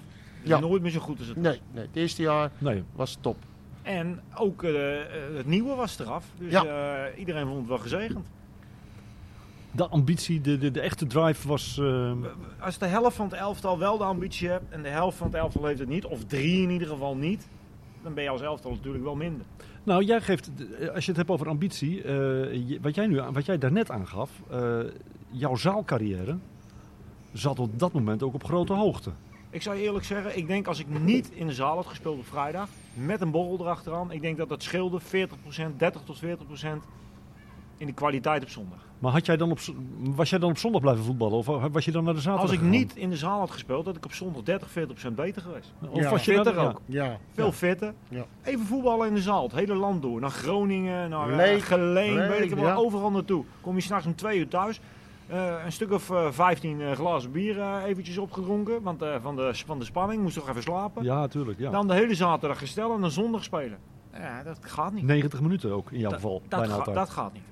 Ja. 0.42 0.58
Nooit 0.58 0.82
meer 0.82 0.90
zo 0.90 1.00
goed 1.00 1.18
als 1.18 1.28
het 1.28 1.36
nee, 1.36 1.60
nee, 1.72 1.84
het 1.84 1.96
eerste 1.96 2.22
jaar 2.22 2.50
nee. 2.58 2.82
was 2.92 3.18
top. 3.20 3.36
En 3.82 4.20
ook 4.34 4.62
uh, 4.62 4.98
het 5.34 5.46
nieuwe 5.46 5.74
was 5.74 5.98
eraf. 5.98 6.24
Dus 6.38 6.52
ja. 6.52 6.64
uh, 6.64 7.18
iedereen 7.18 7.46
vond 7.46 7.58
het 7.58 7.68
wel 7.68 7.78
gezegend. 7.78 8.26
De 9.70 9.88
ambitie, 9.88 10.40
de, 10.40 10.58
de, 10.58 10.70
de 10.70 10.80
echte 10.80 11.06
drive 11.06 11.48
was... 11.48 11.76
Uh... 11.80 12.12
Als 12.60 12.78
de 12.78 12.86
helft 12.86 13.16
van 13.16 13.26
het 13.26 13.34
elftal 13.34 13.78
wel 13.78 13.98
de 13.98 14.04
ambitie 14.04 14.48
hebt 14.48 14.70
en 14.70 14.82
de 14.82 14.88
helft 14.88 15.16
van 15.16 15.26
het 15.26 15.36
elftal 15.36 15.64
heeft 15.64 15.78
het 15.78 15.88
niet, 15.88 16.04
of 16.04 16.24
drie 16.24 16.62
in 16.62 16.70
ieder 16.70 16.88
geval 16.88 17.16
niet, 17.16 17.48
dan 18.02 18.14
ben 18.14 18.22
je 18.22 18.30
als 18.30 18.40
elftal 18.40 18.70
natuurlijk 18.70 19.04
wel 19.04 19.14
minder. 19.14 19.46
Nou, 19.82 20.04
jij 20.04 20.20
geeft, 20.20 20.50
eh, 20.80 20.88
als 20.88 21.04
je 21.04 21.10
het 21.10 21.16
hebt 21.16 21.30
over 21.30 21.48
ambitie, 21.48 22.02
eh, 22.02 22.78
wat, 22.80 22.94
jij 22.94 23.06
nu, 23.06 23.20
wat 23.20 23.46
jij 23.46 23.58
daarnet 23.58 23.90
aangaf, 23.90 24.30
eh, 24.50 24.78
jouw 25.30 25.56
zaalcarrière 25.56 26.36
zat 27.32 27.58
op 27.58 27.78
dat 27.78 27.92
moment 27.92 28.22
ook 28.22 28.34
op 28.34 28.44
grote 28.44 28.72
hoogte. 28.72 29.10
Ik 29.54 29.62
zou 29.62 29.76
je 29.76 29.82
eerlijk 29.82 30.04
zeggen, 30.04 30.36
ik 30.36 30.46
denk 30.46 30.66
als 30.66 30.78
ik 30.78 30.86
niet 31.00 31.30
in 31.34 31.46
de 31.46 31.52
zaal 31.52 31.76
had 31.76 31.86
gespeeld 31.86 32.18
op 32.18 32.26
vrijdag, 32.26 32.68
met 32.94 33.20
een 33.20 33.30
borrel 33.30 33.58
erachteraan, 33.60 34.10
ik 34.12 34.20
denk 34.20 34.36
dat 34.36 34.48
dat 34.48 34.62
scheelde 34.62 35.00
40%, 35.00 35.04
30 35.76 36.00
tot 36.04 36.20
40% 36.24 36.26
in 37.76 37.86
de 37.86 37.92
kwaliteit 37.92 38.42
op 38.42 38.48
zondag. 38.48 38.78
Maar 38.98 39.12
had 39.12 39.26
jij 39.26 39.36
dan 39.36 39.50
op, 39.50 39.58
was 40.14 40.30
jij 40.30 40.38
dan 40.38 40.50
op 40.50 40.58
zondag 40.58 40.80
blijven 40.80 41.04
voetballen 41.04 41.38
of 41.38 41.46
was 41.72 41.84
je 41.84 41.90
dan 41.90 42.04
naar 42.04 42.14
de 42.14 42.20
zaterdag 42.20 42.42
Als 42.42 42.52
ik 42.52 42.58
gegaan? 42.58 42.76
niet 42.76 42.96
in 42.96 43.10
de 43.10 43.16
zaal 43.16 43.38
had 43.38 43.50
gespeeld, 43.50 43.86
had 43.86 43.96
ik 43.96 44.04
op 44.04 44.12
zondag 44.12 44.42
30, 44.42 44.68
40% 45.10 45.14
beter 45.14 45.42
geweest. 45.42 45.72
Of 45.88 46.00
Ja. 46.00 46.10
was 46.10 46.24
je 46.24 46.32
Fitter 46.34 46.54
ja. 46.54 46.62
ook. 46.68 46.80
Ja. 46.86 47.18
Veel 47.32 47.46
Ja. 47.46 47.52
fitter. 47.52 47.94
Ja. 48.08 48.24
Even 48.42 48.66
voetballen 48.66 49.08
in 49.08 49.14
de 49.14 49.20
zaal, 49.20 49.42
het 49.42 49.52
hele 49.52 49.74
land 49.74 50.02
door. 50.02 50.20
Naar 50.20 50.30
Groningen, 50.30 51.10
naar 51.10 51.38
eh. 51.38 51.60
Geleen, 51.62 52.14
Leeg, 52.14 52.28
weet 52.28 52.50
ik 52.50 52.54
wel, 52.56 52.64
ja. 52.64 52.74
overal 52.74 53.10
naartoe. 53.10 53.44
Kom 53.60 53.74
je 53.74 53.80
s'nachts 53.82 54.06
om 54.06 54.14
twee 54.14 54.38
uur 54.38 54.48
thuis. 54.48 54.80
Eh, 55.32 55.64
een 55.64 55.72
stuk 55.72 55.90
of 55.92 56.10
eh, 56.10 56.26
15 56.30 56.80
eh, 56.80 56.92
glazen 56.92 57.30
bier 57.30 57.60
eh, 57.60 57.82
eventjes 57.86 58.18
opgedronken. 58.18 58.82
Want 58.82 59.02
eh, 59.02 59.14
van, 59.22 59.36
de, 59.36 59.50
van 59.66 59.78
de 59.78 59.84
spanning 59.84 60.22
moest 60.22 60.34
toch 60.34 60.48
even 60.48 60.62
slapen. 60.62 61.04
Ja, 61.04 61.18
natuurlijk. 61.20 61.58
Ja. 61.58 61.70
Dan 61.70 61.88
de 61.88 61.94
hele 61.94 62.14
zaterdag 62.14 62.58
gesteld 62.58 62.94
en 62.94 63.00
dan 63.00 63.10
zondag 63.10 63.44
spelen. 63.44 63.78
Ja, 64.12 64.42
dat 64.42 64.58
gaat 64.60 64.92
niet. 64.92 65.04
90 65.04 65.40
minuten 65.40 65.72
ook 65.72 65.90
in 65.92 65.98
jouw 65.98 66.10
geval. 66.10 66.42
Dat, 66.48 66.60
bijna 66.60 66.74
ga- 66.84 66.92
dat 66.92 67.10
gaat 67.10 67.32
niet. 67.32 67.42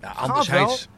Ja, 0.00 0.08
Gaat 0.08 0.28
anderzijds, 0.28 0.88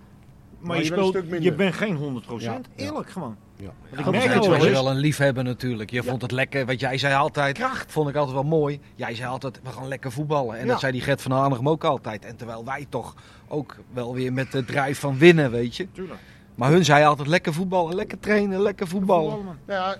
Maar, 0.59 0.67
Maar 0.69 0.79
je, 0.79 0.85
speelt, 0.85 1.43
je 1.43 1.55
bent 1.55 1.75
geen 1.75 2.23
100%. 2.25 2.35
Ja, 2.39 2.53
ja. 2.53 2.61
Eerlijk 2.77 3.11
gewoon. 3.11 3.37
Ja. 3.57 3.71
Ik 3.91 4.11
merk 4.11 4.25
het 4.25 4.37
was 4.37 4.47
wel 4.47 4.65
je 4.67 4.71
wel 4.71 4.91
een 4.91 4.97
liefhebber 4.97 5.45
natuurlijk. 5.45 5.91
Je 5.91 6.03
vond 6.03 6.23
het 6.23 6.31
lekker, 6.31 6.67
wat 6.67 6.81
jij 6.81 6.99
zei 6.99 7.15
altijd. 7.15 7.57
Kracht. 7.59 7.93
Vond 7.93 8.09
ik 8.09 8.15
altijd 8.17 8.35
wel 8.35 8.45
mooi. 8.45 8.81
Jij 8.95 9.15
zei 9.15 9.29
altijd, 9.29 9.61
we 9.63 9.71
gaan 9.71 9.89
lekker 9.89 10.13
voetballen. 10.13 10.57
En 10.59 10.65
Ja. 10.65 10.71
dat 10.71 10.81
zei 10.81 10.93
die 10.93 11.01
Gert 11.01 11.23
van 11.23 11.33
Hanegem 11.33 11.69
ook 11.69 11.85
altijd. 11.85 12.25
En 12.25 12.37
terwijl 12.37 12.65
wij 12.65 12.87
toch 12.89 13.15
ook 13.49 13.77
wel 13.93 14.15
weer 14.15 14.33
met 14.33 14.53
de 14.53 14.65
drijf 14.65 14.99
van 14.99 15.19
winnen, 15.19 15.51
weet 15.51 15.77
je. 15.77 15.89
Tuurlijk. 15.93 16.21
Maar 16.55 16.71
hun 16.71 16.85
zei 16.85 17.05
altijd, 17.05 17.29
lekker 17.29 17.53
voetballen, 17.53 17.95
lekker 17.95 18.21
trainen, 18.21 18.61
lekker 18.61 18.87
voetballen. 18.89 19.39
Nou 19.45 19.57
ja, 19.67 19.97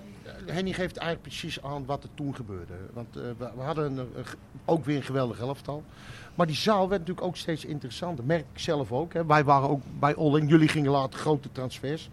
Henny 0.53 0.73
geeft 0.73 0.97
eigenlijk 0.97 1.21
precies 1.21 1.63
aan 1.63 1.85
wat 1.85 2.03
er 2.03 2.09
toen 2.15 2.35
gebeurde. 2.35 2.73
Want 2.93 3.15
eh, 3.15 3.21
we, 3.37 3.49
we 3.55 3.61
hadden 3.61 3.85
een, 3.85 3.97
een- 3.97 4.25
ook 4.65 4.85
weer 4.85 4.95
een 4.95 5.03
geweldig 5.03 5.39
elftal. 5.39 5.83
Maar 6.35 6.47
die 6.47 6.55
zaal 6.55 6.89
werd 6.89 6.99
natuurlijk 7.01 7.27
ook 7.27 7.37
steeds 7.37 7.65
interessanter. 7.65 8.23
Merk 8.25 8.45
ik 8.53 8.59
zelf 8.59 8.91
ook. 8.91 9.13
Hè. 9.13 9.25
Wij 9.25 9.43
waren 9.43 9.69
ook 9.69 9.81
bij 9.99 10.15
Olling. 10.15 10.49
Jullie 10.49 10.67
gingen 10.67 10.91
later 10.91 11.19
grote 11.19 11.51
transfers. 11.51 12.09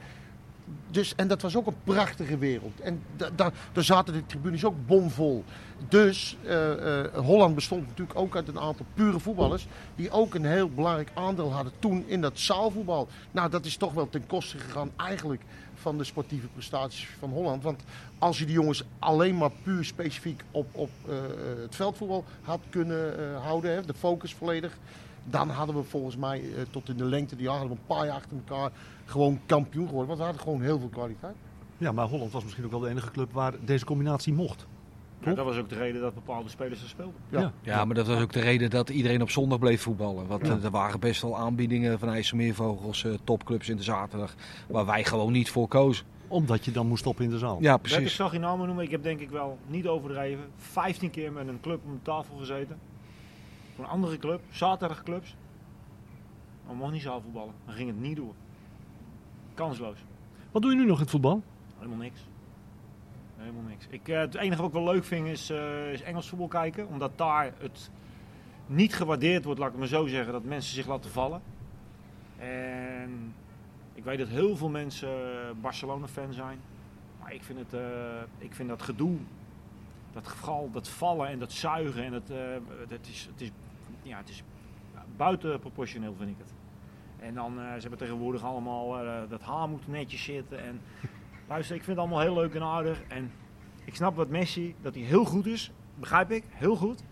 Dus, 0.94 1.14
en 1.14 1.28
dat 1.28 1.42
was 1.42 1.56
ook 1.56 1.66
een 1.66 1.76
prachtige 1.84 2.38
wereld. 2.38 2.80
En 2.80 3.02
da, 3.16 3.30
da- 3.36 3.52
daar 3.72 3.84
zaten 3.84 4.14
de 4.14 4.26
tribunes 4.26 4.64
ook 4.64 4.86
bomvol. 4.86 5.44
Dus 5.88 6.36
eh, 6.42 7.00
eh, 7.04 7.14
Holland 7.14 7.54
bestond 7.54 7.86
natuurlijk 7.86 8.18
ook 8.18 8.36
uit 8.36 8.48
een 8.48 8.58
aantal 8.60 8.86
pure 8.94 9.18
voetballers. 9.20 9.66
Die 9.96 10.10
ook 10.10 10.34
een 10.34 10.44
heel 10.44 10.68
belangrijk 10.70 11.10
aandeel 11.14 11.52
hadden 11.52 11.72
toen 11.78 12.04
in 12.06 12.20
dat 12.20 12.38
zaalvoetbal. 12.38 13.08
Nou, 13.30 13.50
dat 13.50 13.64
is 13.64 13.76
toch 13.76 13.92
wel 13.92 14.08
ten 14.08 14.26
koste 14.26 14.58
gegaan 14.58 14.90
eigenlijk 14.96 15.42
van 15.74 15.98
de 15.98 16.04
sportieve 16.04 16.46
prestaties 16.46 17.08
van 17.18 17.30
Holland. 17.30 17.62
Want 17.62 17.82
als 18.18 18.38
je 18.38 18.44
die 18.44 18.54
jongens 18.54 18.84
alleen 18.98 19.36
maar 19.36 19.50
puur 19.62 19.84
specifiek 19.84 20.42
op, 20.50 20.66
op 20.72 20.90
eh, 21.08 21.14
het 21.62 21.74
veldvoetbal 21.74 22.24
had 22.42 22.60
kunnen 22.70 23.14
houden, 23.42 23.70
hè, 23.74 23.84
de 23.84 23.94
focus 23.94 24.34
volledig. 24.34 24.76
Dan 25.24 25.50
hadden 25.50 25.76
we 25.76 25.82
volgens 25.82 26.16
mij 26.16 26.42
tot 26.70 26.88
in 26.88 26.96
de 26.96 27.04
lengte 27.04 27.36
die 27.36 27.48
we 27.48 27.54
een 27.54 27.78
paar 27.86 28.06
jaar 28.06 28.14
achter 28.14 28.36
elkaar 28.46 28.70
gewoon 29.04 29.40
kampioen 29.46 29.86
geworden. 29.86 30.06
Want 30.06 30.18
we 30.18 30.24
hadden 30.24 30.42
gewoon 30.42 30.62
heel 30.62 30.78
veel 30.78 30.88
kwaliteit. 30.88 31.36
Ja, 31.78 31.92
maar 31.92 32.06
Holland 32.06 32.32
was 32.32 32.42
misschien 32.42 32.64
ook 32.64 32.70
wel 32.70 32.80
de 32.80 32.88
enige 32.88 33.10
club 33.10 33.32
waar 33.32 33.54
deze 33.64 33.84
combinatie 33.84 34.32
mocht. 34.32 34.66
Ja, 35.24 35.34
dat 35.34 35.44
was 35.44 35.56
ook 35.56 35.68
de 35.68 35.74
reden 35.74 36.00
dat 36.00 36.14
bepaalde 36.14 36.48
spelers 36.48 36.82
er 36.82 36.88
speelden. 36.88 37.14
Ja. 37.28 37.52
Ja, 37.62 37.84
maar 37.84 37.94
dat 37.94 38.06
was 38.06 38.22
ook 38.22 38.32
de 38.32 38.40
reden 38.40 38.70
dat 38.70 38.88
iedereen 38.88 39.22
op 39.22 39.30
zondag 39.30 39.58
bleef 39.58 39.82
voetballen. 39.82 40.26
Want 40.26 40.42
eh, 40.42 40.64
er 40.64 40.70
waren 40.70 41.00
best 41.00 41.22
wel 41.22 41.38
aanbiedingen 41.38 41.98
van 41.98 42.08
IJsselmeervogels, 42.08 43.04
eh, 43.04 43.12
topclubs 43.24 43.68
in 43.68 43.76
de 43.76 43.82
zaterdag. 43.82 44.34
Waar 44.68 44.86
wij 44.86 45.04
gewoon 45.04 45.32
niet 45.32 45.50
voor 45.50 45.68
kozen. 45.68 46.06
Omdat 46.28 46.64
je 46.64 46.70
dan 46.70 46.86
moest 46.86 47.00
stoppen 47.00 47.24
in 47.24 47.30
de 47.30 47.38
zaal. 47.38 47.56
Ja, 47.60 47.78
Bert, 47.78 47.86
ik 47.86 47.98
precies. 47.98 48.14
zag 48.14 48.32
je 48.32 48.38
namen 48.38 48.66
noemen. 48.66 48.84
Ik 48.84 48.90
heb 48.90 49.02
denk 49.02 49.20
ik 49.20 49.30
wel 49.30 49.58
niet 49.66 49.86
overdreven. 49.86 50.44
15 50.56 51.10
keer 51.10 51.32
met 51.32 51.48
een 51.48 51.60
club 51.60 51.80
om 51.84 51.92
de 51.92 52.02
tafel 52.02 52.36
gezeten. 52.36 52.78
Voor 53.74 53.84
een 53.84 53.90
andere 53.90 54.18
club, 54.18 54.40
zaterdagclubs. 54.50 55.36
Maar 56.64 56.72
we 56.72 56.74
mochten 56.74 56.92
niet 56.94 57.02
zaalvoetballen. 57.02 57.54
Dan 57.66 57.74
ging 57.74 57.88
het 57.88 58.00
niet 58.00 58.16
door. 58.16 58.34
Kansloos. 59.54 59.98
Wat 60.50 60.62
doe 60.62 60.70
je 60.70 60.76
nu 60.76 60.86
nog 60.86 60.96
in 60.96 61.02
het 61.02 61.10
voetbal? 61.10 61.42
Helemaal 61.76 61.98
niks. 61.98 62.20
Helemaal 63.36 63.62
niks. 63.62 63.86
Ik, 63.90 64.08
eh, 64.08 64.18
het 64.18 64.34
enige 64.34 64.60
wat 64.60 64.66
ik 64.66 64.76
wel 64.76 64.92
leuk 64.92 65.04
vind 65.04 65.26
is, 65.26 65.50
eh, 65.50 65.92
is 65.92 66.02
Engels 66.02 66.28
voetbal 66.28 66.48
kijken. 66.48 66.88
Omdat 66.88 67.18
daar 67.18 67.52
het 67.58 67.90
niet 68.66 68.94
gewaardeerd 68.94 69.44
wordt, 69.44 69.60
laat 69.60 69.72
ik 69.72 69.78
maar 69.78 69.86
zo 69.86 70.06
zeggen, 70.06 70.32
dat 70.32 70.44
mensen 70.44 70.74
zich 70.74 70.86
laten 70.86 71.10
vallen. 71.10 71.42
En 72.38 73.34
ik 73.94 74.04
weet 74.04 74.18
dat 74.18 74.28
heel 74.28 74.56
veel 74.56 74.68
mensen 74.68 75.10
Barcelona-fan 75.60 76.32
zijn. 76.32 76.58
Maar 77.20 77.34
ik 77.34 77.42
vind, 77.42 77.58
het, 77.58 77.72
eh, 77.72 78.22
ik 78.38 78.54
vind 78.54 78.68
dat 78.68 78.82
gedoe, 78.82 79.16
dat 80.12 80.28
geval, 80.28 80.70
dat 80.70 80.88
vallen 80.88 81.28
en 81.28 81.38
dat 81.38 81.52
zuigen, 81.52 82.04
en 82.04 82.12
dat, 82.12 82.26
dat 82.88 83.06
is, 83.08 83.28
het 83.32 83.40
is, 83.40 83.50
ja, 84.02 84.18
het 84.18 84.28
is 84.28 84.42
buitenproportioneel 85.16 86.14
vind 86.18 86.30
ik 86.30 86.36
het. 86.38 86.53
En 87.26 87.34
dan, 87.34 87.58
eh, 87.58 87.64
ze 87.74 87.80
hebben 87.80 87.98
tegenwoordig 87.98 88.44
allemaal, 88.44 88.98
eh, 88.98 89.20
dat 89.28 89.42
haar 89.42 89.68
moet 89.68 89.88
netjes 89.88 90.24
zitten. 90.24 90.64
En 90.64 90.80
luister, 91.48 91.76
ik 91.76 91.84
vind 91.84 91.96
het 91.96 92.06
allemaal 92.06 92.24
heel 92.24 92.34
leuk 92.34 92.54
en 92.54 92.62
aardig. 92.62 93.02
En 93.08 93.32
ik 93.84 93.94
snap 93.94 94.16
wat 94.16 94.28
Messi, 94.28 94.74
dat 94.82 94.94
hij 94.94 95.02
heel 95.02 95.24
goed 95.24 95.46
is. 95.46 95.72
Begrijp 95.94 96.30
ik, 96.30 96.44
heel 96.48 96.76
goed. 96.76 97.04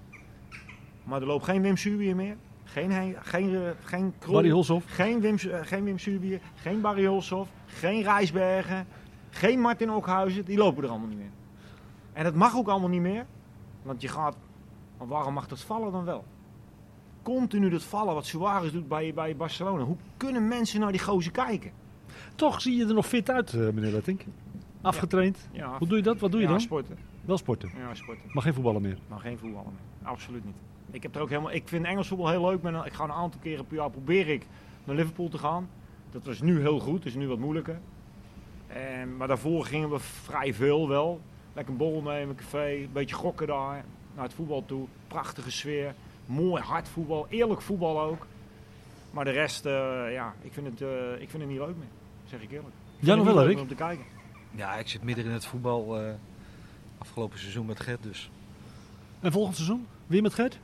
Maar 1.04 1.20
er 1.20 1.26
loopt 1.26 1.44
geen 1.44 1.62
Wim 1.62 1.76
Subier 1.76 2.16
meer. 2.16 2.36
Geen, 2.64 3.16
geen, 3.22 3.54
eh, 3.54 3.70
geen 3.80 4.14
Krol. 4.18 4.34
Barry 4.34 4.48
Hulshoff? 4.48 4.86
Geen 4.90 5.20
Wim, 5.20 5.38
geen 5.38 5.84
Wim 5.84 5.98
Subier. 5.98 6.40
Geen 6.54 6.80
Barry. 6.80 7.22
Geen 7.66 8.02
Rijsbergen. 8.02 8.86
Geen 9.30 9.60
Martin 9.60 9.90
Okhuizen. 9.90 10.44
Die 10.44 10.58
lopen 10.58 10.82
er 10.82 10.88
allemaal 10.88 11.08
niet 11.08 11.18
meer. 11.18 11.32
En 12.12 12.24
dat 12.24 12.34
mag 12.34 12.56
ook 12.56 12.68
allemaal 12.68 12.88
niet 12.88 13.00
meer. 13.00 13.26
Want 13.82 14.00
je 14.02 14.08
gaat... 14.08 14.36
Maar 14.98 15.06
waarom 15.06 15.34
mag 15.34 15.46
dat 15.46 15.60
vallen 15.60 15.92
dan 15.92 16.04
wel? 16.04 16.24
Continu 17.22 17.68
dat 17.70 17.82
vallen 17.82 18.14
wat 18.14 18.26
Suarez 18.26 18.72
doet 18.72 18.88
bij, 18.88 19.14
bij 19.14 19.36
Barcelona. 19.36 19.82
Hoe 19.84 19.96
kunnen 20.16 20.48
mensen 20.48 20.80
naar 20.80 20.92
die 20.92 21.00
gozer 21.00 21.32
kijken? 21.32 21.70
Toch 22.34 22.60
zie 22.60 22.76
je 22.76 22.86
er 22.86 22.94
nog 22.94 23.06
fit 23.06 23.30
uit, 23.30 23.52
eh, 23.52 23.60
meneer 23.60 23.90
Lettink. 23.92 24.24
Afgetraind. 24.80 25.48
Ja, 25.52 25.78
Hoe 25.78 25.88
doe 25.88 25.96
je 25.96 26.02
dat? 26.02 26.18
Wat 26.18 26.30
doe 26.30 26.40
je 26.40 26.46
ja, 26.46 26.52
dan? 26.52 26.60
sporten. 26.60 26.96
Wel 27.24 27.36
sporten. 27.38 27.70
Ja, 27.78 27.94
sporten. 27.94 28.24
Maar 28.32 28.42
geen 28.42 28.54
voetballen 28.54 28.82
meer. 28.82 28.98
Maar 29.08 29.18
geen 29.20 29.38
voetballen 29.38 29.72
meer. 29.72 30.08
Absoluut 30.08 30.44
niet. 30.44 30.54
Ik, 30.90 31.02
heb 31.02 31.14
er 31.14 31.20
ook 31.20 31.28
helemaal, 31.28 31.52
ik 31.52 31.68
vind 31.68 31.84
Engels 31.84 32.08
voetbal 32.08 32.28
heel 32.28 32.44
leuk. 32.46 32.54
Ik 32.56 32.62
ben- 32.62 32.84
Ik 32.84 32.92
ga 32.92 33.04
een 33.04 33.12
aantal 33.12 33.40
keren 33.42 33.66
per 33.66 33.76
jaar 33.76 33.90
probeer 33.90 34.28
ik 34.28 34.46
naar 34.84 34.96
Liverpool 34.96 35.28
te 35.28 35.38
gaan. 35.38 35.68
Dat 36.10 36.24
was 36.24 36.40
nu 36.40 36.60
heel 36.60 36.78
goed, 36.80 37.04
is 37.04 37.14
nu 37.14 37.28
wat 37.28 37.38
moeilijker. 37.38 37.80
En, 38.66 39.16
maar 39.16 39.28
daarvoor 39.28 39.64
gingen 39.64 39.90
we 39.90 39.98
vrij 39.98 40.54
veel 40.54 40.88
wel. 40.88 41.20
Lekker 41.52 41.72
een 41.72 41.78
borrel 41.78 42.02
nemen, 42.02 42.34
café, 42.34 42.70
een 42.74 42.88
beetje 42.92 43.14
gokken 43.14 43.46
daar. 43.46 43.84
Naar 44.14 44.24
het 44.24 44.34
voetbal 44.34 44.64
toe. 44.66 44.86
Prachtige 45.08 45.50
sfeer. 45.50 45.94
Mooi 46.26 46.62
hard 46.62 46.88
voetbal. 46.88 47.26
Eerlijk 47.28 47.60
voetbal 47.62 48.00
ook. 48.00 48.26
Maar 49.10 49.24
de 49.24 49.30
rest, 49.30 49.66
eh, 49.66 49.72
ja, 50.12 50.34
ik 50.42 50.52
vind, 50.52 50.66
het, 50.66 50.80
eh, 50.80 51.12
ik 51.20 51.30
vind 51.30 51.42
het 51.42 51.50
niet 51.50 51.58
leuk 51.60 51.76
meer. 51.76 51.88
Zeg 52.24 52.42
ik 52.42 52.50
eerlijk. 52.50 52.74
Ik 52.98 53.06
het 53.06 53.16
nog 53.16 53.26
wel, 53.26 53.34
leuk 53.34 53.46
Rick? 53.46 53.58
om 53.58 53.68
te 53.68 53.74
kijken. 53.74 54.04
Ja, 54.50 54.74
ik 54.74 54.88
zit 54.88 55.02
midden 55.02 55.24
in 55.24 55.30
het 55.30 55.44
voetbal. 55.46 56.00
eh, 56.00 56.12
afgelopen 56.98 57.38
seizoen 57.38 57.66
met 57.66 57.80
Gert 57.80 58.02
dus. 58.02 58.30
En 59.20 59.32
volgend 59.32 59.56
seizoen? 59.56 59.86
Weer 60.06 60.22
met 60.22 60.34
Gert? 60.34 60.58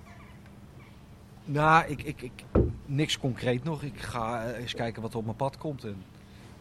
Nou, 1.44 1.86
ik, 1.86 2.02
ik, 2.02 2.22
ik, 2.22 2.44
niks 2.86 3.18
concreet 3.18 3.64
nog. 3.64 3.82
Ik 3.82 4.00
ga 4.00 4.52
eens 4.52 4.74
kijken 4.74 5.02
wat 5.02 5.12
er 5.12 5.18
op 5.18 5.24
mijn 5.24 5.36
pad 5.36 5.58
komt. 5.58 5.84
En 5.84 6.02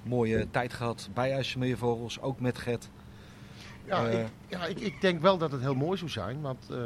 mooie 0.03 0.47
tijd 0.51 0.73
gehad 0.73 1.09
bij 1.13 1.31
IJsselmeervogels, 1.31 2.21
ook 2.21 2.39
met 2.39 2.57
Gert. 2.57 2.89
Ja, 3.85 4.07
ik, 4.07 4.27
ja 4.47 4.65
ik, 4.65 4.79
ik 4.79 5.01
denk 5.01 5.21
wel 5.21 5.37
dat 5.37 5.51
het 5.51 5.61
heel 5.61 5.75
mooi 5.75 5.97
zou 5.97 6.09
zijn. 6.09 6.41
Want 6.41 6.67
eh, 6.69 6.77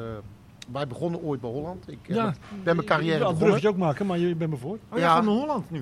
wij 0.72 0.88
begonnen 0.88 1.22
ooit 1.22 1.42
bij 1.42 1.50
Holland. 1.50 1.92
Ik 1.92 2.00
eh, 2.08 2.16
Ja. 2.16 2.34
ben 2.64 2.76
mijn 2.76 2.88
carrière 2.88 3.12
Ja, 3.14 3.18
begonnen. 3.20 3.40
bruggetje 3.44 3.68
ook 3.70 3.78
maken, 3.78 4.06
maar 4.06 4.18
je 4.18 4.36
bent 4.36 4.50
me 4.52 4.58
voor. 4.58 4.78
Oh 4.90 4.98
ja, 4.98 5.04
Ja. 5.16 5.24
van 5.24 5.38
Holland 5.38 5.72
nu. 5.72 5.82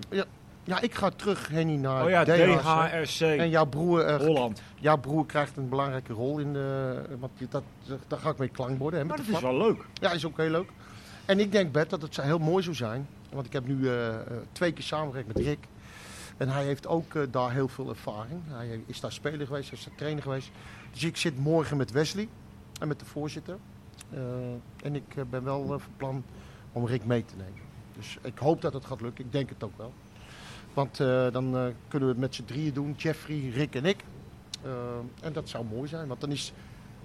Ja, 0.63 0.81
ik 0.81 0.93
ga 0.95 1.09
terug, 1.09 1.47
Henny, 1.47 1.75
naar 1.75 2.03
Oh 2.03 2.09
ja, 2.09 2.23
DHC. 2.23 2.61
DHRC. 2.61 3.19
En 3.39 3.49
jouw 3.49 3.65
broer, 3.65 4.01
eh, 4.05 4.15
Holland. 4.17 4.61
jouw 4.75 4.97
broer 4.97 5.25
krijgt 5.25 5.57
een 5.57 5.69
belangrijke 5.69 6.13
rol 6.13 6.37
in 6.39 6.53
de... 6.53 7.01
Want 7.19 7.31
je- 7.37 7.47
dat, 7.49 7.63
daar 8.07 8.19
ga 8.19 8.29
ik 8.29 8.37
mee 8.37 8.47
klankborden. 8.49 8.99
Hè, 8.99 9.05
Maar 9.05 9.17
dat 9.17 9.27
is 9.27 9.39
wel 9.39 9.57
leuk. 9.57 9.85
Ja, 9.93 10.11
is 10.11 10.25
ook 10.25 10.37
heel 10.37 10.49
leuk. 10.49 10.69
En 11.25 11.39
ik 11.39 11.51
denk, 11.51 11.71
Bert, 11.71 11.89
dat 11.89 12.01
het 12.01 12.21
heel 12.21 12.39
mooi 12.39 12.63
zou 12.63 12.75
zijn. 12.75 13.07
Want 13.31 13.45
ik 13.45 13.53
heb 13.53 13.67
nu 13.67 13.89
eh, 13.89 14.15
twee 14.51 14.71
keer 14.71 14.83
samengewerkt 14.83 15.27
met 15.27 15.37
Rick. 15.45 15.59
En 16.37 16.49
hij 16.49 16.63
heeft 16.63 16.87
ook 16.87 17.33
daar 17.33 17.51
heel 17.51 17.67
veel 17.67 17.89
ervaring. 17.89 18.41
Hij 18.47 18.81
is 18.85 18.99
daar 18.99 19.11
speler 19.11 19.47
geweest, 19.47 19.69
hij 19.69 19.77
is 19.79 19.85
daar 19.85 19.95
trainer 19.95 20.23
geweest. 20.23 20.49
Dus 20.91 21.03
ik 21.03 21.17
zit 21.17 21.39
morgen 21.39 21.77
met 21.77 21.91
Wesley 21.91 22.27
en 22.79 22.87
met 22.87 22.99
de 22.99 23.05
voorzitter. 23.05 23.57
Eh, 24.13 24.19
en 24.83 24.95
ik 24.95 25.03
eh, 25.15 25.23
ben 25.29 25.43
wel 25.43 25.63
eh, 25.63 25.69
van 25.69 25.91
plan 25.97 26.23
om 26.71 26.85
Rick 26.85 27.05
mee 27.05 27.25
te 27.25 27.33
nemen. 27.37 27.61
Dus 27.97 28.17
ik 28.21 28.37
hoop 28.37 28.61
dat 28.61 28.73
het 28.73 28.85
gaat 28.85 29.01
lukken. 29.01 29.25
Ik 29.25 29.31
denk 29.31 29.49
het 29.49 29.63
ook 29.63 29.77
wel. 29.77 29.93
Want 30.73 30.99
eh, 30.99 31.31
dan 31.31 31.55
eh, 31.57 31.63
kunnen 31.87 32.07
we 32.07 32.13
het 32.13 32.23
met 32.23 32.35
z'n 32.35 32.45
drieën 32.45 32.73
doen. 32.73 32.93
Jeffrey, 32.97 33.51
Rick 33.53 33.75
en 33.75 33.85
ik. 33.85 33.97
En 35.21 35.33
dat 35.33 35.49
zou 35.49 35.65
mooi 35.73 35.87
zijn. 35.87 36.07
Want 36.07 36.21
dan 36.21 36.31
is 36.31 36.53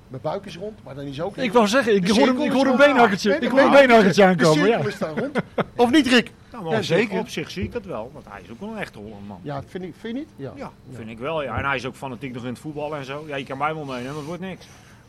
Mijn 0.09 0.23
buik 0.23 0.45
is 0.47 0.57
rond, 0.57 0.85
maar 0.85 0.95
dan 0.95 1.05
is 1.05 1.21
ook... 1.21 1.37
Ik 1.37 1.53
wou 1.53 1.67
zeggen, 1.69 1.95
ik 1.95 2.09
hoor, 2.09 2.27
hem, 2.27 2.41
ik 2.41 2.53
hoor 2.53 2.67
een 2.67 2.77
beenhakkertje. 2.77 3.35
Ik 3.35 3.49
hoor 3.51 3.61
een 3.61 3.71
beenhakkertje. 3.71 4.25
aankomen. 4.25 4.67
Ja. 4.67 4.83
cirkel 4.83 4.89
is 4.89 4.99
daar 4.99 5.19
rond. 5.19 5.39
Of 5.77 5.91
niet, 5.91 6.07
Rick? 6.07 6.33
Nou, 6.53 6.71
Ja, 6.71 6.83
zeker. 6.83 7.19
Op 7.19 7.29
zich 7.29 7.51
zie 7.51 7.63
ik 7.65 7.73
dat 7.73 7.85
wel, 7.85 8.11
want 8.13 8.25
hij 8.29 8.41
is 8.43 8.51
ook 8.51 8.61
wel 8.61 8.69
een 8.71 8.79
echte 8.79 8.99
Hollandman. 8.99 9.41
Ja, 9.43 9.63
vind, 9.67 9.85
ik, 9.85 9.95
vind 9.99 10.15
je 10.17 10.19
niet? 10.23 10.29
Ja. 10.37 10.53
Ja, 10.57 10.71
vind 10.91 11.09
ik 11.11 11.19
wel. 11.19 11.43
Ja. 11.43 11.59
En 11.59 11.65
hij 11.65 11.77
is 11.77 11.87
ook 11.87 11.95
fanatiek 11.95 12.33
nog 12.33 12.43
in 12.43 12.49
het 12.49 12.59
voetbal 12.59 12.97
en 12.97 13.05
zo. 13.05 13.25
Ja, 13.27 13.37
je 13.37 13.45
kan 13.45 13.59
mij 13.59 13.75
wel 13.75 13.85
meenemen, 13.85 14.07
maar 14.07 14.15
het 14.17 14.27
wordt 14.27 14.41
niks. 14.43 14.67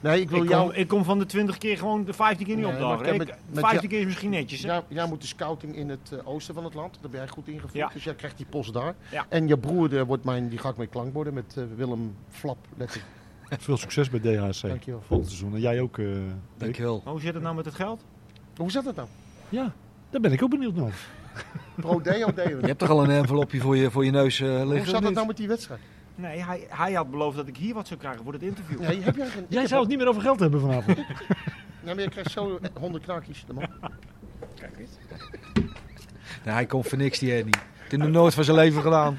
Nee, 0.10 0.22
ik 0.22 0.30
wil 0.30 0.44
Ik 0.44 0.50
jou... 0.50 0.68
kom, 0.68 0.76
ik 0.76 0.88
kom 0.88 1.04
van 1.04 1.20
de 1.20 1.26
20 1.26 1.58
keer 1.58 1.78
gewoon 1.78 2.06
de 2.06 2.13
15 2.13 2.46
keer 2.46 2.56
niet 2.56 2.65
Nee, 2.65 2.80
maar 2.80 2.91
opdagen. 2.98 3.18
met- 3.18 3.28
met 3.28 3.60
15 3.60 3.82
ja- 3.82 3.88
keer 3.88 4.00
is 4.00 4.06
misschien 4.06 4.30
netjes. 4.30 4.62
Hè? 4.63 4.68
Jij, 4.68 4.82
jij 4.88 5.08
moet 5.08 5.22
de 5.22 5.28
scouting 5.28 5.76
in 5.76 5.89
het 5.89 6.12
eh, 6.12 6.28
oosten 6.28 6.54
van 6.54 6.63
het 6.63 6.74
land. 6.74 6.98
Daar 7.02 7.12
ben 7.12 7.20
jij 7.20 7.30
goed 7.30 7.48
ingevoerd. 7.48 7.74
Ja. 7.74 7.89
Dus 7.94 8.04
jij 8.04 8.15
krijgt 8.15 8.38
die 8.38 8.46
post 8.50 8.74
daar. 8.74 8.96
Ja. 9.12 9.26
En 9.30 9.48
je 9.48 9.58
broer 9.58 9.98
eh, 9.98 10.04
wordt 10.04 10.24
mijn, 10.24 10.50
die 10.50 10.60
ga 10.60 10.70
ik 10.70 10.78
mee 10.78 10.88
klankborden 10.88 11.34
met 11.34 11.56
eh, 11.58 11.63
Willem 11.76 12.15
Flap. 12.30 12.58
Letter. 12.78 13.02
Veel 13.60 13.78
succes 13.78 14.10
bij 14.10 14.20
DHC. 14.20 14.62
Dankjewel. 14.68 15.02
Volgend 15.08 15.28
seizoen. 15.30 15.54
En 15.54 15.60
jij 15.62 15.82
ook, 15.82 15.98
eh. 15.98 16.06
Dankjewel. 16.58 17.02
Maar 17.04 17.13
hoe 17.13 17.22
zit 17.22 17.34
het 17.34 17.44
nou 17.44 17.56
met 17.56 17.65
het 17.65 17.76
geld? 17.76 18.04
Hoe 18.58 18.72
zat 18.72 18.86
het 18.86 18.96
nou? 18.96 19.08
Ja, 19.50 19.74
daar 20.10 20.22
ben 20.22 20.32
ik 20.32 20.44
ook 20.44 20.50
benieuwd 20.50 20.76
naar. 20.76 20.96
Pro 21.76 22.02
Deo 22.02 22.34
Deo. 22.34 22.60
Je 22.60 22.65
hebt 22.65 22.80
toch 22.80 22.89
al 22.89 23.04
een 23.04 23.10
envelopje 23.10 23.60
voor 23.60 23.78
je, 23.78 23.91
voor 23.91 24.06
je 24.06 24.12
neus 24.12 24.39
eh, 24.39 24.48
liggen? 24.48 24.78
Hoe 24.78 24.86
zat 24.86 25.04
het 25.04 25.13
nou 25.13 25.28
met 25.28 25.38
die 25.38 25.48
wedstrijd? 25.48 25.80
Nee, 26.15 26.43
hij, 26.43 26.65
hij 26.69 26.93
had 26.93 27.12
beloofd 27.12 27.38
dat 27.38 27.47
ik 27.47 27.58
hier 27.58 27.73
wat 27.73 27.88
zou 27.88 27.99
krijgen 27.99 28.23
voor 28.23 28.32
dit 28.32 28.41
interview. 28.41 28.80
Nee, 28.80 29.01
heb 29.01 29.15
jij 29.49 29.67
zou 29.67 29.80
het 29.82 29.89
niet 29.89 29.97
meer 29.97 30.08
over 30.08 30.21
geld 30.21 30.39
hebben 30.39 30.60
vanavond. 30.62 30.97
Nee, 31.84 31.95
maar 31.95 32.04
je 32.04 32.10
krijgt 32.10 32.32
zo 32.32 32.58
eh, 32.62 32.69
100 32.80 33.04
knaakjes. 33.04 33.43
de 33.47 33.54
man. 33.54 33.67
Nee, 36.43 36.54
hij 36.54 36.65
komt 36.65 36.88
voor 36.88 36.97
niks, 36.97 37.19
die 37.19 37.32
Henny. 37.32 37.51
Het 37.51 37.91
heeft 37.91 38.04
nog 38.04 38.12
nooit 38.12 38.34
van 38.34 38.43
zijn 38.43 38.58
leven 38.58 38.82
gedaan. 38.82 39.17